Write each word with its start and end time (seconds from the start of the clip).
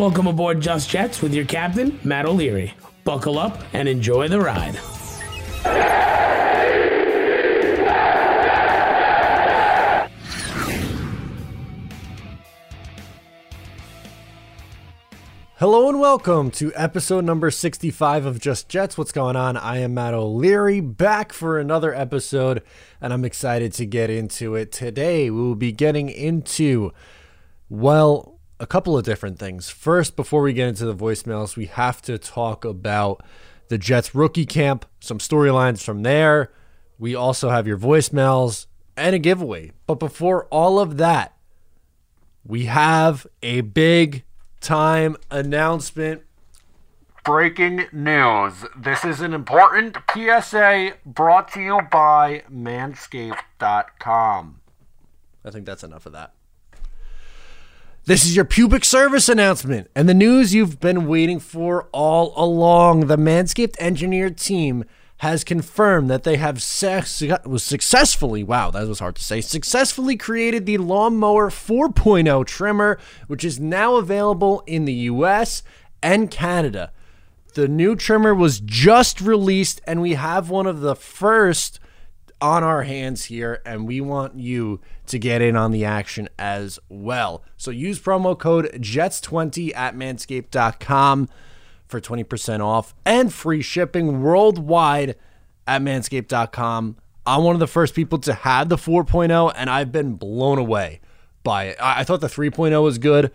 Welcome 0.00 0.28
aboard 0.28 0.62
Just 0.62 0.88
Jets 0.88 1.20
with 1.20 1.34
your 1.34 1.44
captain, 1.44 2.00
Matt 2.04 2.24
O'Leary. 2.24 2.72
Buckle 3.04 3.38
up 3.38 3.62
and 3.74 3.86
enjoy 3.86 4.28
the 4.28 4.40
ride. 4.40 4.74
Hello 15.56 15.90
and 15.90 16.00
welcome 16.00 16.50
to 16.52 16.72
episode 16.74 17.26
number 17.26 17.50
65 17.50 18.24
of 18.24 18.40
Just 18.40 18.70
Jets. 18.70 18.96
What's 18.96 19.12
going 19.12 19.36
on? 19.36 19.58
I 19.58 19.80
am 19.80 19.92
Matt 19.92 20.14
O'Leary 20.14 20.80
back 20.80 21.34
for 21.34 21.58
another 21.58 21.94
episode, 21.94 22.62
and 23.02 23.12
I'm 23.12 23.26
excited 23.26 23.74
to 23.74 23.84
get 23.84 24.08
into 24.08 24.54
it. 24.54 24.72
Today, 24.72 25.28
we 25.28 25.38
will 25.38 25.54
be 25.56 25.72
getting 25.72 26.08
into, 26.08 26.90
well, 27.68 28.39
a 28.60 28.66
couple 28.66 28.96
of 28.96 29.04
different 29.04 29.38
things. 29.38 29.70
First, 29.70 30.14
before 30.14 30.42
we 30.42 30.52
get 30.52 30.68
into 30.68 30.84
the 30.84 30.94
voicemails, 30.94 31.56
we 31.56 31.66
have 31.66 32.02
to 32.02 32.18
talk 32.18 32.64
about 32.64 33.24
the 33.68 33.78
Jets 33.78 34.14
rookie 34.14 34.44
camp, 34.44 34.84
some 35.00 35.18
storylines 35.18 35.82
from 35.82 36.02
there. 36.02 36.52
We 36.98 37.14
also 37.14 37.48
have 37.48 37.66
your 37.66 37.78
voicemails 37.78 38.66
and 38.96 39.16
a 39.16 39.18
giveaway. 39.18 39.72
But 39.86 39.94
before 39.94 40.44
all 40.46 40.78
of 40.78 40.98
that, 40.98 41.34
we 42.44 42.66
have 42.66 43.26
a 43.42 43.62
big 43.62 44.24
time 44.60 45.16
announcement. 45.30 46.22
Breaking 47.24 47.86
news. 47.92 48.66
This 48.76 49.04
is 49.04 49.22
an 49.22 49.32
important 49.32 49.96
PSA 50.12 50.94
brought 51.06 51.50
to 51.52 51.60
you 51.60 51.80
by 51.90 52.42
Manscaped.com. 52.52 54.60
I 55.42 55.50
think 55.50 55.64
that's 55.64 55.84
enough 55.84 56.04
of 56.04 56.12
that. 56.12 56.34
This 58.06 58.24
is 58.24 58.34
your 58.34 58.46
pubic 58.46 58.84
service 58.84 59.28
announcement 59.28 59.90
and 59.94 60.08
the 60.08 60.14
news 60.14 60.54
you've 60.54 60.80
been 60.80 61.06
waiting 61.06 61.38
for 61.38 61.86
all 61.92 62.32
along. 62.34 63.08
The 63.08 63.18
Manscaped 63.18 63.76
engineered 63.78 64.38
team 64.38 64.84
has 65.18 65.44
confirmed 65.44 66.08
that 66.08 66.24
they 66.24 66.38
have 66.38 66.62
successfully, 66.62 68.42
wow, 68.42 68.70
that 68.70 68.88
was 68.88 69.00
hard 69.00 69.16
to 69.16 69.22
say, 69.22 69.42
successfully 69.42 70.16
created 70.16 70.64
the 70.64 70.78
Lawnmower 70.78 71.50
4.0 71.50 72.46
trimmer, 72.46 72.98
which 73.26 73.44
is 73.44 73.60
now 73.60 73.96
available 73.96 74.62
in 74.66 74.86
the 74.86 74.94
US 74.94 75.62
and 76.02 76.30
Canada. 76.30 76.92
The 77.52 77.68
new 77.68 77.96
trimmer 77.96 78.34
was 78.34 78.60
just 78.60 79.20
released, 79.20 79.82
and 79.86 80.00
we 80.00 80.14
have 80.14 80.48
one 80.48 80.66
of 80.66 80.80
the 80.80 80.96
first 80.96 81.78
on 82.40 82.64
our 82.64 82.82
hands 82.82 83.24
here, 83.24 83.60
and 83.64 83.86
we 83.86 84.00
want 84.00 84.38
you 84.38 84.80
to 85.06 85.18
get 85.18 85.42
in 85.42 85.56
on 85.56 85.70
the 85.70 85.84
action 85.84 86.28
as 86.38 86.78
well. 86.88 87.44
So 87.56 87.70
use 87.70 88.00
promo 88.00 88.38
code 88.38 88.70
JETS20 88.74 89.74
at 89.74 89.94
manscaped.com 89.94 91.28
for 91.86 92.00
20% 92.00 92.60
off 92.60 92.94
and 93.04 93.32
free 93.32 93.62
shipping 93.62 94.22
worldwide 94.22 95.16
at 95.66 95.82
manscaped.com. 95.82 96.96
I'm 97.26 97.44
one 97.44 97.54
of 97.54 97.60
the 97.60 97.66
first 97.66 97.94
people 97.94 98.18
to 98.20 98.32
have 98.32 98.68
the 98.68 98.76
4.0, 98.76 99.52
and 99.54 99.68
I've 99.68 99.92
been 99.92 100.14
blown 100.14 100.58
away 100.58 101.00
by 101.42 101.64
it. 101.64 101.76
I, 101.80 102.04
thought 102.04 102.20
the 102.20 102.28
3.0 102.28 102.82
was 102.82 102.98
good. 102.98 103.30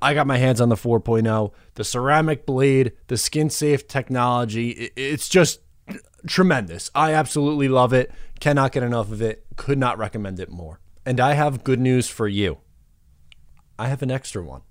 I 0.00 0.14
got 0.14 0.26
my 0.26 0.38
hands 0.38 0.60
on 0.60 0.68
the 0.68 0.76
4.0. 0.76 1.52
The 1.74 1.84
ceramic 1.84 2.46
blade, 2.46 2.92
the 3.08 3.16
skin 3.16 3.50
safe 3.50 3.86
technology, 3.86 4.90
it's 4.96 5.28
just 5.28 5.60
tremendous. 6.26 6.90
I 6.94 7.12
absolutely 7.14 7.68
love 7.68 7.92
it. 7.92 8.10
Cannot 8.40 8.72
get 8.72 8.82
enough 8.82 9.10
of 9.10 9.22
it. 9.22 9.44
Could 9.56 9.78
not 9.78 9.98
recommend 9.98 10.40
it 10.40 10.50
more. 10.50 10.80
And 11.04 11.20
I 11.20 11.34
have 11.34 11.64
good 11.64 11.80
news 11.80 12.08
for 12.08 12.28
you. 12.28 12.58
I 13.78 13.88
have 13.88 14.02
an 14.02 14.10
extra 14.10 14.42
one. 14.42 14.62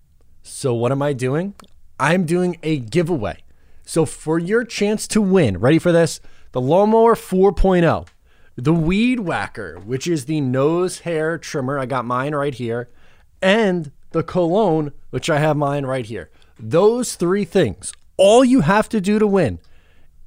So, 0.44 0.74
what 0.74 0.92
am 0.92 1.02
I 1.02 1.14
doing? 1.14 1.56
I'm 2.00 2.26
doing 2.26 2.58
a 2.62 2.78
giveaway. 2.78 3.40
So 3.88 4.06
for 4.06 4.38
your 4.38 4.66
chance 4.66 5.08
to 5.08 5.22
win, 5.22 5.60
ready 5.60 5.80
for 5.80 5.94
this? 5.94 6.20
The 6.52 6.60
Lawnmower 6.60 7.16
4.0, 7.16 8.08
the 8.56 8.74
Weed 8.74 9.22
Whacker, 9.22 9.80
which 9.80 10.08
is 10.08 10.26
the 10.26 10.42
nose 10.42 11.00
hair 11.00 11.38
trimmer. 11.38 11.80
I 11.80 11.86
got 11.86 12.04
mine 12.04 12.36
right 12.36 12.54
here. 12.54 12.90
And 13.42 13.92
the 14.12 14.24
Cologne, 14.24 14.92
which 15.10 15.30
I 15.30 15.40
have 15.40 15.56
mine 15.56 15.86
right 15.86 16.06
here. 16.06 16.30
Those 16.60 17.16
three 17.16 17.46
things, 17.46 17.94
all 18.18 18.44
you 18.44 18.62
have 18.62 18.90
to 18.90 19.00
do 19.00 19.20
to 19.20 19.28
win 19.28 19.60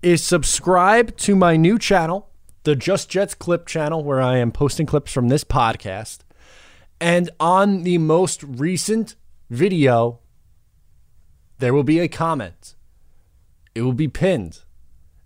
is 0.03 0.25
subscribe 0.25 1.16
to 1.19 1.37
my 1.37 1.56
new 1.56 1.78
channel, 1.78 2.31
the 2.65 2.77
Just 2.77 3.09
Jets 3.09 3.34
Clip 3.34 3.66
channel, 3.66 4.03
where 4.03 4.21
I 4.21 4.38
am 4.38 4.53
posting 4.53 4.87
clips 4.87 5.12
from 5.12 5.28
this 5.28 5.44
podcast. 5.44 6.21
And 7.00 7.31
on 7.38 7.83
the 7.83 7.99
most 7.99 8.43
recent 8.43 9.16
video, 9.49 10.21
there 11.59 11.75
will 11.75 11.84
be 11.84 11.99
a 11.99 12.09
comment. 12.09 12.75
It 13.75 13.83
will 13.83 13.93
be 13.93 14.09
pinned. 14.09 14.61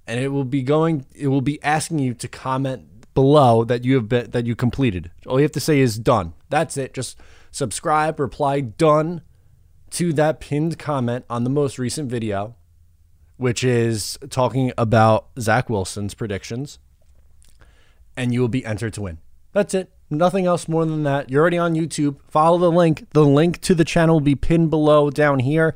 And 0.07 0.21
it 0.21 0.29
will 0.29 0.45
be 0.45 0.63
going 0.63 1.07
it 1.15 1.29
will 1.29 1.41
be 1.41 1.63
asking 1.63 1.99
you 1.99 2.13
to 2.15 2.29
comment 2.29 3.15
below 3.15 3.65
that 3.65 3.85
you 3.85 3.95
have 3.95 4.09
been 4.09 4.31
that 4.33 4.45
you 4.47 4.55
completed. 4.55 5.11
All 5.27 5.39
you 5.39 5.45
have 5.45 5.53
to 5.53 5.61
say 5.61 5.81
is 5.81 5.99
done. 5.99 6.35
That's 6.51 6.77
it. 6.77 6.93
Just 6.93 7.19
subscribe, 7.51 8.21
reply 8.21 8.61
done 8.61 9.23
to 9.93 10.13
that 10.13 10.41
pinned 10.41 10.79
comment 10.79 11.25
on 11.31 11.45
the 11.45 11.51
most 11.51 11.79
recent 11.79 12.11
video, 12.11 12.57
which 13.37 13.65
is 13.65 14.19
talking 14.31 14.73
about 14.79 15.29
Zach 15.39 15.69
Wilson's 15.69 16.15
predictions. 16.15 16.79
And 18.17 18.33
you 18.33 18.41
will 18.41 18.49
be 18.49 18.65
entered 18.65 18.95
to 18.95 19.03
win. 19.03 19.19
That's 19.53 19.75
it. 19.75 19.91
Nothing 20.11 20.47
else 20.47 20.69
more 20.69 20.85
than 20.85 21.03
that. 21.05 21.31
You're 21.31 21.41
already 21.41 21.59
on 21.59 21.75
YouTube. 21.75 22.17
Follow 22.29 22.59
the 22.59 22.71
link. 22.71 23.11
The 23.11 23.25
link 23.25 23.61
to 23.63 23.75
the 23.75 23.85
channel 23.85 24.17
will 24.17 24.21
be 24.21 24.35
pinned 24.35 24.71
below 24.71 25.11
down 25.11 25.41
here. 25.41 25.75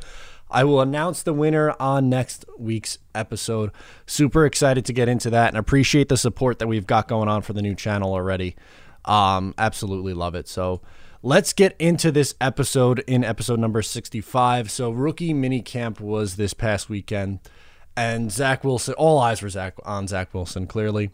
I 0.51 0.65
will 0.65 0.81
announce 0.81 1.23
the 1.23 1.33
winner 1.33 1.75
on 1.79 2.09
next 2.09 2.45
week's 2.59 2.99
episode. 3.15 3.71
Super 4.07 4.47
excited 4.47 4.85
to 4.87 4.93
get 4.93 5.09
into 5.09 5.31
that 5.31 5.49
and 5.49 5.57
appreciate 5.59 6.09
the 6.09 6.17
support 6.17 6.59
that 6.59 6.69
we've 6.69 6.87
got 6.87 7.09
going 7.09 7.29
on 7.29 7.43
for 7.43 7.53
the 7.53 7.63
new 7.63 7.75
channel 7.75 8.13
already. 8.13 8.57
Um, 9.05 9.55
absolutely 9.59 10.15
love 10.15 10.35
it. 10.35 10.49
So 10.49 10.81
let's 11.23 11.53
get 11.53 11.75
into 11.79 12.13
this 12.13 12.35
episode 12.41 13.01
in 13.01 13.25
episode 13.25 13.59
number 13.59 13.83
65. 13.83 14.71
So 14.71 14.91
rookie 14.91 15.35
mini 15.35 15.63
camp 15.63 16.01
was 16.01 16.37
this 16.37 16.55
past 16.55 16.89
weekend, 16.89 17.41
and 17.97 18.31
Zach 18.31 18.65
Wilson. 18.65 18.95
All 18.95 19.19
eyes 19.19 19.43
were 19.43 19.49
Zach 19.49 19.75
on 19.85 20.07
Zach 20.07 20.33
Wilson. 20.33 20.67
Clearly, 20.67 21.11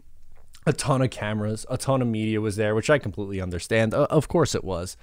a 0.65 0.73
ton 0.73 1.01
of 1.01 1.09
cameras, 1.09 1.65
a 1.69 1.77
ton 1.77 2.01
of 2.01 2.07
media 2.07 2.41
was 2.41 2.55
there, 2.55 2.75
which 2.75 2.89
I 2.89 2.97
completely 2.97 3.41
understand. 3.41 3.93
Of 3.93 4.27
course, 4.27 4.55
it 4.55 4.63
was. 4.63 4.97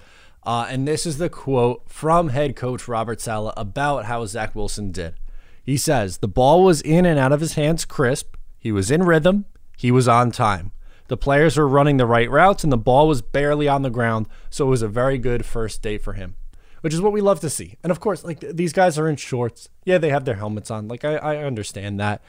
Uh, 0.45 0.67
and 0.69 0.87
this 0.87 1.05
is 1.05 1.17
the 1.17 1.29
quote 1.29 1.83
from 1.89 2.29
head 2.29 2.55
coach 2.55 2.87
Robert 2.87 3.21
Saleh 3.21 3.53
about 3.55 4.05
how 4.05 4.25
Zach 4.25 4.55
Wilson 4.55 4.91
did. 4.91 5.15
He 5.63 5.77
says, 5.77 6.17
The 6.17 6.27
ball 6.27 6.63
was 6.63 6.81
in 6.81 7.05
and 7.05 7.17
out 7.17 7.31
of 7.31 7.39
his 7.39 7.53
hands 7.53 7.85
crisp. 7.85 8.35
He 8.59 8.71
was 8.71 8.91
in 8.91 9.03
rhythm. 9.03 9.45
He 9.77 9.91
was 9.91 10.07
on 10.07 10.31
time. 10.31 10.71
The 11.07 11.17
players 11.17 11.57
were 11.57 11.67
running 11.67 11.97
the 11.97 12.05
right 12.05 12.29
routes, 12.29 12.63
and 12.63 12.71
the 12.71 12.77
ball 12.77 13.07
was 13.07 13.21
barely 13.21 13.67
on 13.67 13.81
the 13.81 13.89
ground. 13.89 14.27
So 14.49 14.65
it 14.67 14.69
was 14.69 14.81
a 14.81 14.87
very 14.87 15.17
good 15.17 15.45
first 15.45 15.81
day 15.81 15.97
for 15.97 16.13
him, 16.13 16.35
which 16.81 16.93
is 16.93 17.01
what 17.01 17.13
we 17.13 17.21
love 17.21 17.39
to 17.41 17.49
see. 17.49 17.77
And 17.83 17.91
of 17.91 17.99
course, 17.99 18.23
like 18.23 18.39
these 18.39 18.73
guys 18.73 18.97
are 18.97 19.09
in 19.09 19.15
shorts. 19.15 19.69
Yeah, 19.85 19.97
they 19.97 20.09
have 20.09 20.25
their 20.25 20.35
helmets 20.35 20.71
on. 20.71 20.87
Like, 20.87 21.03
I, 21.03 21.15
I 21.15 21.37
understand 21.37 21.99
that. 21.99 22.23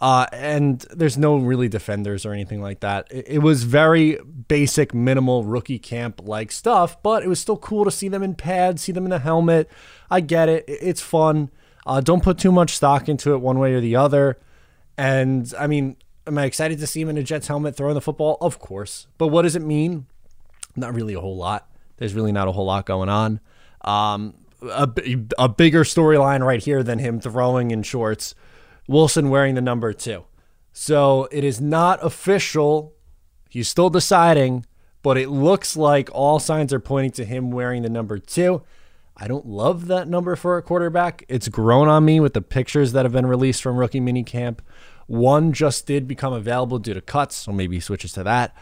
Uh, 0.00 0.26
and 0.32 0.80
there's 0.90 1.18
no 1.18 1.36
really 1.36 1.68
defenders 1.68 2.24
or 2.24 2.32
anything 2.32 2.62
like 2.62 2.80
that. 2.80 3.06
It, 3.10 3.28
it 3.28 3.38
was 3.40 3.64
very 3.64 4.18
basic, 4.48 4.94
minimal 4.94 5.44
rookie 5.44 5.78
camp 5.78 6.22
like 6.24 6.52
stuff, 6.52 7.02
but 7.02 7.22
it 7.22 7.28
was 7.28 7.38
still 7.38 7.58
cool 7.58 7.84
to 7.84 7.90
see 7.90 8.08
them 8.08 8.22
in 8.22 8.34
pads, 8.34 8.82
see 8.82 8.92
them 8.92 9.04
in 9.04 9.12
a 9.12 9.18
helmet. 9.18 9.68
I 10.10 10.20
get 10.20 10.48
it. 10.48 10.64
it 10.66 10.78
it's 10.80 11.02
fun. 11.02 11.50
Uh, 11.86 12.00
don't 12.00 12.22
put 12.22 12.38
too 12.38 12.52
much 12.52 12.74
stock 12.76 13.08
into 13.08 13.34
it 13.34 13.38
one 13.38 13.58
way 13.58 13.74
or 13.74 13.80
the 13.80 13.96
other. 13.96 14.38
And 14.96 15.52
I 15.58 15.66
mean, 15.66 15.96
am 16.26 16.38
I 16.38 16.44
excited 16.44 16.78
to 16.78 16.86
see 16.86 17.00
him 17.00 17.08
in 17.08 17.18
a 17.18 17.22
Jets 17.22 17.48
helmet 17.48 17.76
throwing 17.76 17.94
the 17.94 18.00
football? 18.00 18.38
Of 18.40 18.58
course. 18.58 19.06
But 19.18 19.28
what 19.28 19.42
does 19.42 19.56
it 19.56 19.62
mean? 19.62 20.06
Not 20.76 20.94
really 20.94 21.14
a 21.14 21.20
whole 21.20 21.36
lot. 21.36 21.68
There's 21.96 22.14
really 22.14 22.32
not 22.32 22.48
a 22.48 22.52
whole 22.52 22.66
lot 22.66 22.86
going 22.86 23.08
on. 23.08 23.40
Um, 23.82 24.34
a, 24.62 24.88
a 25.38 25.48
bigger 25.48 25.84
storyline 25.84 26.44
right 26.44 26.62
here 26.62 26.82
than 26.82 26.98
him 26.98 27.20
throwing 27.20 27.70
in 27.70 27.82
shorts 27.82 28.34
Wilson 28.86 29.30
wearing 29.30 29.54
the 29.54 29.60
number 29.60 29.92
two. 29.92 30.24
So 30.72 31.28
it 31.30 31.44
is 31.44 31.60
not 31.60 32.04
official. 32.04 32.94
He's 33.48 33.68
still 33.68 33.90
deciding, 33.90 34.66
but 35.02 35.16
it 35.16 35.28
looks 35.28 35.76
like 35.76 36.10
all 36.12 36.38
signs 36.38 36.72
are 36.72 36.80
pointing 36.80 37.12
to 37.12 37.24
him 37.24 37.50
wearing 37.50 37.82
the 37.82 37.88
number 37.88 38.18
two. 38.18 38.62
I 39.16 39.28
don't 39.28 39.46
love 39.46 39.86
that 39.88 40.08
number 40.08 40.34
for 40.34 40.56
a 40.56 40.62
quarterback. 40.62 41.24
It's 41.28 41.48
grown 41.48 41.88
on 41.88 42.04
me 42.04 42.20
with 42.20 42.32
the 42.32 42.40
pictures 42.40 42.92
that 42.92 43.04
have 43.04 43.12
been 43.12 43.26
released 43.26 43.62
from 43.62 43.76
rookie 43.76 44.00
minicamp. 44.00 44.58
One 45.10 45.52
just 45.52 45.88
did 45.88 46.06
become 46.06 46.32
available 46.32 46.78
due 46.78 46.94
to 46.94 47.00
cuts, 47.00 47.34
so 47.34 47.50
maybe 47.50 47.74
he 47.74 47.80
switches 47.80 48.12
to 48.12 48.22
that. 48.22 48.54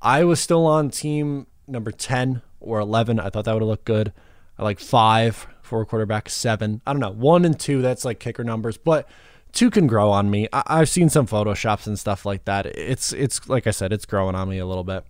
I 0.00 0.22
was 0.22 0.38
still 0.38 0.64
on 0.64 0.90
team 0.90 1.48
number 1.66 1.90
10 1.90 2.42
or 2.60 2.78
11. 2.78 3.18
I 3.18 3.28
thought 3.28 3.44
that 3.46 3.54
would 3.54 3.64
looked 3.64 3.86
good. 3.86 4.12
I 4.56 4.62
like 4.62 4.78
five 4.78 5.48
for 5.62 5.82
a 5.82 5.84
quarterback, 5.84 6.28
seven. 6.28 6.80
I 6.86 6.92
don't 6.92 7.00
know. 7.00 7.10
One 7.10 7.44
and 7.44 7.58
two, 7.58 7.82
that's 7.82 8.04
like 8.04 8.20
kicker 8.20 8.44
numbers. 8.44 8.76
But 8.76 9.08
two 9.50 9.68
can 9.68 9.88
grow 9.88 10.12
on 10.12 10.30
me. 10.30 10.46
I- 10.52 10.78
have 10.78 10.88
seen 10.88 11.08
some 11.08 11.26
photoshops 11.26 11.88
and 11.88 11.98
stuff 11.98 12.24
like 12.24 12.44
that. 12.44 12.66
It's 12.66 13.12
it's 13.12 13.48
like 13.48 13.66
I 13.66 13.72
said, 13.72 13.92
it's 13.92 14.06
growing 14.06 14.36
on 14.36 14.48
me 14.48 14.58
a 14.58 14.66
little 14.66 14.84
bit. 14.84 15.04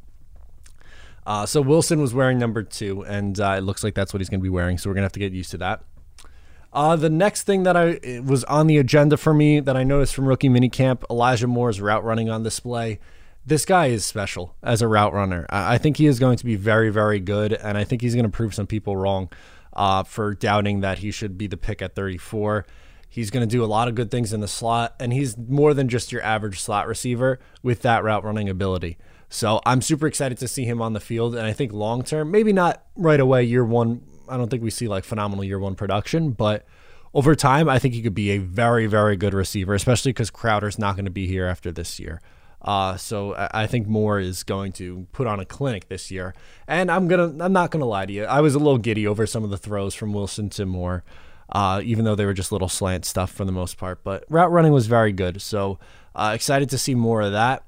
Uh, 1.26 1.44
so 1.44 1.60
Wilson 1.60 2.00
was 2.00 2.14
wearing 2.14 2.38
number 2.38 2.62
two, 2.62 3.04
and 3.04 3.38
uh, 3.38 3.56
it 3.58 3.60
looks 3.60 3.84
like 3.84 3.92
that's 3.92 4.14
what 4.14 4.22
he's 4.22 4.30
going 4.30 4.40
to 4.40 4.44
be 4.44 4.48
wearing. 4.48 4.78
So 4.78 4.88
we're 4.88 4.94
going 4.94 5.02
to 5.02 5.06
have 5.06 5.12
to 5.12 5.20
get 5.20 5.34
used 5.34 5.50
to 5.50 5.58
that. 5.58 5.82
Uh, 6.76 6.94
the 6.94 7.08
next 7.08 7.44
thing 7.44 7.62
that 7.62 7.74
I 7.74 8.20
was 8.22 8.44
on 8.44 8.66
the 8.66 8.76
agenda 8.76 9.16
for 9.16 9.32
me 9.32 9.60
that 9.60 9.78
I 9.78 9.82
noticed 9.82 10.14
from 10.14 10.26
rookie 10.26 10.50
minicamp, 10.50 11.04
Elijah 11.08 11.46
Moore's 11.46 11.80
route 11.80 12.04
running 12.04 12.28
on 12.28 12.42
display. 12.42 12.98
This 13.46 13.64
guy 13.64 13.86
is 13.86 14.04
special 14.04 14.54
as 14.62 14.82
a 14.82 14.88
route 14.88 15.14
runner. 15.14 15.46
I 15.48 15.78
think 15.78 15.96
he 15.96 16.04
is 16.04 16.18
going 16.18 16.36
to 16.36 16.44
be 16.44 16.54
very, 16.54 16.90
very 16.90 17.18
good, 17.18 17.54
and 17.54 17.78
I 17.78 17.84
think 17.84 18.02
he's 18.02 18.14
going 18.14 18.26
to 18.26 18.30
prove 18.30 18.54
some 18.54 18.66
people 18.66 18.94
wrong 18.94 19.30
uh, 19.72 20.02
for 20.02 20.34
doubting 20.34 20.80
that 20.82 20.98
he 20.98 21.10
should 21.10 21.38
be 21.38 21.46
the 21.46 21.56
pick 21.56 21.80
at 21.80 21.94
34. 21.94 22.66
He's 23.08 23.30
going 23.30 23.48
to 23.48 23.50
do 23.50 23.64
a 23.64 23.66
lot 23.66 23.88
of 23.88 23.94
good 23.94 24.10
things 24.10 24.34
in 24.34 24.40
the 24.40 24.48
slot, 24.48 24.96
and 25.00 25.14
he's 25.14 25.38
more 25.38 25.72
than 25.72 25.88
just 25.88 26.12
your 26.12 26.20
average 26.20 26.60
slot 26.60 26.86
receiver 26.86 27.40
with 27.62 27.80
that 27.82 28.04
route 28.04 28.22
running 28.22 28.50
ability. 28.50 28.98
So 29.30 29.62
I'm 29.64 29.80
super 29.80 30.06
excited 30.06 30.36
to 30.38 30.48
see 30.48 30.66
him 30.66 30.82
on 30.82 30.92
the 30.92 31.00
field, 31.00 31.36
and 31.36 31.46
I 31.46 31.54
think 31.54 31.72
long 31.72 32.02
term, 32.02 32.30
maybe 32.30 32.52
not 32.52 32.84
right 32.96 33.18
away, 33.18 33.44
year 33.44 33.64
one 33.64 34.02
I 34.28 34.36
don't 34.36 34.50
think 34.50 34.62
we 34.62 34.70
see 34.70 34.88
like 34.88 35.04
phenomenal 35.04 35.44
year 35.44 35.58
one 35.58 35.74
production, 35.74 36.30
but 36.30 36.66
over 37.14 37.34
time, 37.34 37.68
I 37.68 37.78
think 37.78 37.94
he 37.94 38.02
could 38.02 38.14
be 38.14 38.30
a 38.30 38.38
very, 38.38 38.86
very 38.86 39.16
good 39.16 39.32
receiver, 39.32 39.74
especially 39.74 40.12
because 40.12 40.30
Crowder's 40.30 40.78
not 40.78 40.96
going 40.96 41.06
to 41.06 41.10
be 41.10 41.26
here 41.26 41.46
after 41.46 41.72
this 41.72 41.98
year. 41.98 42.20
Uh, 42.60 42.96
so 42.96 43.34
I 43.52 43.66
think 43.66 43.86
Moore 43.86 44.18
is 44.18 44.42
going 44.42 44.72
to 44.72 45.06
put 45.12 45.26
on 45.26 45.38
a 45.38 45.44
clinic 45.44 45.88
this 45.88 46.10
year, 46.10 46.34
and 46.66 46.90
I'm 46.90 47.06
gonna 47.06 47.44
I'm 47.44 47.52
not 47.52 47.70
gonna 47.70 47.84
lie 47.84 48.06
to 48.06 48.12
you. 48.12 48.24
I 48.24 48.40
was 48.40 48.54
a 48.54 48.58
little 48.58 48.78
giddy 48.78 49.06
over 49.06 49.24
some 49.24 49.44
of 49.44 49.50
the 49.50 49.56
throws 49.56 49.94
from 49.94 50.12
Wilson 50.12 50.50
to 50.50 50.66
Moore, 50.66 51.04
uh, 51.50 51.80
even 51.84 52.04
though 52.04 52.16
they 52.16 52.26
were 52.26 52.34
just 52.34 52.50
little 52.50 52.68
slant 52.68 53.04
stuff 53.04 53.30
for 53.30 53.44
the 53.44 53.52
most 53.52 53.76
part. 53.78 54.02
But 54.02 54.24
route 54.28 54.50
running 54.50 54.72
was 54.72 54.88
very 54.88 55.12
good, 55.12 55.40
so 55.42 55.78
uh, 56.14 56.32
excited 56.34 56.68
to 56.70 56.78
see 56.78 56.94
more 56.94 57.20
of 57.20 57.32
that. 57.32 57.62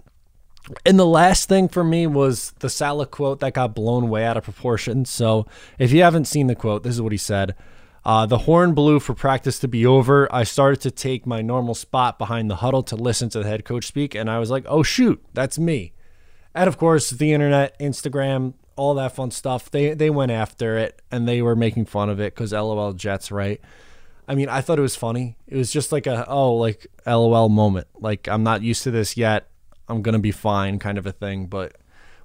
And 0.85 0.99
the 0.99 1.07
last 1.07 1.49
thing 1.49 1.69
for 1.69 1.83
me 1.83 2.07
was 2.07 2.53
the 2.59 2.69
Saleh 2.69 3.11
quote 3.11 3.41
that 3.41 3.55
got 3.55 3.75
blown 3.75 4.09
way 4.09 4.25
out 4.25 4.37
of 4.37 4.45
proportion. 4.45 5.05
So 5.05 5.47
if 5.79 5.93
you 5.93 6.03
haven't 6.03 6.27
seen 6.27 6.47
the 6.47 6.55
quote, 6.55 6.83
this 6.83 6.95
is 6.95 7.03
what 7.03 7.13
he 7.13 7.19
said. 7.19 7.55
Uh, 8.05 8.27
the 8.27 8.39
horn 8.39 8.75
blew 8.75 9.01
for 9.01 9.15
practice 9.15 9.59
to 9.59 9.69
be 9.69 9.85
over. 9.85 10.33
I 10.35 10.45
started 10.45 10.81
to 10.83 10.91
take 10.91 11.27
my 11.27 11.43
normal 11.43 11.75
spot 11.75 12.19
behind 12.19 12.51
the 12.51 12.57
huddle 12.57 12.83
to 12.85 12.97
listen 12.97 13.29
to 13.31 13.41
the 13.41 13.49
head 13.49 13.65
coach 13.65 13.87
speak, 13.87 14.15
and 14.15 14.31
I 14.31 14.39
was 14.39 14.51
like, 14.51 14.65
oh, 14.67 14.83
shoot, 14.83 15.23
that's 15.35 15.59
me. 15.59 15.93
And 16.55 16.69
of 16.69 16.79
course, 16.79 17.11
the 17.11 17.33
internet, 17.33 17.79
Instagram, 17.79 18.55
all 18.77 18.95
that 18.95 19.15
fun 19.15 19.31
stuff, 19.31 19.71
they, 19.71 19.93
they 19.93 20.09
went 20.09 20.33
after 20.33 20.79
it 20.79 21.03
and 21.11 21.29
they 21.29 21.43
were 21.43 21.57
making 21.57 21.85
fun 21.87 22.09
of 22.09 22.21
it 22.21 22.35
because 22.35 22.53
LOL 22.53 22.93
Jets, 22.95 23.31
right? 23.31 23.61
I 24.27 24.35
mean, 24.35 24.49
I 24.49 24.61
thought 24.61 24.79
it 24.79 24.83
was 24.83 24.97
funny. 24.97 25.37
It 25.47 25.57
was 25.57 25.71
just 25.71 25.93
like 25.93 26.07
a, 26.07 26.27
oh, 26.29 26.55
like 26.55 26.87
LOL 27.07 27.49
moment. 27.49 27.89
Like, 27.99 28.29
I'm 28.29 28.43
not 28.43 28.63
used 28.63 28.85
to 28.85 28.91
this 28.91 29.17
yet. 29.17 29.49
I'm 29.89 30.03
gonna 30.03 30.19
be 30.19 30.33
fine 30.33 30.79
kind 30.79 30.99
of 30.99 31.07
a 31.07 31.13
thing. 31.13 31.47
But 31.47 31.77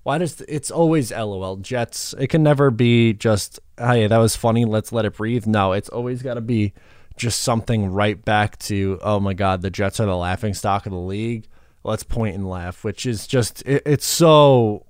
why 0.03 0.17
does 0.17 0.41
it's 0.41 0.69
always 0.69 1.11
LOL 1.11 1.57
Jets? 1.57 2.13
It 2.19 2.27
can 2.27 2.43
never 2.43 2.69
be 2.71 3.13
just 3.13 3.59
hey 3.77 4.07
that 4.07 4.17
was 4.17 4.35
funny. 4.35 4.65
Let's 4.65 4.91
let 4.91 5.05
it 5.05 5.15
breathe. 5.15 5.45
No, 5.47 5.71
it's 5.71 5.89
always 5.89 6.21
got 6.21 6.35
to 6.35 6.41
be 6.41 6.73
just 7.15 7.41
something 7.41 7.87
right 7.91 8.23
back 8.23 8.57
to 8.57 8.99
oh 9.01 9.19
my 9.19 9.33
god 9.33 9.61
the 9.61 9.69
Jets 9.69 9.99
are 9.99 10.05
the 10.05 10.15
laughing 10.15 10.53
stock 10.53 10.85
of 10.85 10.91
the 10.91 10.97
league. 10.97 11.47
Let's 11.83 12.03
point 12.03 12.35
and 12.35 12.49
laugh, 12.49 12.83
which 12.83 13.05
is 13.05 13.27
just 13.27 13.61
it, 13.63 13.83
it's 13.85 14.05
so 14.05 14.85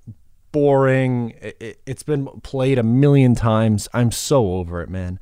boring. 0.52 1.34
It, 1.40 1.80
has 1.86 2.02
been 2.02 2.26
played 2.42 2.78
a 2.78 2.84
million 2.84 3.34
times. 3.34 3.88
I'm 3.92 4.12
so 4.12 4.54
over 4.54 4.80
it, 4.82 4.88
man. 4.88 5.18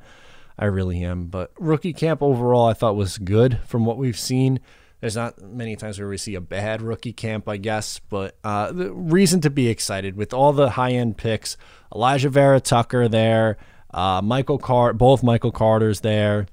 I 0.57 0.65
really 0.65 1.03
am. 1.03 1.25
But 1.25 1.51
rookie 1.57 1.93
camp 1.93 2.21
overall, 2.21 2.67
I 2.67 2.73
thought 2.73 2.95
was 2.95 3.17
good 3.17 3.59
from 3.65 3.85
what 3.85 3.97
we've 3.97 4.17
seen. 4.17 4.59
There's 5.03 5.17
not 5.17 5.41
many 5.41 5.75
times 5.75 5.99
where 5.99 6.07
we 6.07 6.15
see 6.15 6.35
a 6.35 6.39
bad 6.39 6.81
rookie 6.81 7.11
camp, 7.11 7.49
I 7.49 7.57
guess, 7.57 7.99
but 7.99 8.37
uh, 8.41 8.71
the 8.71 8.93
reason 8.93 9.41
to 9.41 9.49
be 9.49 9.67
excited 9.67 10.15
with 10.15 10.33
all 10.33 10.53
the 10.53 10.69
high 10.69 10.91
end 10.91 11.17
picks. 11.17 11.57
Alijah 11.91 12.29
Vera 12.29 12.61
Tucker 12.61 13.09
there, 13.09 13.57
uh, 13.93 14.21
Michael 14.23 14.57
Car, 14.57 14.93
both 14.93 15.21
Michael 15.21 15.51
Carter's 15.51 15.99
there. 15.99 16.47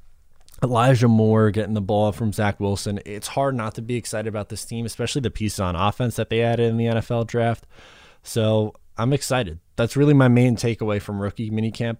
Elijah 0.64 1.06
Moore 1.06 1.52
getting 1.52 1.74
the 1.74 1.80
ball 1.80 2.10
from 2.10 2.32
Zach 2.32 2.58
Wilson. 2.58 2.98
It's 3.06 3.28
hard 3.28 3.54
not 3.54 3.76
to 3.76 3.82
be 3.82 3.94
excited 3.94 4.26
about 4.28 4.48
this 4.48 4.64
team, 4.64 4.84
especially 4.84 5.20
the 5.20 5.30
pieces 5.30 5.60
on 5.60 5.76
offense 5.76 6.16
that 6.16 6.28
they 6.28 6.42
added 6.42 6.70
in 6.70 6.76
the 6.76 6.86
NFL 6.86 7.28
draft. 7.28 7.68
So 8.24 8.74
I'm 8.98 9.12
excited. 9.12 9.60
That's 9.76 9.96
really 9.96 10.12
my 10.12 10.26
main 10.26 10.56
takeaway 10.56 11.00
from 11.00 11.22
rookie 11.22 11.52
minicamp 11.52 11.98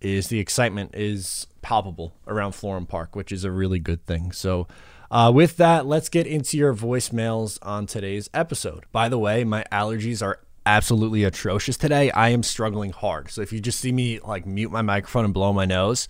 is 0.00 0.28
the 0.28 0.38
excitement 0.38 0.94
is 0.94 1.48
palpable 1.62 2.14
around 2.28 2.52
Florham 2.52 2.86
Park, 2.86 3.16
which 3.16 3.32
is 3.32 3.42
a 3.42 3.50
really 3.50 3.80
good 3.80 4.06
thing. 4.06 4.30
So 4.30 4.68
uh, 5.10 5.32
with 5.34 5.56
that, 5.56 5.86
let's 5.86 6.08
get 6.08 6.26
into 6.26 6.56
your 6.56 6.74
voicemails 6.74 7.58
on 7.62 7.86
today's 7.86 8.30
episode. 8.32 8.84
By 8.92 9.08
the 9.08 9.18
way, 9.18 9.44
my 9.44 9.64
allergies 9.72 10.22
are 10.22 10.40
absolutely 10.64 11.24
atrocious 11.24 11.76
today. 11.76 12.10
I 12.12 12.28
am 12.28 12.42
struggling 12.42 12.92
hard. 12.92 13.30
So 13.30 13.42
if 13.42 13.52
you 13.52 13.60
just 13.60 13.80
see 13.80 13.92
me 13.92 14.20
like 14.20 14.46
mute 14.46 14.70
my 14.70 14.82
microphone 14.82 15.24
and 15.24 15.34
blow 15.34 15.52
my 15.52 15.64
nose, 15.64 16.06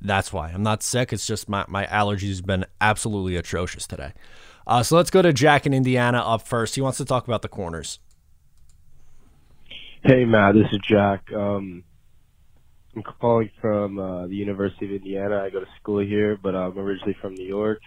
that's 0.00 0.32
why. 0.32 0.50
I'm 0.50 0.62
not 0.62 0.82
sick. 0.82 1.12
It's 1.12 1.26
just 1.26 1.48
my, 1.48 1.64
my 1.68 1.86
allergies 1.86 2.36
have 2.36 2.46
been 2.46 2.66
absolutely 2.80 3.36
atrocious 3.36 3.86
today. 3.86 4.12
Uh, 4.66 4.82
so 4.82 4.96
let's 4.96 5.10
go 5.10 5.22
to 5.22 5.32
Jack 5.32 5.66
in 5.66 5.74
Indiana 5.74 6.18
up 6.18 6.46
first. 6.46 6.74
He 6.74 6.80
wants 6.80 6.98
to 6.98 7.04
talk 7.04 7.26
about 7.26 7.42
the 7.42 7.48
corners. 7.48 7.98
Hey, 10.02 10.24
Matt. 10.24 10.54
This 10.54 10.66
is 10.70 10.78
Jack. 10.86 11.32
Um, 11.32 11.82
I'm 12.94 13.02
calling 13.02 13.50
from 13.60 13.98
uh, 13.98 14.26
the 14.26 14.34
University 14.36 14.86
of 14.86 14.92
Indiana. 14.92 15.42
I 15.42 15.50
go 15.50 15.60
to 15.60 15.66
school 15.80 16.00
here, 16.00 16.38
but 16.40 16.54
I'm 16.54 16.78
originally 16.78 17.16
from 17.20 17.34
New 17.34 17.46
York. 17.46 17.80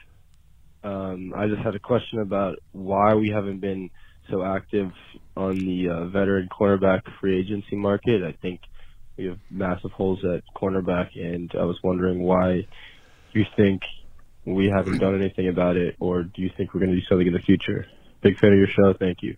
Um, 0.84 1.34
I 1.36 1.48
just 1.48 1.62
had 1.62 1.76
a 1.76 1.80
question 1.80 2.20
about 2.20 2.60
why 2.72 3.16
we 3.16 3.30
haven't 3.30 3.60
been 3.60 3.90
so 4.30 4.44
active 4.44 4.92
on 5.36 5.58
the 5.58 5.90
uh, 5.90 6.06
veteran 6.06 6.50
cornerback 6.50 7.02
free 7.20 7.40
agency 7.40 7.76
market. 7.76 8.24
I 8.24 8.34
think 8.42 8.62
we 9.18 9.26
have 9.26 9.40
massive 9.50 9.92
holes 9.92 10.20
at 10.24 10.44
cornerback, 10.56 11.10
and 11.16 11.52
I 11.60 11.64
was 11.64 11.78
wondering 11.84 12.22
why 12.22 12.68
you 13.34 13.46
think 13.56 13.82
we 14.46 14.72
haven't 14.74 15.00
done 15.00 15.16
anything 15.16 15.50
about 15.50 15.76
it, 15.76 15.96
or 16.00 16.24
do 16.24 16.42
you 16.42 16.50
think 16.56 16.74
we're 16.74 16.80
going 16.80 16.92
to 16.92 17.00
do 17.00 17.06
something 17.10 17.28
in 17.28 17.34
the 17.34 17.40
future? 17.40 17.86
Big 18.22 18.38
fan 18.38 18.54
of 18.54 18.58
your 18.58 18.68
show. 18.68 18.94
Thank 18.98 19.20
you. 19.22 19.36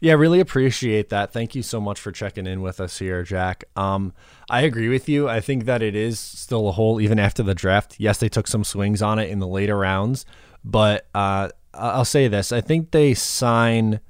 Yeah, 0.00 0.14
really 0.14 0.40
appreciate 0.40 1.10
that. 1.10 1.32
Thank 1.32 1.54
you 1.54 1.62
so 1.62 1.80
much 1.80 2.00
for 2.00 2.10
checking 2.10 2.44
in 2.44 2.60
with 2.60 2.80
us 2.80 2.98
here, 2.98 3.22
Jack. 3.22 3.64
Um, 3.76 4.12
I 4.50 4.62
agree 4.62 4.88
with 4.88 5.08
you. 5.08 5.28
I 5.28 5.40
think 5.40 5.64
that 5.66 5.80
it 5.80 5.94
is 5.94 6.18
still 6.18 6.68
a 6.68 6.72
hole 6.72 7.00
even 7.00 7.20
after 7.20 7.44
the 7.44 7.54
draft. 7.54 8.00
Yes, 8.00 8.18
they 8.18 8.28
took 8.28 8.48
some 8.48 8.64
swings 8.64 9.00
on 9.00 9.20
it 9.20 9.30
in 9.30 9.38
the 9.38 9.46
later 9.46 9.78
rounds, 9.78 10.26
but 10.64 11.06
uh, 11.14 11.48
I'll 11.74 12.04
say 12.04 12.28
this: 12.28 12.52
I 12.52 12.60
think 12.60 12.90
they 12.90 13.14
sign 13.14 14.00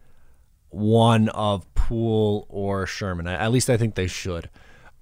one 0.70 1.28
of 1.30 1.72
Poole 1.74 2.46
or 2.48 2.86
Sherman. 2.86 3.26
At 3.26 3.52
least 3.52 3.70
I 3.70 3.76
think 3.76 3.94
they 3.94 4.06
should. 4.06 4.50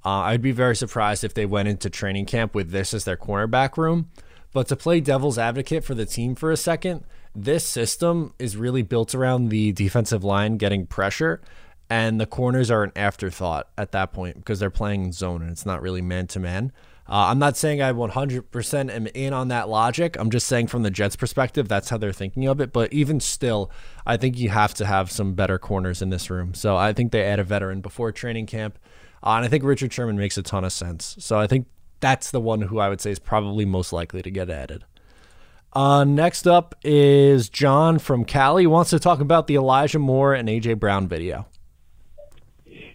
Uh, 0.05 0.21
I'd 0.21 0.43
be 0.43 0.53
very 0.53 0.77
surprised 0.77 1.25
if 1.25 1.35
they 1.35 1.47
went 1.47 1.69
into 1.69 1.91
training 1.91 2.27
camp 2.27 2.55
with 2.55 2.71
this 2.71 2.95
as 2.95 3.05
their 3.05 3.17
cornerback 3.17 3.77
room. 3.77 4.11
But 4.53 4.67
to 4.69 4.77
play 4.77 5.01
devil's 5.01 5.39
advocate 5.39 5.85
for 5.85 5.95
the 5.95 6.07
team 6.07 6.35
for 6.35 6.51
a 6.51 6.57
second, 6.57 7.05
this 7.35 7.67
system 7.67 8.35
is 8.39 8.57
really 8.57 8.83
built 8.83 9.15
around 9.15 9.49
the 9.49 9.73
defensive 9.73 10.25
line 10.25 10.57
getting 10.57 10.87
pressure, 10.87 11.41
and 11.89 12.21
the 12.21 12.27
corners 12.27 12.71
are 12.71 12.83
an 12.83 12.93
afterthought 12.97 13.69
at 13.79 13.93
that 13.93 14.13
point 14.13 14.37
because 14.37 14.59
they're 14.59 14.71
playing 14.71 15.13
zone 15.13 15.43
and 15.43 15.51
it's 15.51 15.67
not 15.67 15.83
really 15.83 16.03
man 16.03 16.27
to 16.29 16.41
man. 16.41 16.73
Uh, 17.11 17.27
I'm 17.27 17.41
not 17.41 17.57
saying 17.57 17.83
I 17.83 17.93
100% 17.93 18.91
am 18.95 19.07
in 19.09 19.33
on 19.33 19.49
that 19.49 19.69
logic. 19.69 20.17
I'm 20.17 20.31
just 20.31 20.47
saying 20.47 20.69
from 20.69 20.85
the 20.85 20.93
Jets' 20.93 21.17
perspective, 21.17 21.67
that's 21.67 21.89
how 21.89 21.99
they're 21.99 22.13
thinking 22.13 22.47
of 22.47 22.61
it. 22.61 22.73
But 22.73 22.93
even 22.93 23.19
still, 23.19 23.69
I 24.07 24.17
think 24.17 24.39
you 24.39 24.51
have 24.51 24.75
to 24.75 24.87
have 24.87 25.11
some 25.11 25.35
better 25.35 25.59
corners 25.59 26.03
in 26.03 26.11
this 26.11 26.31
room. 26.31 26.55
So 26.55 26.77
I 26.77 26.93
think 26.93 27.11
they 27.11 27.25
add 27.25 27.41
a 27.41 27.45
veteran 27.45 27.81
before 27.81 28.13
training 28.13 28.47
camp. 28.47 28.79
Uh, 29.25 29.31
and 29.31 29.45
I 29.45 29.49
think 29.49 29.65
Richard 29.65 29.93
Sherman 29.93 30.19
makes 30.19 30.39
a 30.39 30.43
ton 30.43 30.63
of 30.63 30.73
sense. 30.73 31.17
So 31.19 31.37
I 31.37 31.49
think 31.49 31.67
that's 31.99 32.31
the 32.31 32.41
one 32.41 32.63
who 32.63 32.79
I 32.79 32.89
would 32.89 33.01
say 33.01 33.11
is 33.11 33.19
probably 33.19 33.65
most 33.65 33.93
likely 33.93 34.23
to 34.23 34.31
get 34.31 34.49
added. 34.49 34.85
Uh, 35.73 36.05
next 36.05 36.47
up 36.47 36.77
is 36.85 37.49
John 37.49 37.99
from 37.99 38.25
Cali. 38.25 38.63
He 38.63 38.67
wants 38.69 38.91
to 38.91 39.01
talk 39.01 39.19
about 39.19 39.49
the 39.49 39.57
Elijah 39.57 39.99
Moore 39.99 40.35
and 40.35 40.49
AJ 40.49 40.79
Brown 40.79 41.09
video. 41.09 41.47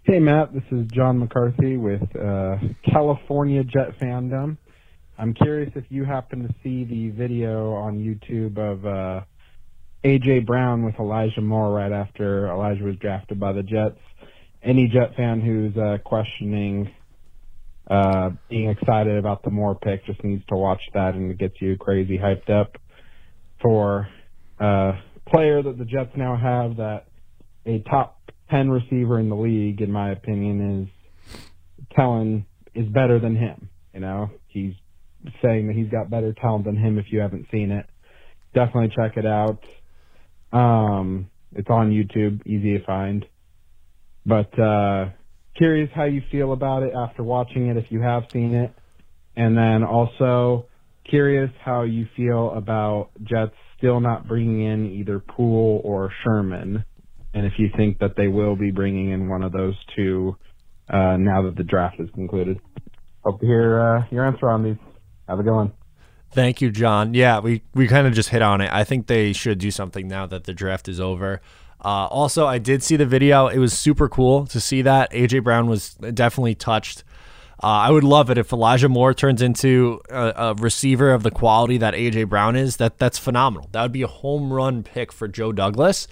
Hey, 0.07 0.19
Matt, 0.19 0.53
this 0.53 0.61
is 0.69 0.85
John 0.93 1.17
McCarthy 1.17 1.77
with 1.77 2.03
uh, 2.15 2.57
California 2.87 3.63
Jet 3.63 3.97
Fandom. 3.99 4.55
I'm 5.17 5.33
curious 5.33 5.71
if 5.73 5.85
you 5.89 6.05
happen 6.05 6.43
to 6.43 6.53
see 6.61 6.83
the 6.83 7.09
video 7.09 7.73
on 7.73 7.97
YouTube 7.97 8.55
of 8.59 8.85
uh, 8.85 9.21
AJ 10.03 10.45
Brown 10.45 10.85
with 10.85 10.93
Elijah 10.99 11.41
Moore 11.41 11.71
right 11.71 11.91
after 11.91 12.47
Elijah 12.51 12.83
was 12.83 12.97
drafted 12.97 13.39
by 13.39 13.51
the 13.51 13.63
Jets. 13.63 13.97
Any 14.61 14.87
Jet 14.87 15.15
fan 15.17 15.41
who's 15.41 15.75
uh, 15.75 15.97
questioning 16.05 16.91
uh, 17.89 18.29
being 18.47 18.69
excited 18.69 19.17
about 19.17 19.41
the 19.41 19.49
Moore 19.49 19.73
pick 19.73 20.05
just 20.05 20.23
needs 20.23 20.45
to 20.49 20.55
watch 20.55 20.81
that 20.93 21.15
and 21.15 21.31
it 21.31 21.39
gets 21.39 21.55
you 21.59 21.77
crazy 21.77 22.19
hyped 22.19 22.51
up 22.51 22.77
for 23.59 24.07
a 24.59 24.63
uh, 24.63 24.91
player 25.27 25.63
that 25.63 25.79
the 25.79 25.85
Jets 25.85 26.11
now 26.15 26.37
have 26.37 26.77
that 26.77 27.07
a 27.65 27.79
top 27.89 28.19
10 28.49 28.69
receiver 28.69 29.19
in 29.19 29.29
the 29.29 29.35
league, 29.35 29.81
in 29.81 29.91
my 29.91 30.11
opinion, 30.11 30.83
is 30.83 31.41
Kellen 31.95 32.45
is 32.73 32.87
better 32.87 33.19
than 33.19 33.35
him. 33.35 33.69
You 33.93 34.01
know, 34.01 34.29
he's 34.47 34.73
saying 35.41 35.67
that 35.67 35.75
he's 35.75 35.89
got 35.89 36.09
better 36.09 36.33
talent 36.33 36.65
than 36.65 36.77
him 36.77 36.97
if 36.97 37.05
you 37.11 37.19
haven't 37.19 37.47
seen 37.51 37.71
it. 37.71 37.85
Definitely 38.53 38.93
check 38.95 39.17
it 39.17 39.25
out. 39.25 39.63
Um, 40.51 41.29
it's 41.53 41.69
on 41.69 41.91
YouTube, 41.91 42.45
easy 42.45 42.77
to 42.77 42.85
find. 42.85 43.25
But 44.25 44.57
uh, 44.59 45.09
curious 45.57 45.89
how 45.95 46.05
you 46.05 46.21
feel 46.31 46.53
about 46.53 46.83
it 46.83 46.93
after 46.95 47.23
watching 47.23 47.67
it 47.67 47.77
if 47.77 47.85
you 47.89 48.01
have 48.01 48.23
seen 48.31 48.53
it. 48.53 48.73
And 49.35 49.57
then 49.57 49.83
also, 49.83 50.65
curious 51.09 51.51
how 51.63 51.83
you 51.83 52.07
feel 52.15 52.51
about 52.55 53.09
Jets 53.23 53.53
still 53.77 53.99
not 53.99 54.27
bringing 54.27 54.65
in 54.65 54.91
either 54.91 55.19
Poole 55.19 55.81
or 55.83 56.11
Sherman, 56.23 56.85
and 57.35 57.45
if 57.45 57.53
you 57.59 57.69
think 57.75 57.99
that 57.99 58.15
they 58.15 58.29
will 58.29 58.55
be 58.55 58.71
bringing 58.71 59.11
in 59.11 59.29
one 59.29 59.43
of 59.43 59.51
those 59.51 59.75
two 59.95 60.35
uh, 60.89 61.17
now 61.17 61.43
that 61.43 61.55
the 61.55 61.63
draft 61.63 61.99
is 61.99 62.09
concluded. 62.11 62.59
Hope 63.23 63.39
to 63.41 63.45
hear 63.45 63.79
uh, 63.79 64.05
your 64.09 64.25
answer 64.25 64.49
on 64.49 64.63
these. 64.63 64.77
Have 65.27 65.39
a 65.39 65.43
good 65.43 65.53
one. 65.53 65.73
Thank 66.31 66.61
you, 66.61 66.71
John. 66.71 67.13
Yeah, 67.13 67.39
we, 67.39 67.61
we 67.73 67.87
kind 67.87 68.07
of 68.07 68.13
just 68.13 68.29
hit 68.29 68.41
on 68.41 68.61
it. 68.61 68.71
I 68.71 68.83
think 68.83 69.07
they 69.07 69.33
should 69.33 69.57
do 69.57 69.71
something 69.71 70.07
now 70.07 70.25
that 70.27 70.45
the 70.45 70.53
draft 70.53 70.87
is 70.87 70.99
over. 70.99 71.41
Uh, 71.83 72.07
also, 72.07 72.45
I 72.45 72.57
did 72.57 72.83
see 72.83 72.95
the 72.95 73.05
video. 73.05 73.47
It 73.47 73.57
was 73.57 73.77
super 73.77 74.07
cool 74.07 74.45
to 74.47 74.59
see 74.59 74.81
that. 74.83 75.11
AJ 75.11 75.43
Brown 75.43 75.67
was 75.67 75.93
definitely 75.95 76.55
touched. 76.55 77.03
Uh, 77.63 77.67
I 77.67 77.89
would 77.89 78.03
love 78.03 78.29
it 78.29 78.37
if 78.37 78.51
Elijah 78.51 78.89
Moore 78.89 79.13
turns 79.13 79.41
into 79.41 80.01
a, 80.09 80.33
a, 80.35 80.53
receiver 80.55 81.11
of 81.11 81.23
the 81.23 81.31
quality 81.31 81.77
that 81.77 81.93
AJ 81.93 82.27
Brown 82.27 82.55
is. 82.55 82.77
That 82.77 82.97
that's 82.97 83.17
phenomenal. 83.17 83.69
That 83.71 83.81
would 83.81 83.91
be 83.93 84.01
a 84.01 84.07
home 84.07 84.51
run 84.51 84.83
pick 84.83 85.11
for 85.11 85.27
Joe 85.27 85.51
Douglas. 85.51 86.07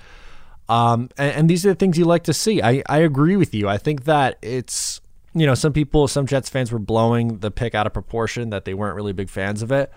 Um, 0.70 1.10
and, 1.18 1.36
and 1.36 1.50
these 1.50 1.66
are 1.66 1.70
the 1.70 1.76
things 1.76 1.98
you 1.98 2.06
like 2.06 2.24
to 2.24 2.34
see. 2.34 2.62
I, 2.62 2.84
I 2.88 3.00
agree 3.00 3.36
with 3.36 3.54
you. 3.54 3.68
I 3.68 3.78
think 3.78 4.06
that 4.06 4.38
it's 4.42 5.02
you 5.34 5.46
know 5.46 5.56
some 5.56 5.74
people, 5.74 6.08
some 6.08 6.26
Jets 6.26 6.50
fans 6.50 6.72
were 6.72 6.80
blowing 6.80 7.40
the 7.40 7.52
pick 7.52 7.76
out 7.76 7.88
of 7.88 7.94
proportion 7.94 8.50
that 8.52 8.66
they 8.66 8.74
weren't 8.74 8.96
really 8.96 9.14
big 9.14 9.30
fans 9.30 9.62
of 9.62 9.72
it. 9.72 9.92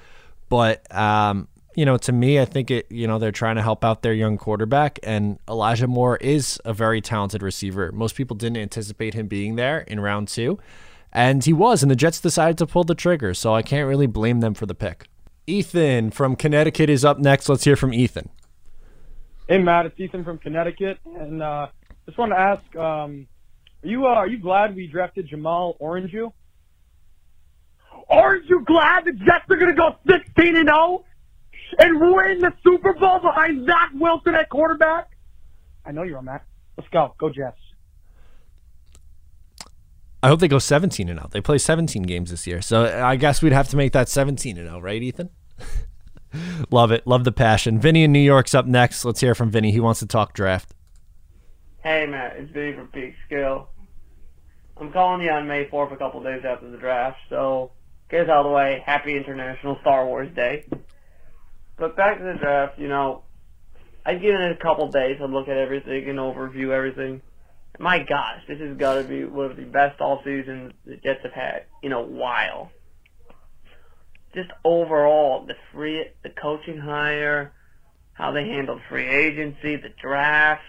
But 0.49 0.93
um, 0.95 1.49
you 1.77 1.85
know, 1.85 1.99
to 1.99 2.13
me, 2.13 2.41
I 2.41 2.47
think 2.47 2.71
it, 2.71 2.91
you 2.91 3.07
know, 3.07 3.19
they're 3.19 3.31
trying 3.31 3.57
to 3.57 3.63
help 3.63 3.85
out 3.85 4.03
their 4.03 4.15
young 4.15 4.39
quarterback, 4.39 4.99
and 5.03 5.39
Elijah 5.49 5.87
Moore 5.87 6.17
is 6.17 6.59
a 6.65 6.73
very 6.73 7.01
talented 7.01 7.43
receiver. 7.43 7.93
Most 7.93 8.15
people 8.17 8.35
didn't 8.35 8.57
anticipate 8.57 9.15
him 9.15 9.29
being 9.29 9.57
there 9.57 9.81
in 9.81 10.01
round 10.01 10.29
two, 10.29 10.59
and 11.13 11.45
he 11.45 11.53
was, 11.53 11.83
and 11.83 11.91
the 11.91 11.97
Jets 11.97 12.19
decided 12.19 12.57
to 12.59 12.67
pull 12.67 12.85
the 12.85 12.95
trigger, 12.95 13.35
so 13.35 13.55
I 13.55 13.63
can't 13.63 13.87
really 13.87 14.07
blame 14.07 14.41
them 14.41 14.55
for 14.55 14.65
the 14.65 14.75
pick. 14.75 15.09
Ethan 15.47 16.11
from 16.11 16.35
Connecticut 16.35 16.91
is 16.91 17.05
up 17.05 17.19
next. 17.19 17.49
Let's 17.49 17.65
hear 17.65 17.77
from 17.77 17.93
Ethan. 17.93 18.31
Hey, 19.49 19.59
Matt, 19.59 19.87
it's 19.87 19.99
Ethan 20.01 20.25
from 20.25 20.39
Connecticut, 20.39 20.99
and 21.05 21.43
uh, 21.43 21.69
just 22.05 22.19
want 22.19 22.33
to 22.33 22.39
ask, 22.39 22.77
um, 22.77 23.29
are 23.83 23.89
you 23.89 24.07
uh, 24.07 24.11
are 24.11 24.27
you 24.27 24.39
glad 24.39 24.75
we 24.75 24.89
drafted 24.89 25.29
Jamal 25.29 25.77
Orange? 25.79 26.15
Aren't 28.09 28.47
you 28.47 28.65
glad 28.65 29.05
the 29.05 29.13
Jets 29.13 29.45
are 29.51 29.57
going 29.57 29.75
to 29.75 29.77
go 29.77 29.97
16 30.07 30.57
and 30.57 30.69
0? 30.69 31.05
and 31.79 32.01
win 32.01 32.41
the 32.41 32.53
Super 32.63 32.93
Bowl 32.95 33.19
behind 33.21 33.67
Zach 33.67 33.91
Wilson 33.95 34.35
at 34.35 34.49
quarterback? 34.49 35.11
I 35.85 35.93
know 35.93 36.03
you're 36.03 36.19
on 36.19 36.27
that. 36.27 36.45
Let's 36.77 36.89
go. 36.91 37.15
Go 37.19 37.31
Jets. 37.31 37.59
I 40.23 40.29
hope 40.29 40.41
they 40.41 40.49
go 40.49 40.59
17 40.59 41.09
and 41.09 41.19
0. 41.19 41.29
They 41.31 41.41
play 41.41 41.59
17 41.59 42.03
games 42.03 42.31
this 42.31 42.47
year. 42.47 42.61
So 42.61 42.85
I 42.85 43.17
guess 43.17 43.43
we'd 43.43 43.53
have 43.53 43.69
to 43.69 43.77
make 43.77 43.93
that 43.93 44.09
17 44.09 44.59
and 44.59 44.69
0, 44.69 44.81
right, 44.81 45.03
Ethan? 45.03 45.31
Love 46.71 46.93
it. 46.93 47.07
Love 47.07 47.25
the 47.25 47.33
passion. 47.33 47.81
Vinny 47.81 48.05
in 48.05 48.13
New 48.13 48.19
York's 48.19 48.55
up 48.55 48.67
next. 48.67 49.05
Let's 49.05 49.21
hear 49.21 49.35
from 49.35 49.51
Vinny. 49.51 49.73
He 49.73 49.81
wants 49.81 50.01
to 50.01 50.07
talk 50.07 50.33
draft. 50.33 50.75
Hey, 51.83 52.07
Matt. 52.07 52.37
It's 52.37 52.51
Vinny 52.53 52.75
from 52.75 52.89
Peak 52.89 53.15
Skill. 53.27 53.69
I'm 54.79 54.93
calling 54.93 55.23
you 55.23 55.31
on 55.31 55.47
May 55.49 55.67
4th, 55.67 55.93
a 55.93 55.97
couple 55.97 56.23
days 56.23 56.43
after 56.47 56.71
the 56.71 56.77
draft. 56.77 57.19
So, 57.31 57.73
get 58.11 58.29
out 58.29 58.45
of 58.45 58.47
the 58.47 58.51
way. 58.51 58.83
Happy 58.85 59.17
International 59.17 59.79
Star 59.81 60.07
Wars 60.07 60.29
Day. 60.35 60.67
But 61.79 61.97
back 61.97 62.19
to 62.19 62.25
the 62.25 62.39
draft, 62.39 62.79
you 62.79 62.89
know, 62.89 63.23
I've 64.05 64.21
given 64.21 64.41
it 64.41 64.53
a 64.53 64.63
couple 64.63 64.91
days 64.91 65.19
to 65.19 65.27
look 65.27 65.49
at 65.49 65.57
everything 65.57 66.09
and 66.09 66.19
overview 66.19 66.71
everything. 66.71 67.23
My 67.79 67.99
gosh, 67.99 68.41
this 68.49 68.59
has 68.61 68.77
got 68.77 68.95
to 68.95 69.05
be 69.05 69.25
one 69.25 69.51
of 69.51 69.57
the 69.57 69.65
best 69.65 70.01
all 70.01 70.23
seasons 70.25 70.73
the 70.85 70.97
Jets 70.97 71.21
have 71.25 71.33
had 71.33 71.65
in 71.83 71.93
a 71.93 72.01
while. 72.01 72.71
Just 74.37 74.51
overall, 74.65 75.47
the 75.47 75.55
free, 75.73 76.05
the 76.23 76.29
coaching 76.29 76.77
hire, 76.77 77.55
how 78.13 78.33
they 78.33 78.47
handled 78.47 78.83
free 78.87 79.09
agency, 79.09 79.77
the 79.77 79.89
draft. 79.99 80.63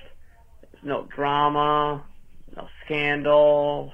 There's 0.62 0.86
no 0.86 1.05
drama, 1.13 2.05
no 2.55 2.67
scandal, 2.86 3.91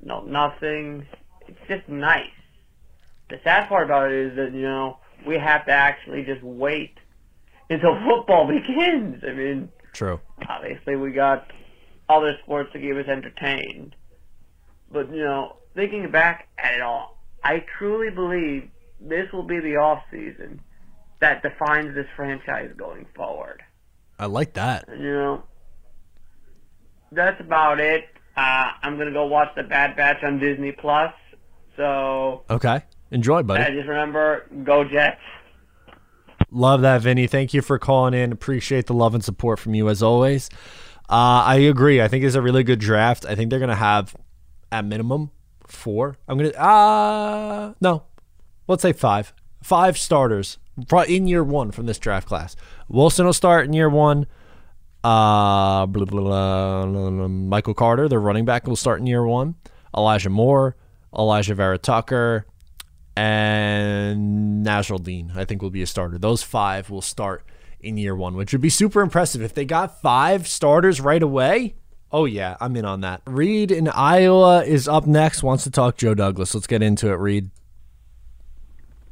no 0.00 0.20
nothing. 0.20 1.04
It's 1.48 1.58
just 1.66 1.88
nice. 1.88 2.30
The 3.28 3.40
sad 3.42 3.68
part 3.68 3.86
about 3.86 4.12
it 4.12 4.30
is 4.30 4.36
that 4.36 4.52
you 4.54 4.62
know 4.62 4.98
we 5.26 5.36
have 5.36 5.66
to 5.66 5.72
actually 5.72 6.22
just 6.22 6.42
wait 6.44 6.96
until 7.68 7.98
football 8.08 8.46
begins. 8.46 9.24
I 9.26 9.32
mean, 9.32 9.68
true. 9.94 10.20
Obviously, 10.48 10.94
we 10.94 11.10
got 11.10 11.50
other 12.08 12.38
sports 12.44 12.70
to 12.72 12.78
keep 12.78 12.94
us 12.94 13.08
entertained, 13.08 13.96
but 14.92 15.12
you 15.12 15.24
know, 15.24 15.56
thinking 15.74 16.08
back 16.12 16.46
at 16.56 16.74
it 16.74 16.82
all, 16.82 17.18
I 17.42 17.64
truly 17.78 18.10
believe 18.10 18.70
this 19.00 19.30
will 19.32 19.42
be 19.42 19.60
the 19.60 19.76
off 19.76 20.02
season 20.10 20.60
that 21.20 21.42
defines 21.42 21.94
this 21.94 22.06
franchise 22.16 22.70
going 22.76 23.06
forward. 23.14 23.62
I 24.18 24.26
like 24.26 24.54
that. 24.54 24.84
You 24.88 25.12
know, 25.12 25.42
that's 27.12 27.40
about 27.40 27.80
it. 27.80 28.04
Uh, 28.36 28.70
I'm 28.82 28.98
gonna 28.98 29.12
go 29.12 29.26
watch 29.26 29.48
the 29.56 29.62
Bad 29.62 29.96
Batch 29.96 30.22
on 30.22 30.38
Disney 30.38 30.72
Plus. 30.72 31.12
So 31.76 32.44
okay. 32.50 32.82
Enjoy, 33.10 33.42
buddy. 33.42 33.62
I 33.62 33.70
just 33.70 33.88
remember, 33.88 34.46
go 34.64 34.84
Jets. 34.84 35.20
Love 36.50 36.82
that, 36.82 37.02
Vinny. 37.02 37.26
Thank 37.26 37.52
you 37.52 37.62
for 37.62 37.78
calling 37.78 38.14
in. 38.14 38.32
Appreciate 38.32 38.86
the 38.86 38.94
love 38.94 39.14
and 39.14 39.24
support 39.24 39.58
from 39.58 39.74
you 39.74 39.88
as 39.88 40.02
always. 40.02 40.50
Uh, 41.08 41.42
I 41.44 41.56
agree. 41.56 42.02
I 42.02 42.08
think 42.08 42.24
it's 42.24 42.34
a 42.34 42.42
really 42.42 42.62
good 42.62 42.78
draft. 42.78 43.24
I 43.26 43.34
think 43.34 43.50
they're 43.50 43.60
gonna 43.60 43.74
have 43.74 44.14
at 44.70 44.84
minimum 44.84 45.30
four. 45.66 46.16
I'm 46.26 46.38
gonna 46.38 46.50
uh 46.50 47.74
no, 47.80 48.02
let's 48.68 48.82
say 48.82 48.92
five. 48.92 49.34
Five 49.62 49.98
starters 49.98 50.58
in 51.08 51.26
year 51.26 51.42
one 51.42 51.72
from 51.72 51.86
this 51.86 51.98
draft 51.98 52.28
class. 52.28 52.54
Wilson 52.88 53.26
will 53.26 53.32
start 53.32 53.66
in 53.66 53.72
year 53.72 53.88
one. 53.88 54.26
Uh, 55.02 55.86
blah, 55.86 56.04
blah, 56.04 56.84
blah, 56.84 57.28
Michael 57.28 57.74
Carter, 57.74 58.08
the 58.08 58.18
running 58.18 58.44
back, 58.44 58.66
will 58.66 58.76
start 58.76 59.00
in 59.00 59.06
year 59.06 59.24
one. 59.24 59.54
Elijah 59.96 60.30
Moore, 60.30 60.76
Alijah 61.14 61.54
Vera-Tucker, 61.54 62.46
and 63.16 64.66
Nasirildeen, 64.66 65.36
I 65.36 65.44
think, 65.44 65.62
will 65.62 65.70
be 65.70 65.82
a 65.82 65.86
starter. 65.86 66.18
Those 66.18 66.42
five 66.42 66.90
will 66.90 67.02
start 67.02 67.44
in 67.80 67.96
year 67.96 68.14
one, 68.14 68.34
which 68.34 68.52
would 68.52 68.60
be 68.60 68.70
super 68.70 69.00
impressive. 69.00 69.40
If 69.40 69.54
they 69.54 69.64
got 69.64 70.00
five 70.00 70.46
starters 70.46 71.00
right 71.00 71.22
away, 71.22 71.76
oh, 72.12 72.24
yeah, 72.24 72.56
I'm 72.60 72.76
in 72.76 72.84
on 72.84 73.00
that. 73.02 73.22
Reed 73.24 73.70
in 73.70 73.88
Iowa 73.88 74.64
is 74.64 74.88
up 74.88 75.06
next, 75.06 75.42
wants 75.42 75.64
to 75.64 75.70
talk 75.70 75.96
Joe 75.96 76.14
Douglas. 76.14 76.54
Let's 76.54 76.66
get 76.66 76.82
into 76.82 77.08
it, 77.08 77.18
Reed. 77.18 77.50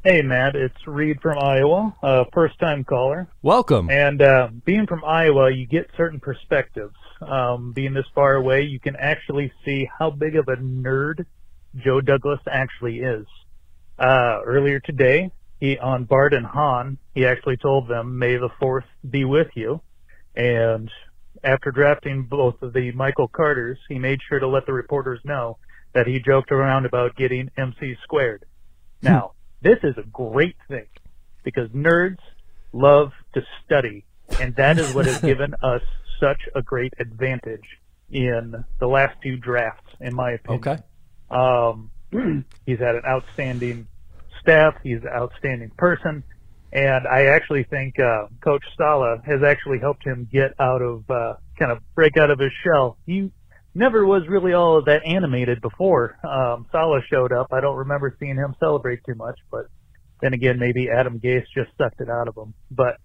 Hey, 0.08 0.22
Matt, 0.22 0.54
it's 0.54 0.86
Reed 0.86 1.20
from 1.20 1.36
Iowa, 1.36 1.92
uh, 2.00 2.24
first 2.32 2.56
time 2.60 2.84
caller. 2.84 3.26
Welcome. 3.42 3.90
And 3.90 4.22
uh, 4.22 4.50
being 4.64 4.86
from 4.86 5.04
Iowa, 5.04 5.50
you 5.50 5.66
get 5.66 5.90
certain 5.96 6.20
perspectives. 6.20 6.94
Um, 7.20 7.72
being 7.72 7.92
this 7.92 8.06
far 8.14 8.36
away, 8.36 8.62
you 8.62 8.78
can 8.78 8.94
actually 8.94 9.50
see 9.64 9.90
how 9.98 10.10
big 10.10 10.36
of 10.36 10.46
a 10.46 10.54
nerd 10.58 11.26
Joe 11.74 12.00
Douglas 12.00 12.38
actually 12.48 13.00
is. 13.00 13.26
Uh, 13.98 14.42
earlier 14.44 14.78
today, 14.78 15.32
he 15.58 15.76
on 15.76 16.04
Bart 16.04 16.34
and 16.34 16.46
Hahn, 16.46 16.98
he 17.12 17.26
actually 17.26 17.56
told 17.56 17.88
them, 17.88 18.16
"May 18.16 18.36
the 18.36 18.50
Fourth 18.60 18.86
be 19.10 19.24
with 19.24 19.48
you." 19.56 19.80
And 20.36 20.88
after 21.42 21.72
drafting 21.72 22.22
both 22.22 22.62
of 22.62 22.74
the 22.74 22.92
Michael 22.92 23.26
Carters, 23.26 23.78
he 23.88 23.98
made 23.98 24.20
sure 24.28 24.38
to 24.38 24.46
let 24.46 24.66
the 24.66 24.72
reporters 24.72 25.18
know 25.24 25.58
that 25.94 26.06
he 26.06 26.20
joked 26.20 26.52
around 26.52 26.86
about 26.86 27.16
getting 27.16 27.50
MC 27.56 27.96
squared. 28.04 28.44
Hmm. 29.00 29.08
Now, 29.08 29.32
this 29.62 29.78
is 29.82 29.96
a 29.98 30.02
great 30.02 30.56
thing 30.68 30.86
because 31.42 31.68
nerds 31.70 32.18
love 32.72 33.12
to 33.34 33.42
study, 33.64 34.04
and 34.40 34.54
that 34.56 34.78
is 34.78 34.94
what 34.94 35.06
has 35.06 35.20
given 35.32 35.54
us 35.62 35.82
such 36.20 36.40
a 36.54 36.62
great 36.62 36.92
advantage 36.98 37.64
in 38.10 38.64
the 38.78 38.86
last 38.86 39.16
two 39.22 39.36
drafts, 39.36 39.90
in 40.00 40.14
my 40.14 40.32
opinion. 40.32 40.60
Okay. 40.60 40.82
Um, 41.30 41.90
he's 42.66 42.78
had 42.78 42.94
an 42.94 43.02
outstanding 43.06 43.88
staff. 44.40 44.74
He's 44.82 45.02
an 45.02 45.08
outstanding 45.08 45.70
person. 45.76 46.22
And 46.72 47.06
I 47.06 47.26
actually 47.26 47.64
think 47.64 47.98
uh, 47.98 48.26
Coach 48.42 48.62
Saleh 48.76 49.20
has 49.24 49.42
actually 49.42 49.78
helped 49.78 50.04
him 50.04 50.28
get 50.30 50.52
out 50.60 50.82
of, 50.82 51.08
uh, 51.10 51.34
kind 51.58 51.72
of 51.72 51.78
break 51.94 52.16
out 52.16 52.30
of 52.30 52.38
his 52.38 52.52
shell. 52.64 52.98
He 53.06 53.30
never 53.76 54.04
was 54.04 54.22
really 54.28 54.52
all 54.52 54.82
that 54.82 55.04
animated 55.04 55.60
before 55.60 56.18
um, 56.24 56.66
Saleh 56.72 57.04
showed 57.08 57.32
up. 57.32 57.48
I 57.52 57.60
don't 57.60 57.76
remember 57.76 58.16
seeing 58.18 58.36
him 58.36 58.54
celebrate 58.58 59.00
too 59.06 59.14
much, 59.14 59.38
but 59.50 59.66
then 60.20 60.32
again, 60.32 60.58
maybe 60.58 60.88
Adam 60.88 61.20
Gase 61.20 61.44
just 61.54 61.70
sucked 61.76 62.00
it 62.00 62.08
out 62.08 62.26
of 62.26 62.36
him. 62.36 62.54
But 62.70 62.96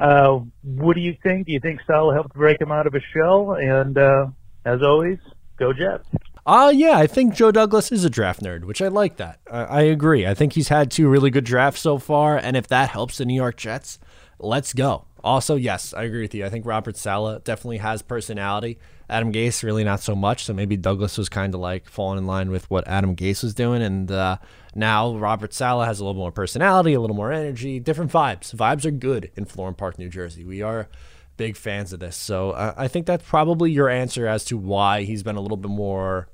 uh, 0.00 0.40
what 0.62 0.94
do 0.94 1.00
you 1.00 1.16
think? 1.22 1.46
Do 1.46 1.52
you 1.52 1.60
think 1.60 1.80
Saleh 1.86 2.14
helped 2.14 2.34
break 2.34 2.60
him 2.60 2.72
out 2.72 2.86
of 2.86 2.94
his 2.94 3.02
shell? 3.12 3.52
And 3.52 3.96
uh, 3.98 4.26
as 4.64 4.80
always, 4.82 5.18
go 5.58 5.72
Jets. 5.72 6.08
Uh, 6.46 6.72
yeah, 6.74 6.98
I 6.98 7.06
think 7.06 7.34
Joe 7.34 7.52
Douglas 7.52 7.90
is 7.90 8.04
a 8.04 8.10
draft 8.10 8.42
nerd, 8.42 8.64
which 8.64 8.82
I 8.82 8.88
like 8.88 9.16
that. 9.16 9.40
I, 9.50 9.64
I 9.64 9.80
agree. 9.82 10.26
I 10.26 10.34
think 10.34 10.54
he's 10.54 10.68
had 10.68 10.90
two 10.90 11.08
really 11.08 11.30
good 11.30 11.44
drafts 11.44 11.80
so 11.80 11.98
far, 11.98 12.36
and 12.36 12.56
if 12.56 12.66
that 12.68 12.90
helps 12.90 13.18
the 13.18 13.24
New 13.24 13.34
York 13.34 13.56
Jets, 13.56 13.98
let's 14.38 14.72
go. 14.74 15.06
Also, 15.22 15.56
yes, 15.56 15.94
I 15.94 16.02
agree 16.02 16.20
with 16.20 16.34
you. 16.34 16.44
I 16.44 16.50
think 16.50 16.66
Robert 16.66 16.98
Saleh 16.98 17.42
definitely 17.44 17.78
has 17.78 18.02
personality. 18.02 18.78
Adam 19.08 19.32
Gase 19.32 19.62
really 19.62 19.84
not 19.84 20.00
so 20.00 20.14
much. 20.14 20.44
So 20.44 20.54
maybe 20.54 20.76
Douglas 20.76 21.18
was 21.18 21.28
kind 21.28 21.54
of 21.54 21.60
like 21.60 21.88
falling 21.88 22.18
in 22.18 22.26
line 22.26 22.50
with 22.50 22.70
what 22.70 22.86
Adam 22.88 23.14
Gase 23.14 23.42
was 23.42 23.54
doing, 23.54 23.82
and 23.82 24.10
uh, 24.10 24.38
now 24.74 25.16
Robert 25.16 25.52
Saleh 25.52 25.86
has 25.86 26.00
a 26.00 26.04
little 26.04 26.20
more 26.20 26.32
personality, 26.32 26.94
a 26.94 27.00
little 27.00 27.16
more 27.16 27.32
energy, 27.32 27.80
different 27.80 28.12
vibes. 28.12 28.54
Vibes 28.54 28.84
are 28.84 28.90
good 28.90 29.30
in 29.36 29.44
Florham 29.44 29.76
Park, 29.76 29.98
New 29.98 30.08
Jersey. 30.08 30.44
We 30.44 30.62
are 30.62 30.88
big 31.36 31.56
fans 31.56 31.92
of 31.92 32.00
this, 32.00 32.16
so 32.16 32.52
uh, 32.52 32.74
I 32.76 32.88
think 32.88 33.06
that's 33.06 33.28
probably 33.28 33.72
your 33.72 33.88
answer 33.88 34.26
as 34.26 34.44
to 34.46 34.56
why 34.56 35.02
he's 35.02 35.22
been 35.22 35.36
a 35.36 35.40
little 35.40 35.56
bit 35.56 35.70
more 35.70 36.28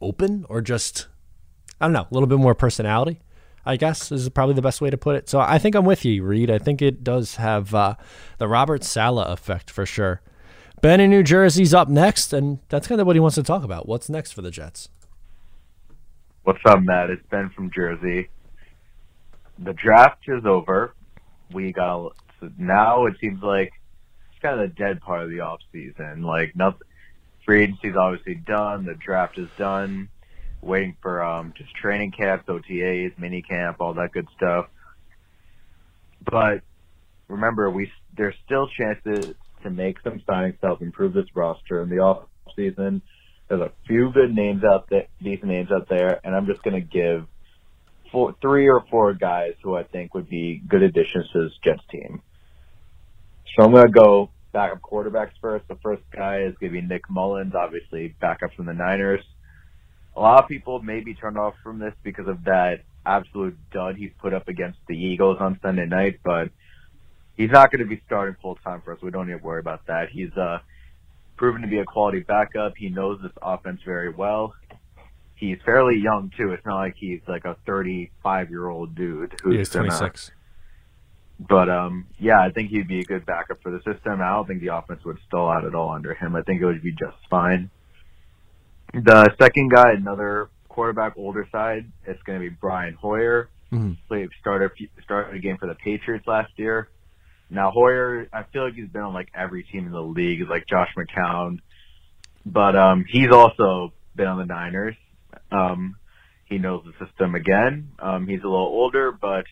open, 0.00 0.44
or 0.48 0.60
just 0.60 1.08
I 1.80 1.86
don't 1.86 1.92
know, 1.92 2.06
a 2.10 2.14
little 2.14 2.28
bit 2.28 2.38
more 2.38 2.54
personality. 2.54 3.20
I 3.68 3.76
guess 3.76 4.12
is 4.12 4.28
probably 4.28 4.54
the 4.54 4.62
best 4.62 4.80
way 4.80 4.90
to 4.90 4.96
put 4.96 5.16
it. 5.16 5.28
So 5.28 5.40
I 5.40 5.58
think 5.58 5.74
I'm 5.74 5.84
with 5.84 6.04
you, 6.04 6.22
Reed. 6.22 6.50
I 6.52 6.58
think 6.58 6.80
it 6.80 7.02
does 7.02 7.34
have 7.34 7.74
uh, 7.74 7.96
the 8.38 8.46
Robert 8.46 8.84
Saleh 8.84 9.28
effect 9.28 9.70
for 9.70 9.84
sure. 9.84 10.22
Ben 10.86 11.00
in 11.00 11.10
New 11.10 11.24
Jersey's 11.24 11.74
up 11.74 11.88
next, 11.88 12.32
and 12.32 12.60
that's 12.68 12.86
kind 12.86 13.00
of 13.00 13.08
what 13.08 13.16
he 13.16 13.20
wants 13.20 13.34
to 13.34 13.42
talk 13.42 13.64
about. 13.64 13.88
What's 13.88 14.08
next 14.08 14.30
for 14.30 14.40
the 14.40 14.52
Jets? 14.52 14.88
What's 16.44 16.60
up, 16.64 16.80
Matt? 16.80 17.10
It's 17.10 17.26
Ben 17.28 17.50
from 17.50 17.72
Jersey. 17.72 18.28
The 19.58 19.72
draft 19.72 20.22
is 20.28 20.46
over. 20.46 20.94
We 21.50 21.72
got 21.72 22.12
so 22.38 22.52
now. 22.56 23.06
It 23.06 23.16
seems 23.20 23.42
like 23.42 23.72
it's 24.30 24.40
kind 24.40 24.60
of 24.60 24.68
the 24.68 24.76
dead 24.76 25.00
part 25.00 25.24
of 25.24 25.30
the 25.30 25.40
off 25.40 25.58
season. 25.72 26.22
Like 26.22 26.54
nothing. 26.54 26.86
Free 27.44 27.64
agency's 27.64 27.96
obviously 27.96 28.36
done. 28.36 28.84
The 28.84 28.94
draft 28.94 29.38
is 29.38 29.48
done. 29.58 30.08
Waiting 30.62 30.96
for 31.02 31.20
um, 31.20 31.52
just 31.58 31.74
training 31.74 32.12
camps, 32.12 32.46
OTAs, 32.46 33.18
mini 33.18 33.42
camp, 33.42 33.78
all 33.80 33.94
that 33.94 34.12
good 34.12 34.28
stuff. 34.36 34.66
But 36.24 36.60
remember, 37.26 37.72
we 37.72 37.90
there's 38.16 38.36
still 38.44 38.68
chances 38.68 39.34
to 39.66 39.74
make 39.74 39.96
some 40.02 40.20
signings 40.28 40.58
to 40.60 40.66
help 40.66 40.82
improve 40.82 41.12
this 41.12 41.26
roster 41.34 41.82
in 41.82 41.90
the 41.90 41.98
off 41.98 42.28
season. 42.54 43.02
There's 43.48 43.60
a 43.60 43.72
few 43.86 44.10
good 44.12 44.34
names 44.34 44.62
out 44.64 44.88
there, 44.90 45.06
decent 45.22 45.50
names 45.50 45.70
out 45.70 45.88
there, 45.88 46.20
and 46.24 46.34
I'm 46.34 46.46
just 46.46 46.62
going 46.62 46.74
to 46.74 46.80
give 46.80 47.26
four, 48.10 48.34
three 48.40 48.68
or 48.68 48.84
four 48.90 49.14
guys 49.14 49.52
who 49.62 49.76
I 49.76 49.84
think 49.84 50.14
would 50.14 50.28
be 50.28 50.62
good 50.66 50.82
additions 50.82 51.28
to 51.32 51.44
this 51.44 51.52
Jets 51.62 51.82
team. 51.90 52.22
So 53.56 53.64
I'm 53.64 53.72
going 53.72 53.86
to 53.86 53.92
go 53.92 54.30
backup 54.52 54.80
quarterbacks 54.80 55.32
first. 55.40 55.68
The 55.68 55.76
first 55.82 56.02
guy 56.14 56.42
is 56.42 56.54
going 56.60 56.72
to 56.72 56.80
be 56.80 56.86
Nick 56.86 57.02
Mullens, 57.10 57.54
obviously 57.54 58.14
backup 58.20 58.52
from 58.54 58.66
the 58.66 58.72
Niners. 58.72 59.22
A 60.16 60.20
lot 60.20 60.42
of 60.42 60.48
people 60.48 60.80
may 60.82 61.00
be 61.00 61.14
turned 61.14 61.38
off 61.38 61.54
from 61.62 61.78
this 61.78 61.92
because 62.02 62.26
of 62.26 62.44
that 62.44 62.80
absolute 63.04 63.56
dud 63.70 63.96
he 63.96 64.08
put 64.08 64.34
up 64.34 64.48
against 64.48 64.78
the 64.88 64.96
Eagles 64.96 65.36
on 65.40 65.60
Sunday 65.62 65.86
night, 65.86 66.20
but 66.24 66.48
he's 67.36 67.50
not 67.50 67.70
going 67.70 67.80
to 67.80 67.88
be 67.88 68.00
starting 68.06 68.36
full 68.40 68.56
time 68.56 68.82
for 68.84 68.92
us. 68.94 69.00
We 69.02 69.10
don't 69.10 69.26
need 69.28 69.38
to 69.38 69.44
worry 69.44 69.60
about 69.60 69.86
that. 69.86 70.08
He's 70.10 70.32
uh, 70.36 70.58
proven 71.36 71.62
to 71.62 71.68
be 71.68 71.78
a 71.78 71.84
quality 71.84 72.20
backup. 72.20 72.74
He 72.76 72.88
knows 72.88 73.20
this 73.22 73.32
offense 73.42 73.80
very 73.84 74.10
well. 74.10 74.54
He's 75.34 75.58
fairly 75.64 75.96
young 75.98 76.30
too. 76.36 76.52
It's 76.52 76.64
not 76.64 76.76
like 76.76 76.94
he's 76.96 77.20
like 77.28 77.44
a 77.44 77.56
35 77.66 78.50
year 78.50 78.68
old 78.68 78.94
dude 78.94 79.34
who's 79.42 79.56
He's 79.56 79.68
gonna- 79.68 79.88
26. 79.88 80.30
but 81.38 81.68
um, 81.68 82.06
yeah, 82.18 82.40
I 82.40 82.50
think 82.50 82.70
he'd 82.70 82.88
be 82.88 83.00
a 83.00 83.04
good 83.04 83.26
backup 83.26 83.60
for 83.62 83.70
the 83.70 83.78
system. 83.78 84.22
I 84.22 84.30
don't 84.30 84.46
think 84.48 84.60
the 84.62 84.74
offense 84.74 85.04
would 85.04 85.18
stall 85.26 85.50
out 85.50 85.64
at 85.66 85.74
all 85.74 85.90
under 85.90 86.14
him. 86.14 86.34
I 86.36 86.42
think 86.42 86.62
it 86.62 86.64
would 86.64 86.82
be 86.82 86.92
just 86.92 87.16
fine. 87.28 87.70
The 88.94 89.34
second 89.38 89.70
guy, 89.72 89.92
another 89.92 90.48
quarterback, 90.70 91.14
older 91.18 91.46
side, 91.52 91.90
it's 92.06 92.22
going 92.22 92.40
to 92.40 92.48
be 92.48 92.56
Brian 92.58 92.94
Hoyer. 92.94 93.50
Mhm. 93.72 93.96
Played 94.08 94.30
started 94.40 94.70
started 95.04 95.34
a 95.34 95.38
game 95.40 95.56
for 95.58 95.66
the 95.66 95.74
Patriots 95.74 96.26
last 96.26 96.52
year. 96.56 96.88
Now 97.50 97.70
Hoyer, 97.70 98.28
I 98.32 98.42
feel 98.52 98.64
like 98.64 98.74
he's 98.74 98.88
been 98.88 99.02
on 99.02 99.14
like 99.14 99.28
every 99.34 99.62
team 99.62 99.86
in 99.86 99.92
the 99.92 100.00
league, 100.00 100.48
like 100.48 100.66
Josh 100.66 100.88
McCown, 100.96 101.60
but 102.44 102.76
um, 102.76 103.04
he's 103.08 103.30
also 103.30 103.92
been 104.14 104.26
on 104.26 104.38
the 104.38 104.46
Niners. 104.46 104.96
Um, 105.50 105.96
he 106.46 106.58
knows 106.58 106.84
the 106.84 107.06
system 107.06 107.34
again. 107.34 107.90
Um, 107.98 108.26
he's 108.26 108.40
a 108.40 108.48
little 108.48 108.58
older, 108.66 109.12
but 109.12 109.44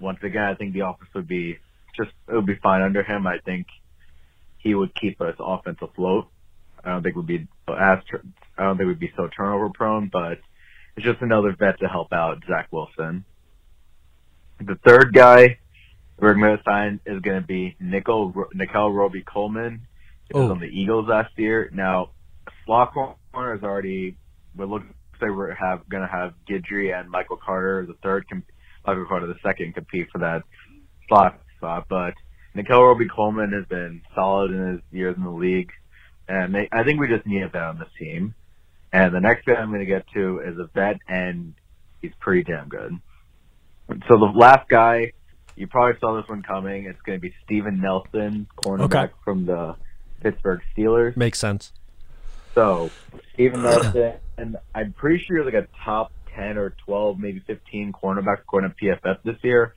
once 0.00 0.18
again, 0.22 0.42
I 0.42 0.54
think 0.54 0.74
the 0.74 0.80
offense 0.80 1.10
would 1.14 1.28
be 1.28 1.58
just 1.96 2.10
it 2.28 2.34
would 2.34 2.46
be 2.46 2.58
fine 2.62 2.82
under 2.82 3.02
him. 3.02 3.26
I 3.26 3.38
think 3.44 3.66
he 4.58 4.74
would 4.74 4.94
keep 4.94 5.20
us 5.20 5.34
offense 5.38 5.78
afloat. 5.80 6.28
I 6.84 6.90
don't 6.90 7.02
think 7.02 7.16
we'd 7.16 7.26
be 7.26 7.48
as 7.68 7.98
I 8.58 8.64
don't 8.64 8.76
think 8.76 8.88
we'd 8.88 8.98
be 8.98 9.12
so 9.16 9.28
turnover 9.34 9.70
prone, 9.70 10.10
but 10.12 10.38
it's 10.96 11.06
just 11.06 11.22
another 11.22 11.54
vet 11.58 11.78
to 11.80 11.88
help 11.88 12.12
out 12.12 12.42
Zach 12.48 12.68
Wilson. 12.70 13.24
The 14.60 14.76
third 14.86 15.12
guy 15.12 15.58
we're 16.22 16.34
going 16.34 16.56
to 16.56 16.62
sign 16.64 17.00
is 17.04 17.20
going 17.20 17.40
to 17.40 17.46
be 17.46 17.76
Nickell 17.80 18.32
Nickell 18.54 18.92
Robey 18.92 19.22
Coleman. 19.22 19.86
He 20.28 20.38
was 20.38 20.48
Oh. 20.48 20.52
on 20.52 20.60
the 20.60 20.66
Eagles 20.66 21.08
last 21.08 21.36
year. 21.36 21.68
Now, 21.72 22.10
slot 22.64 22.94
corner 22.94 23.54
is 23.54 23.62
already 23.62 24.16
we 24.56 24.64
look, 24.64 24.82
say 25.20 25.30
we're 25.30 25.54
have 25.54 25.88
going 25.88 26.02
to 26.02 26.08
have 26.08 26.34
Guidry 26.48 26.98
and 26.98 27.10
Michael 27.10 27.36
Carter 27.36 27.84
the 27.86 27.94
third, 28.02 28.26
Michael 28.86 29.06
Carter 29.06 29.26
the 29.26 29.34
second 29.42 29.74
compete 29.74 30.08
for 30.12 30.18
that 30.18 30.42
slot 31.08 31.40
spot. 31.56 31.86
But 31.88 32.14
Nickell 32.54 32.84
Robey 32.84 33.08
Coleman 33.08 33.52
has 33.52 33.66
been 33.66 34.02
solid 34.14 34.50
in 34.52 34.72
his 34.72 34.80
years 34.92 35.16
in 35.16 35.24
the 35.24 35.30
league, 35.30 35.70
and 36.28 36.54
they, 36.54 36.68
I 36.70 36.84
think 36.84 37.00
we 37.00 37.08
just 37.08 37.26
need 37.26 37.42
a 37.42 37.48
vet 37.48 37.62
on 37.62 37.78
this 37.78 37.88
team. 37.98 38.34
And 38.92 39.14
the 39.14 39.20
next 39.20 39.46
guy 39.46 39.54
I'm 39.54 39.70
going 39.70 39.80
to 39.80 39.86
get 39.86 40.04
to 40.14 40.40
is 40.40 40.58
a 40.58 40.68
vet, 40.74 40.98
and 41.08 41.54
he's 42.00 42.12
pretty 42.20 42.44
damn 42.44 42.68
good. 42.68 42.92
So 43.88 44.18
the 44.18 44.32
last 44.36 44.68
guy, 44.68 45.12
you 45.56 45.66
probably 45.66 45.98
saw 46.00 46.16
this 46.20 46.28
one 46.28 46.42
coming. 46.42 46.84
It's 46.86 47.00
going 47.02 47.18
to 47.18 47.20
be 47.20 47.34
Steven 47.44 47.80
Nelson, 47.80 48.46
cornerback 48.56 48.84
Okay. 49.04 49.12
from 49.24 49.46
the 49.46 49.76
Pittsburgh 50.20 50.60
Steelers. 50.76 51.16
Makes 51.16 51.38
sense. 51.38 51.72
So, 52.54 52.90
Steven 53.34 53.62
Nelson, 53.62 54.14
and 54.36 54.56
I'm 54.74 54.92
pretty 54.92 55.24
sure 55.26 55.38
he's 55.42 55.52
like 55.52 55.64
a 55.64 55.66
top 55.84 56.12
10 56.36 56.58
or 56.58 56.70
12, 56.86 57.18
maybe 57.18 57.40
15 57.46 57.92
cornerback 57.92 58.40
according 58.40 58.70
to 58.70 58.76
PFF 58.76 59.22
this 59.24 59.36
year. 59.42 59.74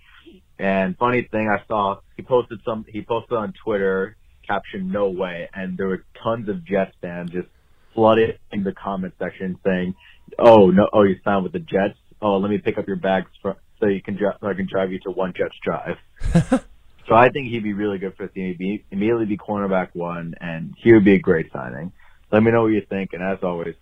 And 0.60 0.98
funny 0.98 1.24
thing, 1.30 1.50
I 1.50 1.62
saw 1.68 2.00
he 2.16 2.24
posted 2.24 2.60
some, 2.66 2.86
he 2.88 3.02
posted 3.02 3.38
on 3.38 3.54
Twitter, 3.64 4.16
caption 4.48 4.90
"No 4.90 5.10
way," 5.10 5.50
and 5.54 5.78
there 5.78 5.88
were 5.88 6.06
tons 6.24 6.48
of 6.48 6.64
Jets 6.64 6.94
fans 7.02 7.32
just 7.32 7.48
flooded 7.94 8.40
in 8.52 8.64
the 8.64 8.72
comment 8.72 9.14
section 9.20 9.60
saying, 9.66 9.96
"Oh 10.40 10.70
no, 10.70 10.88
oh 10.94 11.04
you 11.04 11.18
signed 11.26 11.44
with 11.44 11.52
the 11.52 11.60
Jets? 11.60 11.98
Oh, 12.22 12.38
let 12.38 12.50
me 12.50 12.58
pick 12.58 12.78
up 12.78 12.88
your 12.88 12.96
bags 12.96 13.30
for, 13.42 13.58
so 13.80 13.88
you 13.88 14.02
can 14.02 14.18
so 14.18 14.48
I 14.48 14.54
can 14.54 14.68
drive 14.68 14.92
you 14.92 15.00
to 15.00 15.12
one 15.12 15.34
Jets 15.36 15.56
drive." 15.64 15.98
so 17.08 17.16
I 17.16 17.30
think 17.30 17.50
he'd 17.50 17.64
be 17.64 17.74
really 17.74 17.98
good 17.98 18.16
for 18.16 18.28
the 18.28 18.34
team. 18.34 18.48
He'd 18.48 18.58
be, 18.58 18.86
immediately 18.92 19.26
be 19.26 19.38
cornerback 19.38 19.90
one, 19.94 20.36
and 20.40 20.74
he 20.78 20.94
would 20.94 21.06
be 21.06 21.14
a 21.14 21.20
great 21.20 21.52
signing. 21.52 21.92
Let 22.32 22.44
me 22.44 22.52
know 22.52 22.64
what 22.64 22.68
you 22.68 22.82
think, 22.90 23.14
and 23.14 23.22
as 23.24 23.40
always, 23.44 23.76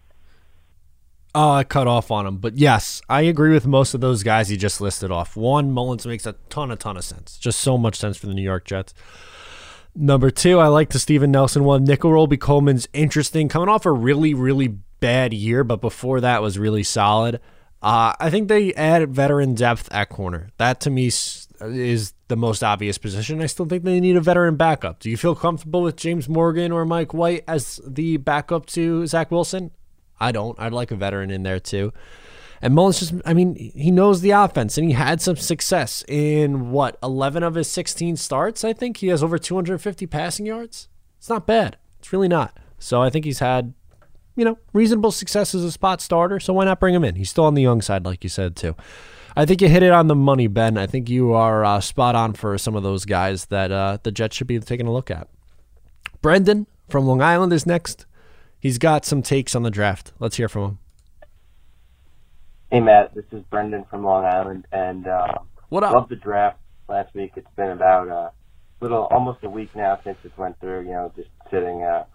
Oh, 1.36 1.52
I 1.52 1.64
cut 1.64 1.88
off 1.88 2.12
on 2.12 2.28
him. 2.28 2.38
But 2.38 2.58
yes, 2.58 3.02
I 3.10 3.22
agree 3.22 3.54
with 3.54 3.66
most 3.66 3.94
of 3.94 4.02
those 4.02 4.22
guys 4.22 4.50
he 4.50 4.58
just 4.58 4.80
listed 4.80 5.10
off. 5.10 5.36
One, 5.36 5.72
Mullens 5.72 6.06
makes 6.06 6.28
a 6.28 6.34
ton, 6.50 6.70
a 6.70 6.76
ton 6.76 6.96
of 6.96 7.04
sense. 7.04 7.38
Just 7.38 7.60
so 7.60 7.78
much 7.78 7.96
sense 7.96 8.18
for 8.18 8.28
the 8.28 8.36
New 8.36 8.44
York 8.44 8.66
Jets. 8.66 8.94
Number 9.96 10.30
two, 10.30 10.60
I 10.60 10.68
like 10.68 10.90
the 10.90 11.00
Steven 11.00 11.32
Nelson 11.32 11.64
one. 11.64 11.86
Nickell 11.86 12.12
Robey 12.12 12.38
Coleman's 12.38 12.88
interesting. 12.94 13.50
Coming 13.50 13.70
off 13.70 13.86
a 13.86 13.92
really, 13.92 14.34
really 14.34 14.68
bad 14.68 15.34
year, 15.34 15.64
but 15.64 15.82
before 15.82 16.22
that 16.22 16.42
was 16.42 16.60
really 16.60 16.84
solid. 16.84 17.40
Uh, 17.84 18.14
I 18.18 18.30
think 18.30 18.48
they 18.48 18.74
add 18.76 19.10
veteran 19.10 19.56
depth 19.56 19.90
at 19.92 20.08
corner. 20.08 20.50
That 20.58 20.80
to 20.82 20.90
me 20.90 21.08
is 21.08 22.14
the 22.30 22.38
most 22.38 22.64
obvious 22.64 22.98
position. 22.98 23.42
I 23.42 23.48
still 23.48 23.66
think 23.66 23.84
they 23.84 24.00
need 24.00 24.16
a 24.16 24.22
veteran 24.22 24.56
backup. 24.56 25.00
Do 25.00 25.10
you 25.10 25.18
feel 25.18 25.36
comfortable 25.36 25.82
with 25.82 25.98
James 25.98 26.30
Morgan 26.30 26.72
or 26.72 26.86
Mike 26.86 27.14
White 27.14 27.44
as 27.46 27.82
the 27.86 28.16
backup 28.18 28.68
to 28.68 29.06
Zach 29.06 29.32
Wilson? 29.32 29.72
I 30.18 30.32
don't. 30.32 30.58
I'd 30.58 30.72
like 30.72 30.92
a 30.92 30.96
veteran 30.96 31.30
in 31.30 31.44
there 31.44 31.60
too. 31.60 31.92
And 32.62 32.74
Mullens 32.74 33.00
just, 33.00 33.14
I 33.26 33.34
mean, 33.34 33.56
he 33.56 33.92
knows 33.92 34.22
the 34.22 34.32
offense 34.32 34.78
and 34.78 34.88
he 34.88 34.94
had 34.94 35.20
some 35.20 35.36
success 35.36 36.06
in 36.08 36.72
what, 36.72 36.98
11 37.04 37.44
of 37.44 37.56
his 37.56 37.68
16 37.68 38.16
starts, 38.16 38.64
I 38.64 38.72
think. 38.72 38.98
He 38.98 39.08
has 39.08 39.22
over 39.22 39.38
250 39.38 40.08
passing 40.08 40.46
yards. 40.46 40.88
It's 41.18 41.28
not 41.28 41.46
bad. 41.46 41.76
It's 42.00 42.14
really 42.14 42.30
not. 42.30 42.58
So 42.80 43.02
I 43.02 43.10
think 43.10 43.26
he's 43.26 43.40
had, 43.40 43.74
you 44.36 44.46
know, 44.46 44.58
reasonable 44.74 45.12
success 45.12 45.54
as 45.54 45.64
a 45.64 45.72
spot 45.72 46.02
starter. 46.02 46.40
So 46.40 46.54
why 46.54 46.66
not 46.66 46.80
bring 46.80 46.96
him 46.96 47.04
in? 47.04 47.16
He's 47.16 47.30
still 47.30 47.46
on 47.46 47.54
the 47.54 47.62
young 47.62 47.82
side, 47.82 48.06
like 48.06 48.24
you 48.24 48.30
said, 48.30 48.56
too. 48.56 48.76
I 49.36 49.46
think 49.46 49.62
you 49.62 49.70
hit 49.70 49.84
it 49.84 49.92
on 49.92 50.08
the 50.08 50.16
money, 50.16 50.48
Ben. 50.48 50.78
I 50.78 50.86
think 50.86 51.10
you 51.10 51.34
are 51.34 51.66
uh, 51.66 51.80
spot 51.82 52.16
on 52.16 52.34
for 52.34 52.58
some 52.58 52.76
of 52.76 52.84
those 52.84 53.06
guys 53.06 53.46
that 53.46 53.72
uh, 53.72 53.98
the 54.04 54.12
Jets 54.12 54.36
should 54.36 54.48
be 54.48 54.60
taking 54.60 54.88
a 54.88 54.94
look 54.94 55.10
at. 55.10 55.28
Brendan 56.22 56.68
from 56.88 57.06
Long 57.06 57.22
Island 57.22 57.52
is 57.52 57.66
next. 57.66 58.06
He's 58.60 58.78
got 58.78 59.06
some 59.06 59.22
takes 59.22 59.56
on 59.56 59.64
the 59.64 59.72
draft. 59.72 60.14
Let's 60.20 60.38
hear 60.38 60.48
from 60.48 60.64
him. 60.64 60.80
Hey 62.72 62.80
Matt, 62.80 63.14
this 63.14 63.26
is 63.32 63.44
Brendan 63.52 63.86
from 63.90 64.04
Long 64.04 64.26
Island, 64.26 64.66
and 64.72 65.08
uh, 65.08 65.34
What 65.70 65.84
up? 65.84 65.94
Love 65.94 66.10
the 66.10 66.16
draft 66.16 66.58
last 66.88 67.14
week. 67.14 67.34
It's 67.36 67.48
been 67.56 67.70
about 67.70 68.08
a 68.08 68.32
little, 68.82 69.04
almost 69.12 69.44
a 69.44 69.50
week 69.50 69.76
now 69.76 70.00
since 70.04 70.18
it 70.24 70.32
went 70.38 70.60
through. 70.60 70.82
You 70.82 70.92
know, 70.92 71.12
just 71.16 71.30
sitting, 71.52 71.84
uh, 71.84 72.06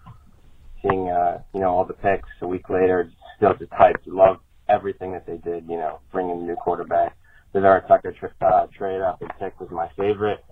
seeing, 0.81 1.09
uh, 1.09 1.41
you 1.53 1.61
know, 1.61 1.69
all 1.69 1.85
the 1.85 1.93
picks. 1.93 2.29
A 2.41 2.47
week 2.47 2.69
later, 2.69 3.11
still 3.37 3.53
just 3.57 3.71
hyped. 3.71 4.05
Love 4.05 4.37
everything 4.67 5.11
that 5.13 5.25
they 5.25 5.37
did. 5.37 5.65
You 5.67 5.77
know, 5.77 5.99
bringing 6.11 6.39
a 6.41 6.43
new 6.43 6.55
quarterback. 6.55 7.15
The 7.53 7.61
Vera 7.61 7.83
Tucker 7.87 8.13
tra- 8.19 8.33
uh, 8.47 8.67
trade 8.77 9.01
up 9.01 9.21
and 9.21 9.31
pick 9.39 9.59
was 9.59 9.69
my 9.71 9.89
favorite, 9.97 10.43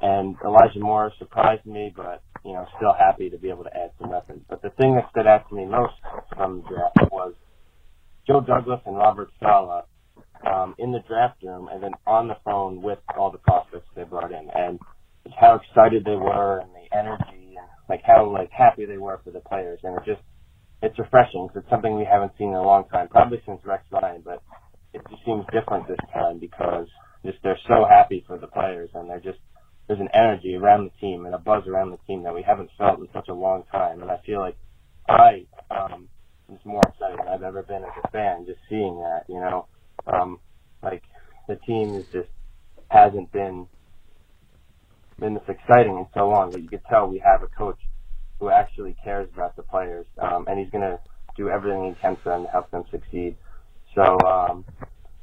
and 0.00 0.36
Elijah 0.44 0.78
Moore 0.78 1.12
surprised 1.18 1.66
me, 1.66 1.92
but 1.96 2.22
you 2.44 2.52
know, 2.52 2.66
still 2.76 2.92
happy 2.92 3.28
to 3.30 3.38
be 3.38 3.48
able 3.48 3.64
to 3.64 3.76
add 3.76 3.90
some 4.00 4.10
weapons. 4.10 4.42
But 4.48 4.62
the 4.62 4.70
thing 4.70 4.94
that 4.96 5.10
stood 5.10 5.26
out 5.26 5.48
to 5.48 5.54
me 5.54 5.64
most 5.64 5.94
from 6.36 6.62
the 6.62 6.68
draft 6.68 7.12
was 7.12 7.34
Joe 8.26 8.40
Douglas 8.40 8.80
and 8.86 8.96
Robert 8.96 9.30
Saleh 9.40 9.84
um, 10.46 10.74
in 10.78 10.92
the 10.92 11.00
draft 11.08 11.42
room 11.42 11.68
and 11.72 11.82
then 11.82 11.92
on 12.06 12.28
the 12.28 12.36
phone 12.44 12.82
with 12.82 12.98
all 13.16 13.30
the 13.30 13.38
prospects 13.38 13.88
they 13.96 14.04
brought 14.04 14.32
in 14.32 14.48
and 14.54 14.78
how 15.38 15.56
excited 15.56 16.04
they 16.04 16.16
were 16.16 16.58
and 16.60 16.70
the 16.70 16.96
energy 16.96 17.43
like 17.88 18.02
how 18.06 18.30
like 18.30 18.50
happy 18.52 18.86
they 18.86 18.98
were 18.98 19.20
for 19.24 19.30
the 19.32 19.40
players. 19.40 19.80
And 19.84 19.96
it 19.98 20.04
just 20.06 20.22
it's 20.82 20.98
refreshing. 20.98 21.48
Because 21.48 21.62
it's 21.64 21.70
something 21.70 21.96
we 21.96 22.04
haven't 22.10 22.32
seen 22.38 22.48
in 22.50 22.54
a 22.54 22.62
long 22.62 22.84
time, 22.92 23.08
probably 23.08 23.42
since 23.46 23.60
Rex 23.64 23.84
Ryan, 23.92 24.22
but 24.24 24.42
it 24.92 25.02
just 25.10 25.24
seems 25.24 25.44
different 25.52 25.88
this 25.88 25.98
time 26.12 26.38
because 26.38 26.86
just 27.24 27.38
they're 27.42 27.58
so 27.68 27.86
happy 27.88 28.24
for 28.26 28.38
the 28.38 28.46
players 28.46 28.90
and 28.94 29.08
they're 29.08 29.20
just 29.20 29.38
there's 29.88 30.00
an 30.00 30.08
energy 30.14 30.54
around 30.56 30.84
the 30.84 31.00
team 31.06 31.26
and 31.26 31.34
a 31.34 31.38
buzz 31.38 31.62
around 31.66 31.90
the 31.90 31.98
team 32.06 32.22
that 32.24 32.34
we 32.34 32.42
haven't 32.42 32.70
felt 32.78 32.98
in 32.98 33.08
such 33.14 33.28
a 33.28 33.34
long 33.34 33.64
time. 33.72 34.02
And 34.02 34.10
I 34.10 34.18
feel 34.26 34.40
like 34.40 34.56
I 35.08 35.46
um 35.70 36.08
am 36.50 36.58
more 36.64 36.82
excited 36.88 37.18
than 37.20 37.28
I've 37.28 37.42
ever 37.42 37.62
been 37.62 37.84
as 37.84 38.04
a 38.04 38.08
fan 38.10 38.46
just 38.46 38.60
seeing 38.68 38.98
that, 39.00 39.24
you 39.28 39.40
know. 39.40 39.66
Um 40.06 40.40
like 40.82 41.02
the 41.48 41.56
team 41.66 41.96
is 41.96 42.06
just 42.12 42.28
hasn't 42.90 43.32
been 43.32 43.66
been 45.24 45.34
this 45.34 45.42
exciting 45.48 45.96
in 45.96 46.06
so 46.12 46.28
long 46.28 46.50
that 46.50 46.60
you 46.60 46.68
could 46.68 46.84
tell 46.84 47.08
we 47.08 47.18
have 47.18 47.42
a 47.42 47.46
coach 47.46 47.78
who 48.38 48.50
actually 48.50 48.94
cares 49.02 49.26
about 49.32 49.56
the 49.56 49.62
players, 49.62 50.04
um, 50.18 50.44
and 50.46 50.58
he's 50.58 50.68
going 50.68 50.82
to 50.82 50.98
do 51.34 51.48
everything 51.48 51.94
he 51.94 52.00
can 52.02 52.14
for 52.22 52.28
them 52.28 52.44
to 52.44 52.50
help 52.50 52.70
them 52.70 52.84
succeed. 52.90 53.34
So, 53.94 54.18
um, 54.26 54.66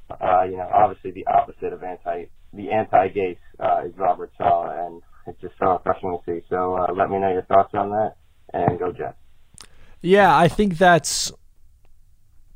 uh, 0.10 0.44
you 0.44 0.58
know, 0.58 0.68
obviously 0.74 1.12
the 1.12 1.28
opposite 1.28 1.72
of 1.72 1.84
anti 1.84 2.26
the 2.54 2.72
anti 2.72 3.10
Gase 3.10 3.38
uh, 3.60 3.84
is 3.86 3.94
Robert 3.96 4.32
Saleh, 4.38 4.74
and 4.88 5.02
it's 5.28 5.40
just 5.40 5.54
so 5.60 5.74
refreshing 5.74 6.18
to 6.18 6.20
see. 6.26 6.46
So, 6.50 6.76
uh, 6.76 6.92
let 6.94 7.12
me 7.12 7.20
know 7.20 7.32
your 7.32 7.44
thoughts 7.44 7.74
on 7.76 7.92
that, 7.92 8.16
and 8.54 8.80
go 8.80 8.92
Jets. 8.92 9.18
Yeah, 10.02 10.36
I 10.36 10.48
think 10.48 10.80
that's 10.80 11.32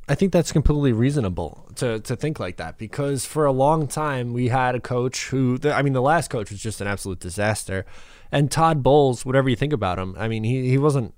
I 0.08 0.14
think 0.14 0.32
that's 0.32 0.52
completely 0.52 0.92
reasonable 0.92 1.68
to 1.76 1.98
to 2.00 2.14
think 2.14 2.38
like 2.38 2.56
that 2.56 2.78
because 2.78 3.26
for 3.26 3.44
a 3.44 3.52
long 3.52 3.88
time 3.88 4.32
we 4.32 4.48
had 4.48 4.76
a 4.76 4.80
coach 4.80 5.28
who 5.28 5.58
I 5.64 5.82
mean 5.82 5.94
the 5.94 6.02
last 6.02 6.28
coach 6.28 6.50
was 6.50 6.60
just 6.60 6.80
an 6.80 6.86
absolute 6.86 7.18
disaster 7.18 7.84
and 8.30 8.50
Todd 8.50 8.82
Bowles 8.82 9.26
whatever 9.26 9.48
you 9.48 9.56
think 9.56 9.72
about 9.72 9.98
him 9.98 10.14
I 10.16 10.28
mean 10.28 10.44
he 10.44 10.68
he 10.68 10.78
wasn't 10.78 11.14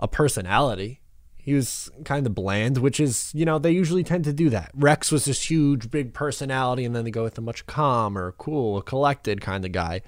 a 0.00 0.08
personality. 0.08 1.00
He 1.36 1.54
was 1.54 1.90
kind 2.04 2.26
of 2.26 2.34
bland 2.34 2.78
which 2.78 2.98
is 2.98 3.30
you 3.32 3.44
know 3.44 3.60
they 3.60 3.70
usually 3.70 4.02
tend 4.02 4.24
to 4.24 4.32
do 4.32 4.50
that. 4.50 4.72
Rex 4.74 5.12
was 5.12 5.24
this 5.24 5.48
huge 5.48 5.88
big 5.88 6.12
personality 6.12 6.84
and 6.84 6.96
then 6.96 7.04
they 7.04 7.12
go 7.12 7.22
with 7.22 7.38
a 7.38 7.42
much 7.42 7.64
calmer 7.66 8.34
cool 8.38 8.82
collected 8.82 9.40
kind 9.40 9.64
of 9.64 9.70
guy. 9.70 10.02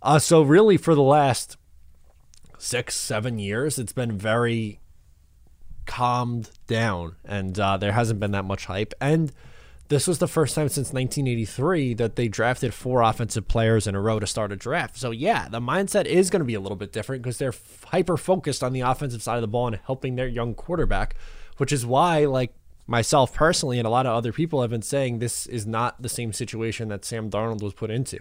Uh 0.00 0.20
so 0.20 0.42
really 0.42 0.76
for 0.76 0.94
the 0.94 1.02
last 1.02 1.56
6 2.58 2.94
7 2.94 3.40
years 3.40 3.80
it's 3.80 3.92
been 3.92 4.16
very 4.16 4.78
calmed 5.86 6.50
down 6.66 7.16
and 7.24 7.58
uh, 7.58 7.76
there 7.76 7.92
hasn't 7.92 8.20
been 8.20 8.32
that 8.32 8.44
much 8.44 8.66
hype. 8.66 8.94
And 9.00 9.32
this 9.88 10.06
was 10.06 10.18
the 10.18 10.28
first 10.28 10.54
time 10.54 10.68
since 10.68 10.92
1983 10.92 11.94
that 11.94 12.16
they 12.16 12.26
drafted 12.26 12.72
four 12.72 13.02
offensive 13.02 13.46
players 13.46 13.86
in 13.86 13.94
a 13.94 14.00
row 14.00 14.18
to 14.18 14.26
start 14.26 14.50
a 14.50 14.56
draft. 14.56 14.96
So, 14.96 15.10
yeah, 15.10 15.48
the 15.48 15.60
mindset 15.60 16.06
is 16.06 16.30
going 16.30 16.40
to 16.40 16.46
be 16.46 16.54
a 16.54 16.60
little 16.60 16.76
bit 16.76 16.92
different 16.92 17.22
because 17.22 17.36
they're 17.36 17.54
hyper 17.88 18.16
focused 18.16 18.62
on 18.62 18.72
the 18.72 18.80
offensive 18.80 19.22
side 19.22 19.36
of 19.36 19.42
the 19.42 19.48
ball 19.48 19.66
and 19.66 19.76
helping 19.84 20.14
their 20.16 20.26
young 20.26 20.54
quarterback, 20.54 21.14
which 21.58 21.72
is 21.72 21.84
why, 21.84 22.24
like, 22.24 22.54
myself 22.86 23.34
personally 23.34 23.78
and 23.78 23.86
a 23.86 23.90
lot 23.90 24.06
of 24.06 24.14
other 24.14 24.32
people 24.32 24.62
have 24.62 24.70
been 24.70 24.82
saying 24.82 25.18
this 25.18 25.46
is 25.46 25.66
not 25.66 26.00
the 26.00 26.08
same 26.08 26.32
situation 26.32 26.88
that 26.88 27.04
Sam 27.04 27.28
Darnold 27.28 27.62
was 27.62 27.74
put 27.74 27.90
into. 27.90 28.18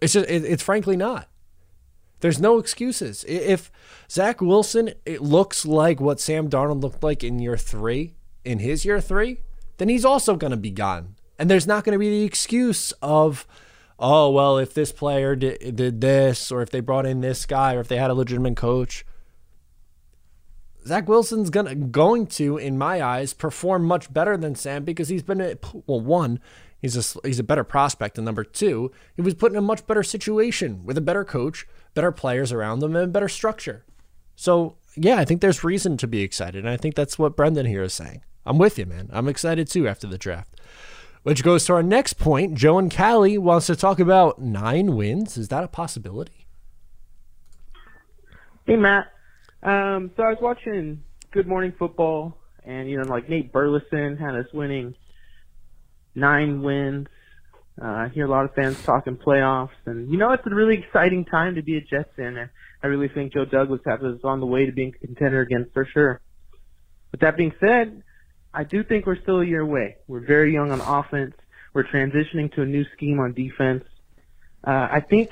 It's 0.00 0.14
just, 0.14 0.28
it, 0.28 0.44
it's 0.44 0.62
frankly 0.62 0.96
not. 0.96 1.28
There's 2.20 2.40
no 2.40 2.58
excuses. 2.58 3.24
If 3.28 3.70
Zach 4.10 4.40
Wilson 4.40 4.92
it 5.06 5.22
looks 5.22 5.64
like 5.64 6.00
what 6.00 6.20
Sam 6.20 6.48
Darnold 6.48 6.82
looked 6.82 7.02
like 7.02 7.22
in 7.22 7.38
year 7.38 7.56
three, 7.56 8.14
in 8.44 8.58
his 8.58 8.84
year 8.84 9.00
three, 9.00 9.38
then 9.78 9.88
he's 9.88 10.04
also 10.04 10.36
going 10.36 10.50
to 10.50 10.56
be 10.56 10.70
gone. 10.70 11.14
And 11.38 11.48
there's 11.50 11.66
not 11.66 11.84
going 11.84 11.92
to 11.92 11.98
be 11.98 12.10
the 12.10 12.24
excuse 12.24 12.92
of, 13.00 13.46
oh, 13.98 14.30
well, 14.30 14.58
if 14.58 14.74
this 14.74 14.90
player 14.90 15.36
did, 15.36 15.76
did 15.76 16.00
this, 16.00 16.50
or 16.50 16.62
if 16.62 16.70
they 16.70 16.80
brought 16.80 17.06
in 17.06 17.20
this 17.20 17.46
guy, 17.46 17.74
or 17.74 17.80
if 17.80 17.88
they 17.88 17.96
had 17.96 18.10
a 18.10 18.14
legitimate 18.14 18.56
coach. 18.56 19.04
Zach 20.86 21.08
Wilson's 21.08 21.50
gonna 21.50 21.74
going 21.74 22.26
to, 22.28 22.56
in 22.56 22.78
my 22.78 23.02
eyes, 23.02 23.34
perform 23.34 23.84
much 23.84 24.12
better 24.12 24.36
than 24.36 24.54
Sam 24.54 24.84
because 24.84 25.08
he's 25.08 25.22
been 25.22 25.40
a, 25.40 25.56
well, 25.86 26.00
one, 26.00 26.40
he's 26.80 26.96
a 26.96 27.26
he's 27.26 27.38
a 27.38 27.44
better 27.44 27.64
prospect, 27.64 28.16
and 28.16 28.24
number 28.24 28.42
two, 28.42 28.90
he 29.14 29.20
was 29.20 29.34
put 29.34 29.52
in 29.52 29.58
a 29.58 29.62
much 29.62 29.86
better 29.86 30.02
situation 30.02 30.84
with 30.84 30.96
a 30.96 31.02
better 31.02 31.24
coach 31.24 31.66
better 31.98 32.12
players 32.12 32.52
around 32.52 32.78
them, 32.78 32.94
and 32.94 33.12
better 33.12 33.28
structure. 33.28 33.84
So, 34.36 34.76
yeah, 34.94 35.16
I 35.16 35.24
think 35.24 35.40
there's 35.40 35.64
reason 35.64 35.96
to 35.96 36.06
be 36.06 36.22
excited. 36.22 36.64
And 36.64 36.68
I 36.68 36.76
think 36.76 36.94
that's 36.94 37.18
what 37.18 37.34
Brendan 37.34 37.66
here 37.66 37.82
is 37.82 37.92
saying. 37.92 38.22
I'm 38.46 38.56
with 38.56 38.78
you, 38.78 38.86
man. 38.86 39.10
I'm 39.12 39.26
excited 39.26 39.66
too 39.66 39.88
after 39.88 40.06
the 40.06 40.16
draft. 40.16 40.60
Which 41.24 41.42
goes 41.42 41.64
to 41.64 41.72
our 41.72 41.82
next 41.82 42.12
point. 42.12 42.54
Joe 42.54 42.78
and 42.78 42.88
Cali 42.88 43.36
wants 43.36 43.66
to 43.66 43.74
talk 43.74 43.98
about 43.98 44.40
nine 44.40 44.94
wins. 44.94 45.36
Is 45.36 45.48
that 45.48 45.64
a 45.64 45.66
possibility? 45.66 46.46
Hey, 48.64 48.76
Matt. 48.76 49.06
Um, 49.64 50.12
so 50.16 50.22
I 50.22 50.28
was 50.28 50.38
watching 50.40 51.02
Good 51.32 51.48
Morning 51.48 51.72
Football, 51.76 52.38
and, 52.62 52.88
you 52.88 52.96
know, 52.96 53.08
like 53.08 53.28
Nate 53.28 53.50
Burleson 53.50 54.16
had 54.16 54.36
us 54.36 54.46
winning 54.54 54.94
nine 56.14 56.62
wins 56.62 57.08
uh, 57.80 57.86
I 57.86 58.08
hear 58.08 58.26
a 58.26 58.30
lot 58.30 58.44
of 58.44 58.54
fans 58.54 58.82
talking 58.82 59.16
playoffs, 59.16 59.70
and 59.86 60.10
you 60.10 60.18
know 60.18 60.32
it's 60.32 60.46
a 60.46 60.54
really 60.54 60.78
exciting 60.78 61.24
time 61.24 61.54
to 61.54 61.62
be 61.62 61.76
a 61.76 61.80
Jets 61.80 62.10
fan. 62.16 62.36
And 62.36 62.50
I 62.82 62.86
really 62.88 63.08
think 63.08 63.32
Joe 63.32 63.44
Douglas 63.44 63.80
us 63.86 64.20
on 64.24 64.40
the 64.40 64.46
way 64.46 64.66
to 64.66 64.72
being 64.72 64.94
a 64.94 65.06
contender 65.06 65.40
again 65.40 65.68
for 65.72 65.86
sure. 65.92 66.20
With 67.12 67.20
that 67.20 67.36
being 67.36 67.52
said, 67.60 68.02
I 68.52 68.64
do 68.64 68.82
think 68.82 69.06
we're 69.06 69.20
still 69.22 69.40
a 69.40 69.46
year 69.46 69.60
away. 69.60 69.96
We're 70.08 70.26
very 70.26 70.52
young 70.52 70.72
on 70.72 70.80
offense. 70.80 71.34
We're 71.72 71.84
transitioning 71.84 72.52
to 72.54 72.62
a 72.62 72.66
new 72.66 72.84
scheme 72.96 73.20
on 73.20 73.32
defense. 73.34 73.84
Uh, 74.66 74.88
I 74.90 75.00
think 75.00 75.30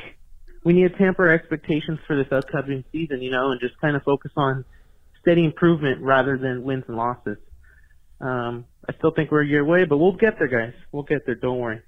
we 0.65 0.73
need 0.73 0.93
to 0.93 0.97
temper 0.97 1.29
expectations 1.29 1.99
for 2.07 2.17
this 2.17 2.31
upcoming 2.31 2.85
season, 2.93 3.23
you 3.23 3.31
know, 3.31 3.51
and 3.51 3.61
just 3.61 3.81
kind 3.81 3.97
of 3.97 4.03
focus 4.03 4.31
on 4.37 4.65
steady 5.21 5.45
improvement 5.45 6.03
rather 6.03 6.39
than 6.39 6.63
wins 6.63 6.85
and 6.87 6.97
losses. 6.97 7.39
Um, 8.21 8.67
I 8.89 8.93
still 8.95 9.11
think 9.11 9.31
we're 9.33 9.43
a 9.43 9.47
year 9.47 9.61
away, 9.61 9.85
but 9.85 9.99
we'll 9.99 10.17
get 10.17 10.39
there, 10.39 10.49
guys. 10.49 10.75
We'll 10.93 11.03
get 11.03 11.27
there. 11.27 11.35
Don't 11.35 11.59
worry. 11.59 11.83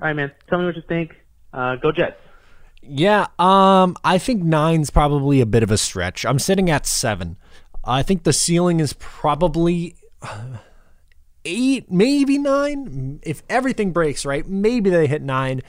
All 0.00 0.06
right, 0.06 0.14
man. 0.14 0.32
Tell 0.48 0.58
me 0.58 0.66
what 0.66 0.76
you 0.76 0.82
think. 0.88 1.12
Uh, 1.52 1.76
go 1.76 1.90
Jets. 1.92 2.16
Yeah, 2.82 3.26
um, 3.38 3.96
I 4.04 4.18
think 4.18 4.42
nine's 4.42 4.90
probably 4.90 5.40
a 5.40 5.46
bit 5.46 5.62
of 5.62 5.70
a 5.70 5.76
stretch. 5.76 6.24
I'm 6.24 6.38
sitting 6.38 6.70
at 6.70 6.86
seven. 6.86 7.36
I 7.84 8.02
think 8.02 8.22
the 8.22 8.32
ceiling 8.32 8.80
is 8.80 8.92
probably 8.94 9.96
eight, 11.44 11.90
maybe 11.90 12.38
nine. 12.38 13.20
If 13.22 13.42
everything 13.48 13.92
breaks 13.92 14.24
right, 14.24 14.46
maybe 14.48 14.90
they 14.90 15.06
hit 15.06 15.22
nine. 15.22 15.62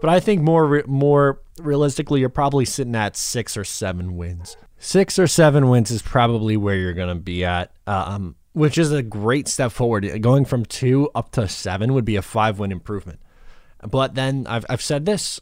But 0.00 0.10
I 0.10 0.20
think 0.20 0.42
more 0.42 0.82
more 0.86 1.40
realistically, 1.58 2.20
you're 2.20 2.28
probably 2.28 2.64
sitting 2.64 2.96
at 2.96 3.16
six 3.16 3.56
or 3.56 3.64
seven 3.64 4.16
wins. 4.16 4.56
Six 4.78 5.18
or 5.18 5.26
seven 5.26 5.68
wins 5.68 5.90
is 5.90 6.02
probably 6.02 6.56
where 6.56 6.76
you're 6.76 6.92
to 6.92 7.14
be 7.14 7.44
at, 7.44 7.72
um, 7.86 8.36
which 8.52 8.76
is 8.76 8.92
a 8.92 9.02
great 9.02 9.48
step 9.48 9.72
forward. 9.72 10.20
Going 10.20 10.44
from 10.44 10.66
two 10.66 11.08
up 11.14 11.30
to 11.32 11.48
seven 11.48 11.94
would 11.94 12.04
be 12.04 12.16
a 12.16 12.22
five 12.22 12.58
win 12.58 12.72
improvement. 12.72 13.20
But 13.86 14.14
then 14.14 14.46
I've, 14.48 14.66
I've 14.68 14.82
said 14.82 15.06
this 15.06 15.40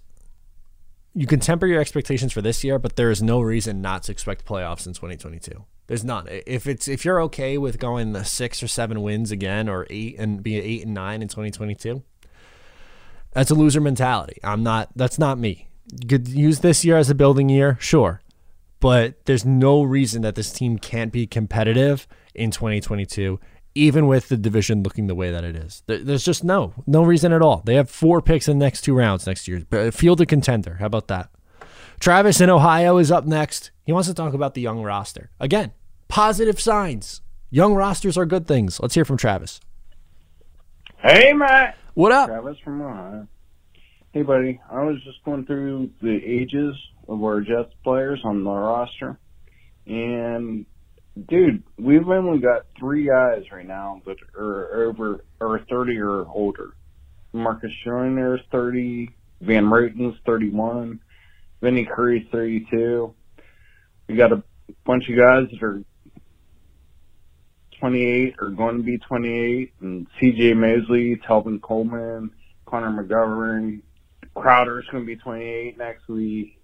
you 1.14 1.26
can 1.26 1.40
temper 1.40 1.66
your 1.66 1.80
expectations 1.80 2.32
for 2.32 2.42
this 2.42 2.64
year, 2.64 2.78
but 2.78 2.96
there 2.96 3.10
is 3.10 3.22
no 3.22 3.40
reason 3.40 3.80
not 3.80 4.02
to 4.04 4.12
expect 4.12 4.44
playoffs 4.44 4.86
in 4.86 4.94
2022. 4.94 5.64
There's 5.86 6.04
none. 6.04 6.26
If 6.28 6.66
it's 6.66 6.88
if 6.88 7.04
you're 7.04 7.20
okay 7.22 7.56
with 7.56 7.78
going 7.78 8.12
the 8.12 8.24
six 8.24 8.62
or 8.62 8.68
seven 8.68 9.02
wins 9.02 9.30
again, 9.30 9.68
or 9.68 9.86
eight 9.90 10.16
and 10.18 10.42
be 10.42 10.56
eight 10.56 10.84
and 10.84 10.94
nine 10.94 11.22
in 11.22 11.28
2022, 11.28 12.02
that's 13.32 13.50
a 13.50 13.54
loser 13.54 13.80
mentality. 13.80 14.38
I'm 14.42 14.62
not. 14.62 14.88
That's 14.96 15.18
not 15.18 15.38
me. 15.38 15.68
You 16.00 16.08
could 16.08 16.28
use 16.28 16.60
this 16.60 16.84
year 16.84 16.96
as 16.96 17.10
a 17.10 17.14
building 17.14 17.50
year, 17.50 17.76
sure, 17.80 18.22
but 18.80 19.24
there's 19.26 19.44
no 19.44 19.82
reason 19.82 20.22
that 20.22 20.34
this 20.34 20.52
team 20.52 20.78
can't 20.78 21.12
be 21.12 21.26
competitive 21.26 22.08
in 22.34 22.50
2022 22.50 23.38
even 23.74 24.06
with 24.06 24.28
the 24.28 24.36
division 24.36 24.82
looking 24.82 25.06
the 25.06 25.14
way 25.14 25.30
that 25.30 25.44
it 25.44 25.56
is. 25.56 25.82
There's 25.86 26.24
just 26.24 26.44
no 26.44 26.72
no 26.86 27.02
reason 27.02 27.32
at 27.32 27.42
all. 27.42 27.62
They 27.64 27.74
have 27.74 27.90
four 27.90 28.22
picks 28.22 28.48
in 28.48 28.58
the 28.58 28.64
next 28.64 28.82
two 28.82 28.94
rounds 28.94 29.26
next 29.26 29.48
year. 29.48 29.60
Field 29.90 30.20
a 30.20 30.26
contender. 30.26 30.76
How 30.80 30.86
about 30.86 31.08
that? 31.08 31.30
Travis 32.00 32.40
in 32.40 32.50
Ohio 32.50 32.98
is 32.98 33.10
up 33.10 33.24
next. 33.24 33.70
He 33.84 33.92
wants 33.92 34.08
to 34.08 34.14
talk 34.14 34.34
about 34.34 34.54
the 34.54 34.60
young 34.60 34.82
roster. 34.82 35.30
Again, 35.40 35.72
positive 36.08 36.60
signs. 36.60 37.22
Young 37.50 37.74
rosters 37.74 38.18
are 38.18 38.26
good 38.26 38.46
things. 38.46 38.80
Let's 38.80 38.94
hear 38.94 39.04
from 39.04 39.16
Travis. 39.16 39.60
Hey, 40.98 41.32
Matt. 41.32 41.76
What 41.94 42.12
up? 42.12 42.28
Travis 42.28 42.58
from 42.64 42.82
Ohio. 42.82 43.28
Hey, 44.12 44.22
buddy. 44.22 44.60
I 44.70 44.82
was 44.82 45.02
just 45.04 45.22
going 45.24 45.46
through 45.46 45.90
the 46.02 46.20
ages 46.24 46.74
of 47.08 47.22
our 47.22 47.40
Jets 47.40 47.72
players 47.84 48.20
on 48.24 48.42
the 48.42 48.50
roster, 48.50 49.18
and 49.86 50.66
dude, 51.28 51.62
we've 51.78 52.08
only 52.08 52.38
got 52.38 52.66
three 52.78 53.06
guys 53.06 53.42
right 53.52 53.66
now 53.66 54.02
that 54.06 54.16
are 54.36 54.84
over 54.84 55.24
or 55.40 55.60
30 55.70 55.98
or 55.98 56.26
older. 56.28 56.74
Marcus 57.32 57.70
Joyner 57.84 58.36
is 58.36 58.42
30, 58.52 59.10
Van 59.40 59.68
Roten's 59.68 60.16
31, 60.26 61.00
Vinny 61.60 61.84
Curry 61.84 62.28
32. 62.30 63.12
We 64.08 64.16
got 64.16 64.32
a 64.32 64.42
bunch 64.84 65.08
of 65.08 65.16
guys 65.16 65.48
that 65.50 65.62
are 65.62 65.82
28 67.80 68.36
or 68.40 68.50
going 68.50 68.76
to 68.78 68.82
be 68.82 68.98
28, 68.98 69.72
and 69.80 70.06
C.J. 70.20 70.54
Mosley, 70.54 71.20
Tevin 71.28 71.60
Coleman, 71.60 72.30
Connor 72.66 73.02
McGovern, 73.02 73.80
Crowder's 74.34 74.86
going 74.90 75.04
to 75.04 75.06
be 75.06 75.16
28 75.16 75.76
next 75.76 76.08
week, 76.08 76.60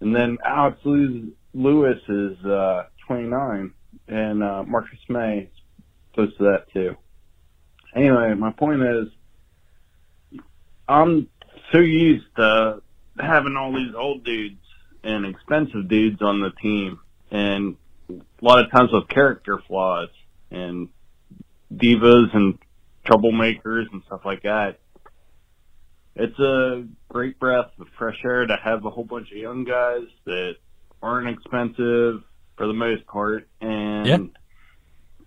and 0.00 0.14
then 0.14 0.36
Alex 0.44 0.78
Lewis 0.84 1.98
is 2.08 2.44
uh, 2.44 2.84
29, 3.06 3.72
and 4.08 4.42
uh, 4.42 4.62
Marcus 4.64 4.98
Maye 5.08 5.50
to 6.16 6.26
that 6.38 6.64
too. 6.72 6.96
Anyway, 7.94 8.34
my 8.34 8.52
point 8.52 8.82
is, 8.82 10.40
I'm 10.88 11.28
so 11.72 11.78
used 11.78 12.26
to 12.36 12.82
having 13.18 13.56
all 13.56 13.72
these 13.72 13.94
old 13.96 14.24
dudes 14.24 14.60
and 15.02 15.26
expensive 15.26 15.88
dudes 15.88 16.20
on 16.20 16.40
the 16.40 16.50
team, 16.62 17.00
and 17.30 17.76
a 18.10 18.44
lot 18.44 18.64
of 18.64 18.70
times 18.70 18.90
with 18.92 19.08
character 19.08 19.58
flaws 19.66 20.08
and 20.50 20.88
divas 21.72 22.34
and 22.34 22.58
troublemakers 23.06 23.84
and 23.92 24.02
stuff 24.06 24.20
like 24.24 24.42
that. 24.42 24.78
It's 26.14 26.38
a 26.38 26.84
great 27.08 27.38
breath 27.38 27.70
of 27.78 27.88
fresh 27.98 28.18
air 28.24 28.46
to 28.46 28.56
have 28.62 28.84
a 28.84 28.90
whole 28.90 29.04
bunch 29.04 29.30
of 29.30 29.36
young 29.36 29.64
guys 29.64 30.06
that 30.24 30.56
aren't 31.02 31.28
expensive 31.28 32.22
for 32.56 32.66
the 32.66 32.72
most 32.72 33.06
part 33.06 33.46
and 33.60 34.06
Yeah. 34.06 34.18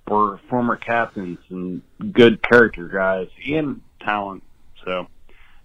were 0.08 0.40
former 0.50 0.76
captains 0.76 1.38
and 1.50 1.82
good 2.12 2.42
character 2.42 2.88
guys 2.88 3.28
and 3.48 3.82
talent. 4.00 4.44
So 4.86 5.08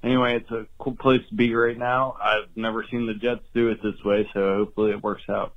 anyway, 0.02 0.36
it's 0.36 0.50
a 0.50 0.66
cool 0.78 0.96
place 0.96 1.22
to 1.28 1.34
be 1.34 1.54
right 1.54 1.78
now. 1.78 2.16
I've 2.22 2.48
never 2.56 2.84
seen 2.90 3.06
the 3.06 3.14
Jets 3.14 3.42
do 3.54 3.68
it 3.68 3.82
this 3.82 4.02
way, 4.04 4.28
so 4.34 4.56
hopefully 4.56 4.90
it 4.90 5.02
works 5.02 5.22
out. 5.28 5.54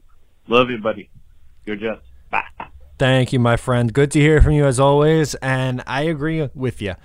Love 0.47 0.69
you, 0.69 0.77
buddy. 0.77 1.09
Go 1.65 1.75
Jets. 1.75 2.05
Bye. 2.31 2.43
Thank 2.97 3.33
you, 3.33 3.39
my 3.39 3.57
friend. 3.57 3.93
Good 3.93 4.11
to 4.11 4.19
hear 4.19 4.41
from 4.41 4.53
you 4.53 4.65
as 4.65 4.79
always. 4.79 5.35
And 5.35 5.83
I 5.85 6.03
agree 6.03 6.49
with 6.55 6.81
you. 6.81 6.95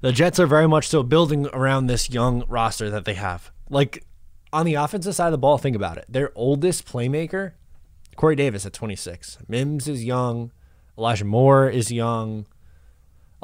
The 0.00 0.12
Jets 0.12 0.38
are 0.38 0.46
very 0.46 0.68
much 0.68 0.86
so 0.88 1.02
building 1.02 1.46
around 1.52 1.86
this 1.86 2.10
young 2.10 2.44
roster 2.48 2.90
that 2.90 3.04
they 3.04 3.14
have. 3.14 3.50
Like 3.68 4.04
on 4.52 4.64
the 4.66 4.74
offensive 4.74 5.14
side 5.14 5.26
of 5.26 5.32
the 5.32 5.38
ball, 5.38 5.58
think 5.58 5.74
about 5.74 5.98
it. 5.98 6.04
Their 6.08 6.30
oldest 6.34 6.86
playmaker, 6.86 7.52
Corey 8.16 8.36
Davis 8.36 8.66
at 8.66 8.72
26. 8.72 9.38
Mims 9.48 9.88
is 9.88 10.04
young. 10.04 10.52
Elijah 10.96 11.24
Moore 11.24 11.68
is 11.68 11.90
young. 11.90 12.46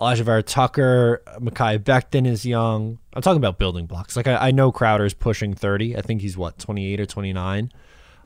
Alijah 0.00 0.22
Vera 0.22 0.42
Tucker, 0.42 1.22
Mekhi 1.38 1.78
Becton 1.78 2.26
is 2.26 2.46
young. 2.46 2.98
I'm 3.12 3.20
talking 3.20 3.36
about 3.36 3.58
building 3.58 3.84
blocks. 3.84 4.16
Like 4.16 4.26
I, 4.26 4.48
I 4.48 4.50
know 4.50 4.72
Crowder's 4.72 5.12
pushing 5.12 5.52
30. 5.54 5.96
I 5.96 6.00
think 6.00 6.22
he's 6.22 6.38
what 6.38 6.58
28 6.58 7.00
or 7.00 7.06
29. 7.06 7.70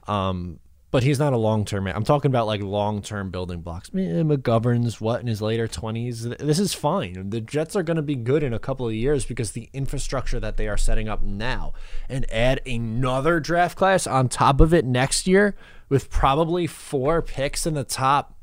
Um, 0.07 0.61
but 0.93 1.03
he's 1.03 1.19
not 1.19 1.33
a 1.33 1.37
long 1.37 1.65
term 1.65 1.85
man. 1.85 1.97
I'm 1.97 2.05
talking 2.05 2.31
about 2.31 2.47
like 2.47 2.63
long 2.63 3.03
term 3.03 3.31
building 3.31 3.61
blocks. 3.63 3.91
McGovern's 3.91 5.01
what 5.01 5.21
in 5.21 5.27
his 5.27 5.43
later 5.43 5.67
20s. 5.67 6.39
This 6.39 6.61
is 6.61 6.73
fine. 6.73 7.31
The 7.31 7.41
Jets 7.41 7.75
are 7.75 7.83
going 7.83 7.97
to 7.97 8.03
be 8.03 8.15
good 8.15 8.45
in 8.45 8.55
a 8.55 8.61
couple 8.61 8.87
of 8.87 8.95
years 8.95 9.27
because 9.27 9.51
the 9.51 9.69
infrastructure 9.73 10.39
that 10.39 10.57
they 10.57 10.69
are 10.69 10.77
setting 10.77 11.09
up 11.09 11.23
now, 11.23 11.73
and 12.09 12.31
add 12.31 12.61
another 12.65 13.41
draft 13.41 13.77
class 13.77 14.07
on 14.07 14.29
top 14.29 14.61
of 14.61 14.73
it 14.73 14.85
next 14.85 15.27
year 15.27 15.57
with 15.89 16.11
probably 16.11 16.67
four 16.67 17.23
picks 17.23 17.67
in 17.67 17.75
the 17.75 17.85
top 17.85 18.39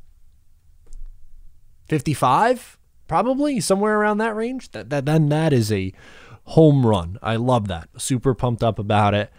55 1.88 2.78
probably 3.08 3.60
somewhere 3.60 3.98
around 3.98 4.18
that 4.18 4.34
range? 4.34 4.70
That, 4.70 4.90
that 4.90 5.04
then 5.04 5.28
that 5.28 5.52
is 5.52 5.70
a 5.70 5.92
home 6.44 6.86
run. 6.86 7.18
I 7.22 7.36
love 7.36 7.68
that. 7.68 7.88
Super 7.98 8.34
pumped 8.34 8.62
up 8.62 8.78
about 8.78 9.14
it. 9.14 9.30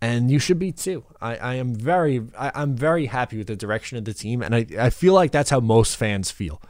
And 0.00 0.30
you 0.30 0.40
should 0.40 0.58
be 0.58 0.72
too. 0.72 1.04
I, 1.20 1.36
I 1.36 1.54
am 1.54 1.74
very 1.74 2.20
I, 2.36 2.50
i'm 2.56 2.74
very 2.74 3.06
happy 3.06 3.38
with 3.38 3.46
the 3.46 3.54
direction 3.54 3.96
of 3.96 4.04
the 4.04 4.12
team 4.12 4.42
and 4.42 4.54
I, 4.54 4.66
I 4.78 4.90
feel 4.90 5.14
like 5.14 5.30
that's 5.30 5.50
how 5.50 5.60
most 5.60 5.96
fans 5.96 6.30
feel 6.30 6.60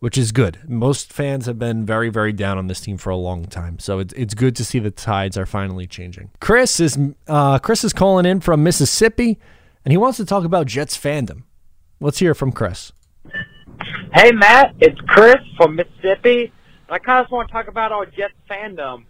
which 0.00 0.16
is 0.16 0.30
good. 0.30 0.60
Most 0.68 1.12
fans 1.12 1.46
have 1.46 1.58
been 1.58 1.84
very 1.84 2.08
very 2.08 2.32
down 2.32 2.56
on 2.56 2.66
this 2.66 2.80
team 2.80 2.96
for 2.96 3.10
a 3.10 3.16
long 3.16 3.44
time 3.44 3.78
so 3.78 3.98
it's, 3.98 4.14
it's 4.14 4.32
good 4.32 4.56
to 4.56 4.64
see 4.64 4.78
the 4.78 4.90
tides 4.90 5.36
are 5.36 5.44
finally 5.44 5.86
changing. 5.86 6.30
Chris 6.40 6.80
is 6.80 6.98
uh, 7.26 7.58
chris 7.58 7.84
is 7.84 7.92
calling 7.92 8.24
in 8.24 8.40
from 8.40 8.62
mississippi 8.62 9.38
and 9.88 9.92
he 9.92 9.96
wants 9.96 10.18
to 10.18 10.24
talk 10.26 10.44
about 10.44 10.66
jets 10.66 10.98
fandom 10.98 11.44
let's 11.98 12.18
hear 12.18 12.34
from 12.34 12.52
chris 12.52 12.92
Hey 14.14 14.32
Matt, 14.32 14.74
it's 14.80 14.98
Chris 15.02 15.36
from 15.58 15.76
Mississippi. 15.76 16.50
I 16.88 16.98
kind 16.98 17.20
of 17.20 17.26
just 17.26 17.32
want 17.32 17.48
to 17.48 17.52
talk 17.52 17.68
about 17.68 17.92
our 17.92 18.06
Jets 18.06 18.32
fandom. 18.50 19.04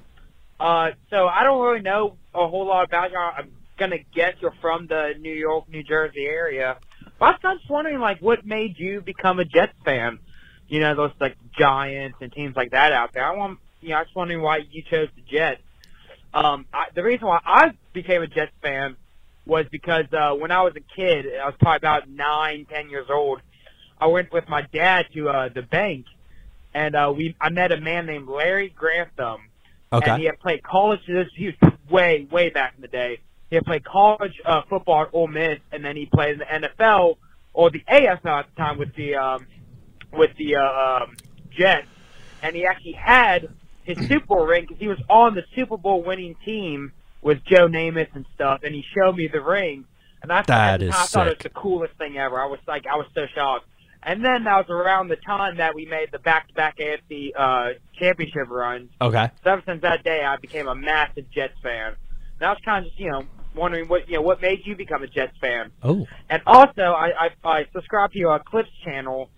Uh, 0.59 0.91
so 1.09 1.29
I 1.29 1.45
don't 1.45 1.65
really 1.65 1.83
know 1.83 2.17
a 2.35 2.49
whole 2.49 2.67
lot 2.67 2.85
about 2.85 3.13
you. 3.13 3.17
I'm 3.17 3.53
gonna 3.79 3.99
guess 4.13 4.35
you're 4.41 4.55
from 4.61 4.89
the 4.89 5.13
New 5.21 5.33
York, 5.33 5.69
New 5.69 5.85
Jersey 5.85 6.27
area. 6.27 6.79
But 7.21 7.25
I 7.27 7.31
was 7.31 7.59
just 7.61 7.71
wondering, 7.71 8.01
like, 8.01 8.21
what 8.21 8.45
made 8.45 8.77
you 8.77 9.01
become 9.01 9.39
a 9.39 9.45
Jets 9.45 9.73
fan? 9.85 10.19
You 10.67 10.81
know, 10.81 10.97
those 10.97 11.13
like 11.21 11.37
Giants 11.57 12.19
and 12.21 12.33
teams 12.33 12.57
like 12.57 12.73
that 12.73 12.93
out 12.93 13.15
there. 13.15 13.25
I 13.25 13.37
want, 13.37 13.61
you 13.81 13.91
know, 13.91 13.97
I 13.97 14.01
was 14.01 14.09
wondering 14.17 14.43
why 14.43 14.59
you 14.69 14.83
chose 14.83 15.09
the 15.15 15.23
Jets. 15.23 15.63
Um, 16.35 16.67
I, 16.75 16.87
the 16.93 17.05
reason 17.05 17.29
why 17.29 17.39
I 17.45 17.71
became 17.93 18.23
a 18.23 18.27
Jets 18.27 18.53
fan 18.63 18.97
was 19.49 19.67
because 19.71 20.05
uh, 20.13 20.35
when 20.35 20.53
I 20.53 20.63
was 20.63 20.75
a 20.77 20.95
kid, 20.95 21.27
I 21.27 21.47
was 21.47 21.55
probably 21.59 21.79
about 21.79 22.09
nine, 22.09 22.67
ten 22.71 22.91
years 22.91 23.07
old. 23.11 23.41
I 24.01 24.07
went 24.07 24.33
with 24.33 24.49
my 24.49 24.63
dad 24.63 25.07
to 25.15 25.29
uh, 25.29 25.49
the 25.49 25.63
bank, 25.63 26.07
and 26.75 26.95
uh, 26.95 27.13
we 27.17 27.35
I 27.41 27.49
met 27.49 27.73
a 27.73 27.81
man 27.81 28.07
named 28.07 28.29
Larry 28.29 28.69
Grantham. 28.69 29.41
Okay. 29.91 30.11
And 30.11 30.21
he 30.21 30.27
had 30.27 30.39
played 30.39 30.63
college. 30.63 31.01
This 31.09 31.29
he 31.35 31.47
was 31.47 31.73
way 31.91 32.29
way 32.31 32.51
back 32.51 32.75
in 32.77 32.83
the 32.83 32.89
day. 32.89 33.21
He 33.49 33.57
had 33.57 33.65
played 33.65 33.85
college 33.85 34.35
uh, 34.45 34.63
football 34.69 35.03
at 35.03 35.09
Ole 35.15 35.27
Miss, 35.27 35.59
and 35.73 35.83
then 35.83 35.97
he 35.97 36.07
played 36.07 36.35
in 36.35 36.39
the 36.39 36.69
NFL 36.69 37.17
or 37.55 37.71
the 37.71 37.83
AFL 37.91 38.41
at 38.41 38.47
the 38.55 38.57
time 38.57 38.79
with 38.79 38.95
the 38.95 39.17
um, 39.17 39.47
with 40.13 40.37
the 40.37 40.57
uh, 40.57 41.03
um, 41.03 41.17
Jets. 41.51 41.89
And 42.43 42.55
he 42.55 42.67
actually 42.67 42.93
had 42.93 43.49
his 43.83 43.99
Super 44.07 44.27
Bowl 44.27 44.47
ring 44.47 44.67
because 44.67 44.79
he 44.79 44.87
was 44.87 45.01
on 45.09 45.35
the 45.35 45.43
Super 45.57 45.79
Bowl 45.79 46.05
winning 46.05 46.37
team 46.45 46.93
with 47.23 47.45
Joe 47.45 47.69
Namath 47.69 48.15
and 48.15 48.25
stuff. 48.35 48.61
And 48.63 48.75
he 48.75 48.85
showed 48.97 49.17
me 49.17 49.29
the 49.29 49.41
ring, 49.41 49.85
and 50.23 50.33
I, 50.33 50.43
That 50.43 50.83
I, 50.83 50.85
is 50.85 50.95
I 50.95 51.07
thought 51.07 51.27
it 51.27 51.39
was 51.39 51.43
the 51.43 51.49
coolest 51.51 51.95
thing 51.99 52.17
ever. 52.19 52.41
I 52.41 52.47
was 52.47 52.61
like, 52.67 52.87
I 52.87 52.97
was 52.97 53.07
so 53.15 53.27
shocked. 53.35 53.67
And 54.03 54.25
then 54.25 54.45
that 54.45 54.57
was 54.57 54.67
around 54.71 55.09
the 55.09 55.17
time 55.17 55.57
that 55.57 55.75
we 55.75 55.85
made 55.85 56.11
the 56.13 56.21
back-to-back 56.21 56.79
AFC 56.79 57.33
uh, 57.37 57.71
championship 57.99 58.49
runs. 58.49 58.91
okay 59.01 59.31
So 59.43 59.51
ever 59.51 59.63
since 59.67 59.83
that 59.83 60.05
day, 60.05 60.23
I 60.25 60.37
became 60.37 60.69
a 60.69 60.75
massive 60.75 61.29
Jets 61.33 61.55
fan. 61.63 61.95
And 62.39 62.47
I 62.47 62.51
was 62.51 62.61
kind 62.65 62.87
of 62.87 62.91
just, 62.93 63.01
you 63.01 63.11
know, 63.11 63.25
wondering 63.57 63.89
what, 63.89 64.09
you 64.09 64.15
know, 64.15 64.23
what 64.23 64.41
made 64.41 64.61
you 64.65 64.77
become 64.77 65.03
a 65.03 65.09
Jets 65.09 65.37
fan? 65.41 65.73
oh 65.83 66.07
And 66.31 66.41
also, 66.47 66.83
I, 66.83 67.11
I, 67.45 67.49
I 67.49 67.67
subscribe 67.73 68.13
to 68.13 68.19
your 68.19 68.39
Clips 68.39 68.71
channel, 68.85 69.31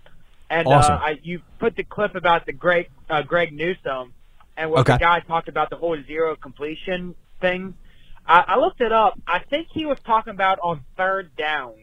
and 0.51 0.69
Awesome. 0.69 0.95
uh, 0.97 0.99
I, 0.99 1.19
you 1.23 1.41
put 1.59 1.75
the 1.77 1.85
clip 1.85 2.15
about 2.15 2.45
the 2.45 2.53
great 2.53 2.89
uh, 3.09 3.23
Greg 3.23 3.55
Newsome, 3.55 4.13
and 4.59 4.71
what 4.71 4.81
Okay. 4.81 4.93
the 4.93 4.99
guy 4.99 5.21
talked 5.21 5.49
about 5.49 5.71
the 5.71 5.77
whole 5.77 5.97
zero 6.07 6.37
completion 6.37 7.15
thing. 7.41 7.75
I, 8.27 8.45
I 8.49 8.57
looked 8.59 8.81
it 8.81 8.93
up. 8.93 9.19
I 9.27 9.41
think 9.41 9.69
he 9.73 9.87
was 9.87 9.99
talking 10.05 10.33
about 10.33 10.59
on 10.63 10.81
third 10.97 11.35
downs. 11.37 11.77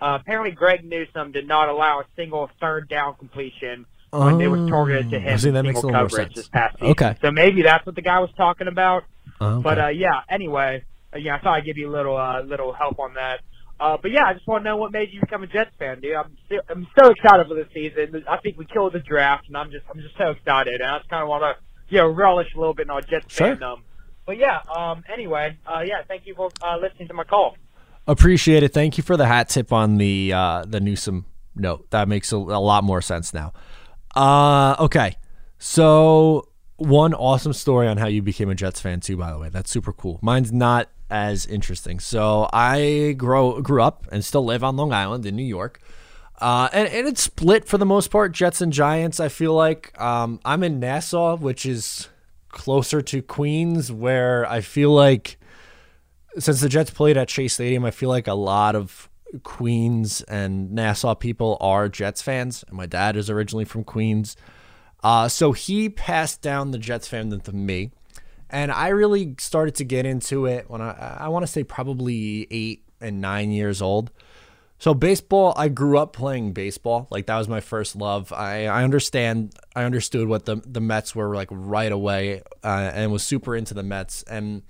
Uh, 0.00 0.18
apparently, 0.20 0.50
Greg 0.50 0.84
Newsome 0.84 1.32
did 1.32 1.46
not 1.46 1.68
allow 1.68 2.00
a 2.00 2.04
single 2.16 2.50
third 2.60 2.88
down 2.88 3.14
completion 3.16 3.86
when 4.10 4.40
it 4.40 4.46
was 4.48 4.68
targeted 4.68 5.10
to 5.10 5.16
Oh, 5.16 5.20
him 5.20 5.38
see, 5.38 5.50
that 5.50 5.62
makes 5.64 5.82
a 5.82 5.86
little 5.86 5.90
more 5.92 6.08
coverage 6.08 6.28
sense. 6.28 6.34
this 6.36 6.48
past 6.48 6.74
season. 6.76 6.88
Okay. 6.90 7.16
So 7.20 7.30
maybe 7.30 7.62
that's 7.62 7.84
what 7.86 7.94
the 7.94 8.02
guy 8.02 8.18
was 8.20 8.30
talking 8.36 8.68
about. 8.68 9.04
Okay. 9.40 9.62
But 9.62 9.78
uh, 9.78 9.88
yeah, 9.88 10.20
anyway, 10.28 10.84
uh, 11.14 11.18
yeah, 11.18 11.36
I 11.36 11.38
thought 11.40 11.54
I'd 11.54 11.64
give 11.64 11.76
you 11.78 11.90
a 11.90 11.94
little 11.94 12.16
uh, 12.16 12.42
little 12.42 12.72
help 12.72 12.98
on 12.98 13.14
that. 13.14 13.40
Uh, 13.80 13.96
but 14.00 14.12
yeah, 14.12 14.24
I 14.24 14.34
just 14.34 14.46
want 14.46 14.62
to 14.62 14.70
know 14.70 14.76
what 14.76 14.92
made 14.92 15.12
you 15.12 15.20
become 15.20 15.42
a 15.42 15.46
Jets 15.48 15.70
fan, 15.78 16.00
dude. 16.00 16.14
I'm 16.14 16.36
so, 16.48 16.56
I'm 16.68 16.86
so 16.98 17.10
excited 17.10 17.48
for 17.48 17.54
this 17.54 17.66
season. 17.74 18.24
I 18.28 18.36
think 18.38 18.56
we 18.56 18.66
killed 18.66 18.92
the 18.92 19.00
draft, 19.00 19.48
and 19.48 19.56
I'm 19.56 19.70
just 19.72 19.84
I'm 19.92 20.00
just 20.00 20.16
so 20.16 20.30
excited, 20.30 20.80
and 20.80 20.88
I 20.90 20.98
just 20.98 21.10
kind 21.10 21.22
of 21.22 21.28
want 21.28 21.42
to 21.42 21.54
you 21.88 21.98
know 21.98 22.08
relish 22.08 22.48
a 22.54 22.58
little 22.58 22.74
bit 22.74 22.86
in 22.86 22.90
our 22.90 23.00
Jets 23.00 23.32
Sure. 23.34 23.56
fandom. 23.56 23.80
But 24.26 24.38
yeah, 24.38 24.60
um, 24.74 25.04
anyway, 25.12 25.58
uh, 25.66 25.82
yeah, 25.84 26.02
thank 26.08 26.26
you 26.26 26.34
for 26.34 26.50
uh, 26.62 26.78
listening 26.78 27.08
to 27.08 27.14
my 27.14 27.24
call. 27.24 27.56
Appreciate 28.06 28.62
it. 28.62 28.72
Thank 28.72 28.98
you 28.98 29.04
for 29.04 29.16
the 29.16 29.26
hat 29.26 29.48
tip 29.48 29.72
on 29.72 29.96
the 29.96 30.32
uh, 30.32 30.64
the 30.66 30.80
Newsome 30.80 31.26
note. 31.54 31.90
That 31.90 32.08
makes 32.08 32.32
a, 32.32 32.36
a 32.36 32.60
lot 32.60 32.84
more 32.84 33.00
sense 33.00 33.32
now. 33.32 33.52
Uh, 34.14 34.76
okay, 34.78 35.16
so 35.58 36.48
one 36.76 37.14
awesome 37.14 37.52
story 37.52 37.86
on 37.88 37.96
how 37.96 38.06
you 38.06 38.22
became 38.22 38.50
a 38.50 38.54
Jets 38.54 38.80
fan 38.80 39.00
too. 39.00 39.16
By 39.16 39.32
the 39.32 39.38
way, 39.38 39.48
that's 39.48 39.70
super 39.70 39.92
cool. 39.92 40.18
Mine's 40.22 40.52
not 40.52 40.90
as 41.10 41.46
interesting. 41.46 42.00
So 42.00 42.48
I 42.52 43.14
grow 43.16 43.60
grew 43.60 43.82
up 43.82 44.06
and 44.10 44.24
still 44.24 44.44
live 44.44 44.64
on 44.64 44.76
Long 44.76 44.92
Island 44.92 45.26
in 45.26 45.36
New 45.36 45.44
York. 45.44 45.80
Uh, 46.40 46.68
and, 46.72 46.88
and 46.88 47.06
it's 47.06 47.22
split 47.22 47.64
for 47.64 47.78
the 47.78 47.86
most 47.86 48.10
part, 48.10 48.32
Jets 48.32 48.60
and 48.60 48.72
Giants. 48.72 49.20
I 49.20 49.28
feel 49.28 49.54
like 49.54 49.98
um, 50.00 50.40
I'm 50.44 50.64
in 50.64 50.80
Nassau, 50.80 51.36
which 51.36 51.64
is 51.64 52.08
closer 52.54 53.02
to 53.02 53.20
Queens, 53.20 53.90
where 53.92 54.46
I 54.48 54.60
feel 54.60 54.90
like 54.90 55.38
since 56.38 56.60
the 56.60 56.68
Jets 56.68 56.90
played 56.90 57.16
at 57.16 57.28
Shea 57.28 57.48
Stadium, 57.48 57.84
I 57.84 57.90
feel 57.90 58.08
like 58.08 58.28
a 58.28 58.34
lot 58.34 58.76
of 58.76 59.10
Queens 59.42 60.22
and 60.22 60.70
Nassau 60.72 61.14
people 61.14 61.58
are 61.60 61.88
Jets 61.88 62.22
fans. 62.22 62.64
And 62.68 62.76
my 62.76 62.86
dad 62.86 63.16
is 63.16 63.28
originally 63.28 63.64
from 63.64 63.82
Queens. 63.84 64.36
Uh, 65.02 65.28
so 65.28 65.52
he 65.52 65.88
passed 65.88 66.40
down 66.40 66.70
the 66.70 66.78
Jets 66.78 67.08
fandom 67.08 67.42
to 67.42 67.52
me. 67.52 67.90
And 68.48 68.70
I 68.70 68.88
really 68.88 69.34
started 69.38 69.74
to 69.76 69.84
get 69.84 70.06
into 70.06 70.46
it 70.46 70.70
when 70.70 70.80
I, 70.80 71.16
I 71.20 71.28
want 71.28 71.42
to 71.42 71.50
say 71.50 71.64
probably 71.64 72.46
eight 72.50 72.84
and 73.00 73.20
nine 73.20 73.50
years 73.50 73.82
old. 73.82 74.12
So 74.78 74.92
baseball, 74.92 75.54
I 75.56 75.68
grew 75.68 75.98
up 75.98 76.12
playing 76.12 76.52
baseball. 76.52 77.06
Like 77.10 77.26
that 77.26 77.38
was 77.38 77.48
my 77.48 77.60
first 77.60 77.96
love. 77.96 78.32
I, 78.32 78.66
I 78.66 78.84
understand. 78.84 79.54
I 79.74 79.84
understood 79.84 80.28
what 80.28 80.44
the 80.44 80.56
the 80.56 80.80
Mets 80.80 81.14
were 81.14 81.34
like 81.34 81.48
right 81.50 81.92
away, 81.92 82.42
uh, 82.62 82.90
and 82.92 83.12
was 83.12 83.22
super 83.22 83.56
into 83.56 83.74
the 83.74 83.82
Mets. 83.82 84.22
And 84.24 84.62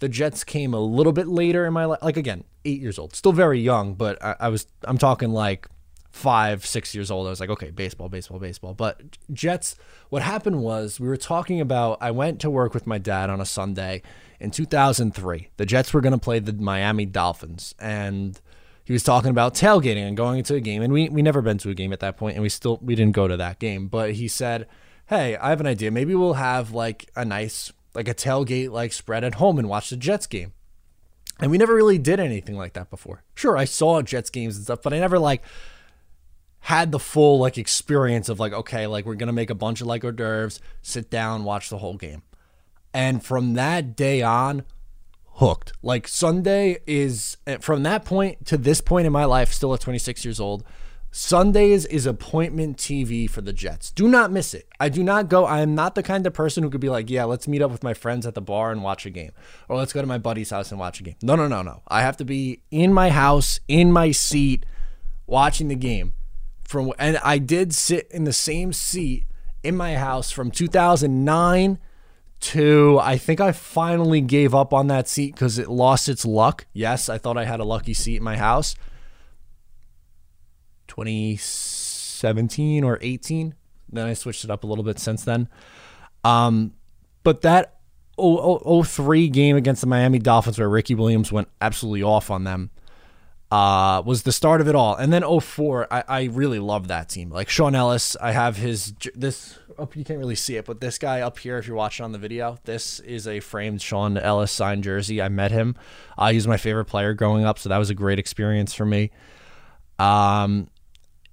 the 0.00 0.08
Jets 0.08 0.44
came 0.44 0.74
a 0.74 0.80
little 0.80 1.12
bit 1.12 1.28
later 1.28 1.64
in 1.64 1.72
my 1.72 1.84
life. 1.86 2.00
Like 2.02 2.16
again, 2.16 2.44
eight 2.64 2.80
years 2.80 2.98
old, 2.98 3.14
still 3.14 3.32
very 3.32 3.60
young, 3.60 3.94
but 3.94 4.22
I, 4.22 4.36
I 4.40 4.48
was. 4.48 4.66
I'm 4.84 4.98
talking 4.98 5.30
like 5.30 5.68
five, 6.10 6.64
six 6.66 6.94
years 6.94 7.10
old. 7.10 7.26
I 7.26 7.30
was 7.30 7.40
like, 7.40 7.50
okay, 7.50 7.70
baseball, 7.70 8.08
baseball, 8.08 8.38
baseball. 8.38 8.74
But 8.74 9.00
Jets. 9.32 9.76
What 10.08 10.22
happened 10.22 10.60
was 10.60 11.00
we 11.00 11.08
were 11.08 11.16
talking 11.16 11.60
about. 11.60 11.98
I 12.00 12.10
went 12.10 12.40
to 12.40 12.50
work 12.50 12.74
with 12.74 12.86
my 12.86 12.98
dad 12.98 13.30
on 13.30 13.40
a 13.40 13.46
Sunday 13.46 14.02
in 14.38 14.50
2003. 14.50 15.48
The 15.56 15.66
Jets 15.66 15.94
were 15.94 16.00
going 16.00 16.12
to 16.12 16.18
play 16.18 16.40
the 16.40 16.52
Miami 16.52 17.06
Dolphins, 17.06 17.74
and 17.78 18.40
he 18.86 18.92
was 18.92 19.02
talking 19.02 19.30
about 19.30 19.52
tailgating 19.52 20.06
and 20.06 20.16
going 20.16 20.38
into 20.38 20.54
a 20.54 20.60
game 20.60 20.80
and 20.80 20.92
we 20.92 21.08
we 21.08 21.20
never 21.20 21.42
been 21.42 21.58
to 21.58 21.68
a 21.70 21.74
game 21.74 21.92
at 21.92 22.00
that 22.00 22.16
point 22.16 22.36
and 22.36 22.42
we 22.42 22.48
still 22.48 22.78
we 22.80 22.94
didn't 22.94 23.14
go 23.14 23.28
to 23.28 23.36
that 23.36 23.58
game 23.58 23.88
but 23.88 24.12
he 24.12 24.28
said 24.28 24.66
hey 25.06 25.36
i 25.36 25.50
have 25.50 25.60
an 25.60 25.66
idea. 25.66 25.90
Maybe 25.90 26.14
we'll 26.14 26.34
have 26.34 26.72
like 26.72 27.10
a 27.16 27.24
nice 27.24 27.72
like 27.94 28.08
a 28.08 28.14
tailgate 28.14 28.70
like 28.70 28.92
spread 28.92 29.24
at 29.24 29.34
home 29.34 29.58
and 29.58 29.68
watch 29.68 29.90
the 29.90 29.96
jets 29.96 30.26
game. 30.26 30.52
And 31.38 31.50
we 31.50 31.58
never 31.58 31.74
really 31.74 31.98
did 31.98 32.18
anything 32.18 32.56
like 32.56 32.72
that 32.74 32.88
before. 32.88 33.24
Sure 33.34 33.56
i 33.56 33.64
saw 33.64 34.00
jets 34.02 34.30
games 34.30 34.56
and 34.56 34.64
stuff 34.64 34.82
but 34.82 34.92
i 34.92 34.98
never 34.98 35.18
like 35.18 35.42
had 36.60 36.92
the 36.92 36.98
full 36.98 37.38
like 37.38 37.58
experience 37.58 38.28
of 38.28 38.40
like 38.40 38.52
okay 38.52 38.86
like 38.86 39.04
we're 39.04 39.14
gonna 39.14 39.32
make 39.32 39.50
a 39.50 39.54
bunch 39.54 39.80
of 39.80 39.86
like 39.86 40.04
hors 40.04 40.12
d'oeuvres 40.12 40.60
sit 40.82 41.10
down 41.10 41.44
watch 41.44 41.70
the 41.70 41.78
whole 41.78 41.96
game. 41.96 42.22
And 42.94 43.22
from 43.22 43.54
that 43.54 43.94
day 43.96 44.22
on 44.22 44.64
hooked. 45.36 45.72
Like 45.82 46.08
Sunday 46.08 46.78
is 46.86 47.36
eh, 47.46 47.58
from 47.58 47.82
that 47.84 48.04
point 48.04 48.46
to 48.46 48.56
this 48.56 48.80
point 48.80 49.06
in 49.06 49.12
my 49.12 49.24
life, 49.24 49.52
still 49.52 49.72
at 49.74 49.80
26 49.80 50.24
years 50.24 50.40
old. 50.40 50.64
Sundays 51.10 51.86
is 51.86 52.04
appointment 52.04 52.76
TV 52.76 53.28
for 53.28 53.40
the 53.40 53.52
Jets. 53.52 53.90
Do 53.90 54.06
not 54.06 54.30
miss 54.30 54.52
it. 54.52 54.68
I 54.78 54.90
do 54.90 55.02
not 55.02 55.30
go. 55.30 55.46
I 55.46 55.60
am 55.60 55.74
not 55.74 55.94
the 55.94 56.02
kind 56.02 56.26
of 56.26 56.34
person 56.34 56.62
who 56.62 56.68
could 56.68 56.80
be 56.80 56.90
like, 56.90 57.08
yeah, 57.08 57.24
let's 57.24 57.48
meet 57.48 57.62
up 57.62 57.70
with 57.70 57.82
my 57.82 57.94
friends 57.94 58.26
at 58.26 58.34
the 58.34 58.42
bar 58.42 58.70
and 58.70 58.82
watch 58.82 59.06
a 59.06 59.10
game, 59.10 59.32
or 59.68 59.78
let's 59.78 59.94
go 59.94 60.02
to 60.02 60.06
my 60.06 60.18
buddy's 60.18 60.50
house 60.50 60.70
and 60.70 60.78
watch 60.78 61.00
a 61.00 61.02
game. 61.02 61.16
No, 61.22 61.34
no, 61.34 61.48
no, 61.48 61.62
no. 61.62 61.82
I 61.88 62.02
have 62.02 62.18
to 62.18 62.24
be 62.24 62.60
in 62.70 62.92
my 62.92 63.08
house, 63.08 63.60
in 63.66 63.92
my 63.92 64.10
seat, 64.10 64.66
watching 65.26 65.68
the 65.68 65.74
game. 65.74 66.12
From 66.64 66.92
and 66.98 67.18
I 67.18 67.38
did 67.38 67.74
sit 67.74 68.10
in 68.10 68.24
the 68.24 68.32
same 68.32 68.72
seat 68.72 69.24
in 69.62 69.76
my 69.76 69.94
house 69.94 70.30
from 70.30 70.50
2009 70.50 71.78
to 72.38 72.98
I 73.02 73.16
think 73.18 73.40
I 73.40 73.52
finally 73.52 74.20
gave 74.20 74.54
up 74.54 74.72
on 74.72 74.88
that 74.88 75.08
seat 75.08 75.34
because 75.34 75.58
it 75.58 75.68
lost 75.68 76.08
its 76.08 76.24
luck. 76.24 76.66
Yes, 76.72 77.08
I 77.08 77.18
thought 77.18 77.36
I 77.36 77.44
had 77.44 77.60
a 77.60 77.64
lucky 77.64 77.94
seat 77.94 78.16
in 78.16 78.22
my 78.22 78.36
house. 78.36 78.74
2017 80.88 82.84
or 82.84 82.98
18. 83.00 83.54
Then 83.90 84.06
I 84.06 84.14
switched 84.14 84.44
it 84.44 84.50
up 84.50 84.64
a 84.64 84.66
little 84.66 84.84
bit 84.84 84.98
since 84.98 85.24
then. 85.24 85.48
Um, 86.24 86.74
but 87.22 87.42
that 87.42 87.78
03 88.18 89.28
game 89.28 89.56
against 89.56 89.80
the 89.80 89.86
Miami 89.86 90.18
Dolphins 90.18 90.58
where 90.58 90.68
Ricky 90.68 90.94
Williams 90.94 91.30
went 91.30 91.48
absolutely 91.60 92.02
off 92.02 92.30
on 92.30 92.44
them 92.44 92.70
uh, 93.50 94.02
was 94.04 94.22
the 94.24 94.32
start 94.32 94.60
of 94.60 94.68
it 94.68 94.74
all. 94.74 94.94
And 94.94 95.12
then 95.12 95.22
04, 95.22 95.86
I, 95.90 96.04
I 96.08 96.24
really 96.24 96.58
love 96.58 96.88
that 96.88 97.08
team. 97.08 97.30
Like 97.30 97.48
Shaun 97.48 97.74
Ellis, 97.74 98.16
I 98.20 98.32
have 98.32 98.56
his 98.56 98.94
this 99.14 99.58
up 99.78 99.94
you 99.94 100.04
can't 100.04 100.18
really 100.18 100.34
see 100.34 100.56
it, 100.56 100.64
but 100.64 100.80
this 100.80 100.98
guy 100.98 101.20
up 101.20 101.38
here, 101.38 101.58
if 101.58 101.66
you're 101.66 101.76
watching 101.76 102.04
on 102.04 102.12
the 102.12 102.18
video, 102.18 102.58
this 102.64 102.98
is 103.00 103.28
a 103.28 103.40
framed 103.40 103.82
Shaun 103.82 104.16
Ellis 104.16 104.50
signed 104.50 104.84
jersey. 104.84 105.20
I 105.20 105.28
met 105.28 105.50
him. 105.50 105.76
Uh, 106.16 106.30
he 106.30 106.36
was 106.36 106.48
my 106.48 106.56
favorite 106.56 106.86
player 106.86 107.14
growing 107.14 107.44
up, 107.44 107.58
so 107.58 107.68
that 107.68 107.78
was 107.78 107.90
a 107.90 107.94
great 107.94 108.18
experience 108.18 108.72
for 108.74 108.86
me. 108.86 109.10
Um, 109.98 110.68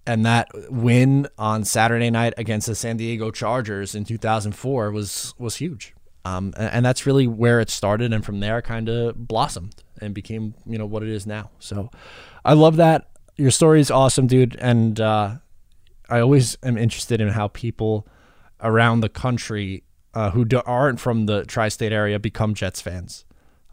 and 0.05 0.25
that 0.25 0.49
win 0.69 1.27
on 1.37 1.63
Saturday 1.63 2.09
night 2.09 2.33
against 2.37 2.67
the 2.67 2.75
San 2.75 2.97
Diego 2.97 3.31
Chargers 3.31 3.95
in 3.95 4.03
2004 4.03 4.91
was 4.91 5.33
was 5.37 5.55
huge. 5.55 5.95
Um, 6.25 6.53
and, 6.57 6.71
and 6.73 6.85
that's 6.85 7.05
really 7.05 7.27
where 7.27 7.59
it 7.59 7.69
started, 7.69 8.13
and 8.13 8.23
from 8.23 8.39
there, 8.39 8.61
kind 8.61 8.89
of 8.89 9.27
blossomed 9.27 9.83
and 10.03 10.13
became 10.13 10.53
you 10.65 10.77
know 10.77 10.85
what 10.85 11.03
it 11.03 11.09
is 11.09 11.25
now. 11.25 11.49
So, 11.59 11.89
I 12.45 12.53
love 12.53 12.75
that. 12.77 13.09
Your 13.35 13.51
story 13.51 13.79
is 13.79 13.89
awesome, 13.89 14.27
dude, 14.27 14.55
and 14.57 14.99
uh, 14.99 15.35
I 16.09 16.19
always 16.19 16.57
am 16.61 16.77
interested 16.77 17.19
in 17.19 17.29
how 17.29 17.47
people 17.47 18.07
around 18.61 19.01
the 19.01 19.09
country 19.09 19.83
uh, 20.13 20.31
who 20.31 20.45
do, 20.45 20.61
aren't 20.65 20.99
from 20.99 21.25
the 21.25 21.43
tri-state 21.45 21.91
area 21.91 22.19
become 22.19 22.53
Jets 22.53 22.81
fans. 22.81 23.25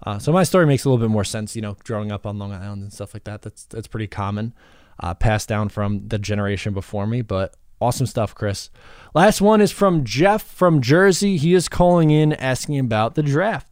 Uh, 0.04 0.18
so 0.18 0.32
my 0.32 0.42
story 0.42 0.66
makes 0.66 0.84
a 0.84 0.88
little 0.88 1.04
bit 1.04 1.12
more 1.12 1.24
sense, 1.24 1.54
you 1.54 1.62
know, 1.62 1.76
growing 1.84 2.10
up 2.10 2.26
on 2.26 2.38
Long 2.38 2.52
Island 2.52 2.82
and 2.82 2.92
stuff 2.92 3.12
like 3.14 3.24
that. 3.24 3.42
That's 3.42 3.66
that's 3.66 3.86
pretty 3.86 4.06
common, 4.06 4.54
uh, 4.98 5.14
passed 5.14 5.48
down 5.48 5.68
from 5.68 6.08
the 6.08 6.18
generation 6.18 6.72
before 6.72 7.06
me. 7.06 7.20
But 7.20 7.54
awesome 7.80 8.06
stuff, 8.06 8.34
Chris. 8.34 8.70
Last 9.14 9.40
one 9.42 9.60
is 9.60 9.72
from 9.72 10.04
Jeff 10.04 10.42
from 10.42 10.80
Jersey. 10.80 11.36
He 11.36 11.52
is 11.52 11.68
calling 11.68 12.10
in 12.10 12.32
asking 12.32 12.78
about 12.78 13.14
the 13.14 13.22
draft. 13.22 13.69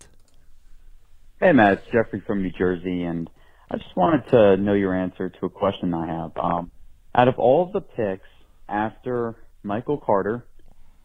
Hey 1.41 1.53
Matt, 1.53 1.75
it's 1.75 1.87
Jeffrey 1.93 2.21
from 2.27 2.43
New 2.43 2.51
Jersey, 2.51 3.05
and 3.05 3.31
I 3.71 3.77
just 3.77 3.97
wanted 3.97 4.29
to 4.31 4.57
know 4.57 4.73
your 4.73 4.93
answer 4.93 5.29
to 5.29 5.47
a 5.47 5.49
question 5.49 5.95
I 5.95 6.07
have. 6.09 6.33
Um, 6.37 6.73
out 7.15 7.29
of 7.29 7.39
all 7.39 7.65
of 7.65 7.73
the 7.73 7.81
picks 7.81 8.27
after 8.69 9.37
Michael 9.63 9.99
Carter, 9.99 10.45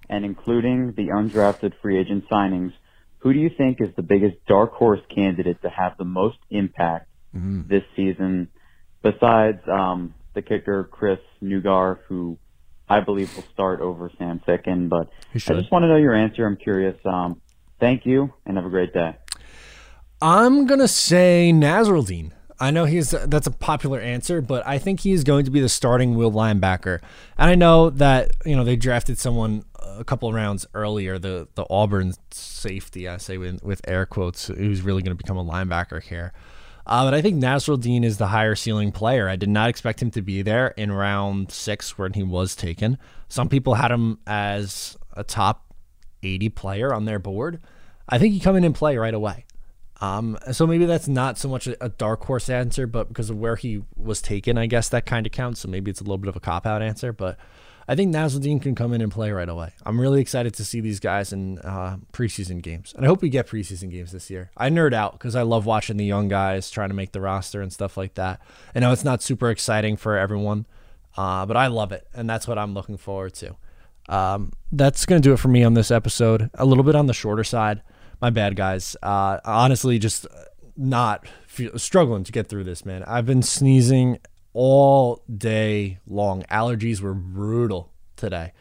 and 0.09 0.25
including 0.25 0.93
the 0.97 1.09
undrafted 1.09 1.73
free 1.83 1.99
agent 1.99 2.23
signings, 2.31 2.73
who 3.19 3.31
do 3.31 3.37
you 3.37 3.51
think 3.55 3.79
is 3.79 3.95
the 3.95 4.01
biggest 4.01 4.43
dark 4.47 4.73
horse 4.73 5.01
candidate 5.13 5.61
to 5.61 5.69
have 5.69 5.99
the 5.99 6.03
most 6.03 6.39
impact 6.49 7.09
mm-hmm. 7.35 7.67
this 7.69 7.83
season, 7.95 8.47
besides 9.03 9.59
um, 9.71 10.15
the 10.33 10.41
kicker 10.41 10.83
Chris 10.85 11.19
Naggar, 11.43 11.99
who 12.07 12.39
I 12.89 13.01
believe 13.01 13.35
will 13.35 13.45
start 13.53 13.81
over 13.81 14.09
Sam 14.17 14.41
Ficken? 14.47 14.89
But 14.89 15.11
I 15.35 15.37
just 15.37 15.71
want 15.71 15.83
to 15.83 15.89
know 15.89 15.97
your 15.97 16.15
answer. 16.15 16.43
I'm 16.47 16.57
curious. 16.57 16.97
Um, 17.05 17.39
thank 17.79 18.07
you, 18.07 18.33
and 18.47 18.57
have 18.57 18.65
a 18.65 18.71
great 18.71 18.93
day. 18.93 19.17
I'm 20.23 20.67
gonna 20.67 20.87
say 20.87 21.51
Nasirildeen. 21.53 22.31
I 22.57 22.71
know 22.71 22.85
he's 22.85 23.11
that's 23.11 23.45
a 23.45 23.51
popular 23.51 23.99
answer, 23.99 24.39
but 24.39 24.65
I 24.65 24.77
think 24.77 25.01
he's 25.01 25.25
going 25.25 25.43
to 25.43 25.51
be 25.51 25.59
the 25.59 25.67
starting 25.67 26.15
will 26.15 26.31
linebacker. 26.31 27.01
And 27.37 27.49
I 27.49 27.55
know 27.55 27.89
that 27.89 28.31
you 28.45 28.55
know 28.55 28.63
they 28.63 28.77
drafted 28.77 29.19
someone 29.19 29.65
a 29.81 30.05
couple 30.05 30.31
rounds 30.31 30.65
earlier, 30.73 31.19
the 31.19 31.49
the 31.55 31.65
Auburn 31.69 32.13
safety, 32.31 33.05
I 33.05 33.17
say 33.17 33.37
with, 33.37 33.61
with 33.63 33.81
air 33.85 34.05
quotes, 34.05 34.47
who's 34.47 34.81
really 34.81 35.01
going 35.01 35.15
to 35.15 35.21
become 35.21 35.35
a 35.35 35.43
linebacker 35.43 36.01
here. 36.01 36.31
Uh, 36.87 37.03
but 37.03 37.13
I 37.13 37.21
think 37.21 37.43
Nasirildeen 37.43 38.05
is 38.05 38.17
the 38.17 38.27
higher 38.27 38.55
ceiling 38.55 38.93
player. 38.93 39.27
I 39.27 39.35
did 39.35 39.49
not 39.49 39.67
expect 39.67 40.01
him 40.01 40.11
to 40.11 40.21
be 40.21 40.41
there 40.41 40.69
in 40.77 40.93
round 40.93 41.51
six 41.51 41.97
when 41.97 42.13
he 42.13 42.23
was 42.23 42.55
taken. 42.55 42.97
Some 43.27 43.49
people 43.49 43.73
had 43.73 43.91
him 43.91 44.19
as 44.25 44.97
a 45.17 45.25
top 45.25 45.65
80 46.23 46.47
player 46.47 46.93
on 46.93 47.03
their 47.03 47.19
board. 47.19 47.59
I 48.07 48.19
think 48.19 48.33
he 48.33 48.39
come 48.39 48.55
in 48.55 48.63
and 48.63 48.73
play 48.73 48.95
right 48.95 49.13
away. 49.13 49.43
Um, 50.03 50.37
so 50.51 50.67
maybe 50.67 50.85
that's 50.85 51.07
not 51.07 51.37
so 51.37 51.47
much 51.47 51.65
a, 51.65 51.87
dark 51.87 52.25
horse 52.25 52.49
answer, 52.49 52.85
but 52.85 53.07
because 53.07 53.29
of 53.29 53.37
where 53.37 53.55
he 53.55 53.83
was 53.95 54.21
taken, 54.21 54.57
I 54.57 54.65
guess 54.65 54.89
that 54.89 55.05
kind 55.05 55.25
of 55.25 55.31
counts. 55.31 55.61
So 55.61 55.69
maybe 55.69 55.89
it's 55.89 56.01
a 56.01 56.03
little 56.03 56.17
bit 56.17 56.27
of 56.27 56.35
a 56.35 56.41
cop 56.41 56.65
out 56.65 56.81
answer, 56.81 57.13
but 57.13 57.37
I 57.87 57.95
think 57.95 58.13
Nasirildeen 58.13 58.61
can 58.61 58.75
come 58.75 58.91
in 58.91 58.99
and 58.99 59.09
play 59.09 59.31
right 59.31 59.47
away. 59.47 59.71
I'm 59.85 60.01
really 60.01 60.19
excited 60.19 60.55
to 60.55 60.65
see 60.65 60.81
these 60.81 60.99
guys 60.99 61.31
in 61.31 61.57
uh, 61.59 61.97
preseason 62.11 62.61
games, 62.61 62.93
and 62.93 63.05
I 63.05 63.07
hope 63.07 63.21
we 63.21 63.29
get 63.29 63.47
preseason 63.47 63.89
games 63.91 64.11
this 64.11 64.29
year. 64.29 64.51
I 64.57 64.69
nerd 64.69 64.93
out 64.93 65.13
because 65.13 65.37
I 65.37 65.43
love 65.43 65.65
watching 65.65 65.95
the 65.95 66.05
young 66.05 66.27
guys 66.27 66.69
trying 66.69 66.89
to 66.89 66.95
make 66.95 67.13
the 67.13 67.21
roster 67.21 67.61
and 67.61 67.71
stuff 67.71 67.95
like 67.95 68.15
that. 68.15 68.41
I 68.75 68.79
know 68.79 68.91
it's 68.91 69.05
not 69.05 69.21
super 69.21 69.49
exciting 69.49 69.95
for 69.95 70.17
everyone, 70.17 70.65
uh, 71.15 71.45
but 71.45 71.55
I 71.55 71.67
love 71.67 71.93
it, 71.93 72.07
and 72.13 72.29
that's 72.29 72.45
what 72.45 72.57
I'm 72.57 72.73
looking 72.73 72.97
forward 72.97 73.35
to. 73.35 73.55
Um, 74.09 74.51
that's 74.69 75.05
going 75.05 75.21
to 75.21 75.25
do 75.25 75.31
it 75.31 75.37
for 75.37 75.47
me 75.47 75.63
on 75.63 75.75
this 75.75 75.91
episode. 75.91 76.49
A 76.55 76.65
little 76.65 76.83
bit 76.83 76.95
on 76.95 77.05
the 77.07 77.13
shorter 77.13 77.45
side. 77.45 77.81
My 78.23 78.29
bad, 78.29 78.55
guys. 78.55 78.95
Uh, 79.03 79.39
honestly, 79.43 79.99
just 79.99 80.25
not 80.77 81.27
feel, 81.45 81.77
struggling 81.77 82.23
to 82.23 82.31
get 82.31 82.47
through 82.47 82.63
this, 82.63 82.85
man. 82.85 83.03
I've 83.03 83.25
been 83.25 83.41
sneezing 83.43 84.17
all 84.53 85.21
day 85.29 85.99
long. 86.07 86.43
Allergies 86.43 87.01
were 87.01 87.13
brutal 87.13 87.91
today. 88.15 88.53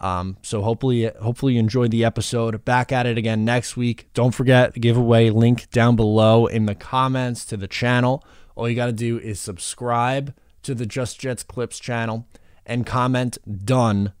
Um, 0.00 0.36
so 0.42 0.62
hopefully, 0.62 1.12
hopefully 1.22 1.52
you 1.52 1.60
enjoyed 1.60 1.92
the 1.92 2.04
episode. 2.04 2.64
Back 2.64 2.90
at 2.90 3.06
it 3.06 3.16
again 3.16 3.44
next 3.44 3.76
week. 3.76 4.08
Don't 4.14 4.34
forget 4.34 4.74
giveaway 4.74 5.30
link 5.30 5.70
down 5.70 5.94
below 5.94 6.46
in 6.46 6.66
the 6.66 6.74
comments 6.74 7.44
to 7.44 7.56
the 7.56 7.68
channel. 7.68 8.24
All 8.56 8.68
you 8.68 8.74
got 8.74 8.86
to 8.86 8.92
do 8.92 9.16
is 9.20 9.38
subscribe 9.38 10.34
to 10.64 10.74
the 10.74 10.86
Just 10.86 11.20
Jets 11.20 11.44
Clips 11.44 11.78
channel 11.78 12.26
and 12.66 12.84
comment 12.84 13.38
done 13.64 14.12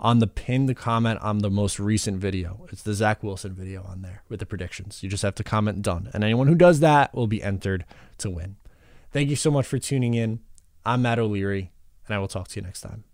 on 0.00 0.18
the 0.18 0.26
pinned 0.26 0.74
comment 0.76 1.20
on 1.20 1.38
the 1.38 1.50
most 1.50 1.78
recent 1.78 2.18
video. 2.18 2.66
It's 2.72 2.82
the 2.82 2.94
Zach 2.94 3.22
Wilson 3.22 3.52
video 3.52 3.82
on 3.84 4.00
there 4.00 4.22
with 4.28 4.40
the 4.40 4.46
predictions. 4.46 5.02
You 5.02 5.10
just 5.10 5.22
have 5.22 5.34
to 5.36 5.44
comment 5.44 5.82
done. 5.82 6.10
And 6.14 6.24
anyone 6.24 6.48
who 6.48 6.54
does 6.54 6.80
that 6.80 7.14
will 7.14 7.26
be 7.26 7.42
entered 7.42 7.84
to 8.18 8.30
win. 8.30 8.56
Thank 9.12 9.28
you 9.28 9.36
so 9.36 9.50
much 9.50 9.66
for 9.66 9.78
tuning 9.78 10.14
in. 10.14 10.40
I'm 10.84 11.02
Matt 11.02 11.18
O'Leary, 11.18 11.70
and 12.06 12.14
I 12.14 12.18
will 12.18 12.28
talk 12.28 12.48
to 12.48 12.60
you 12.60 12.62
next 12.64 12.80
time. 12.80 13.04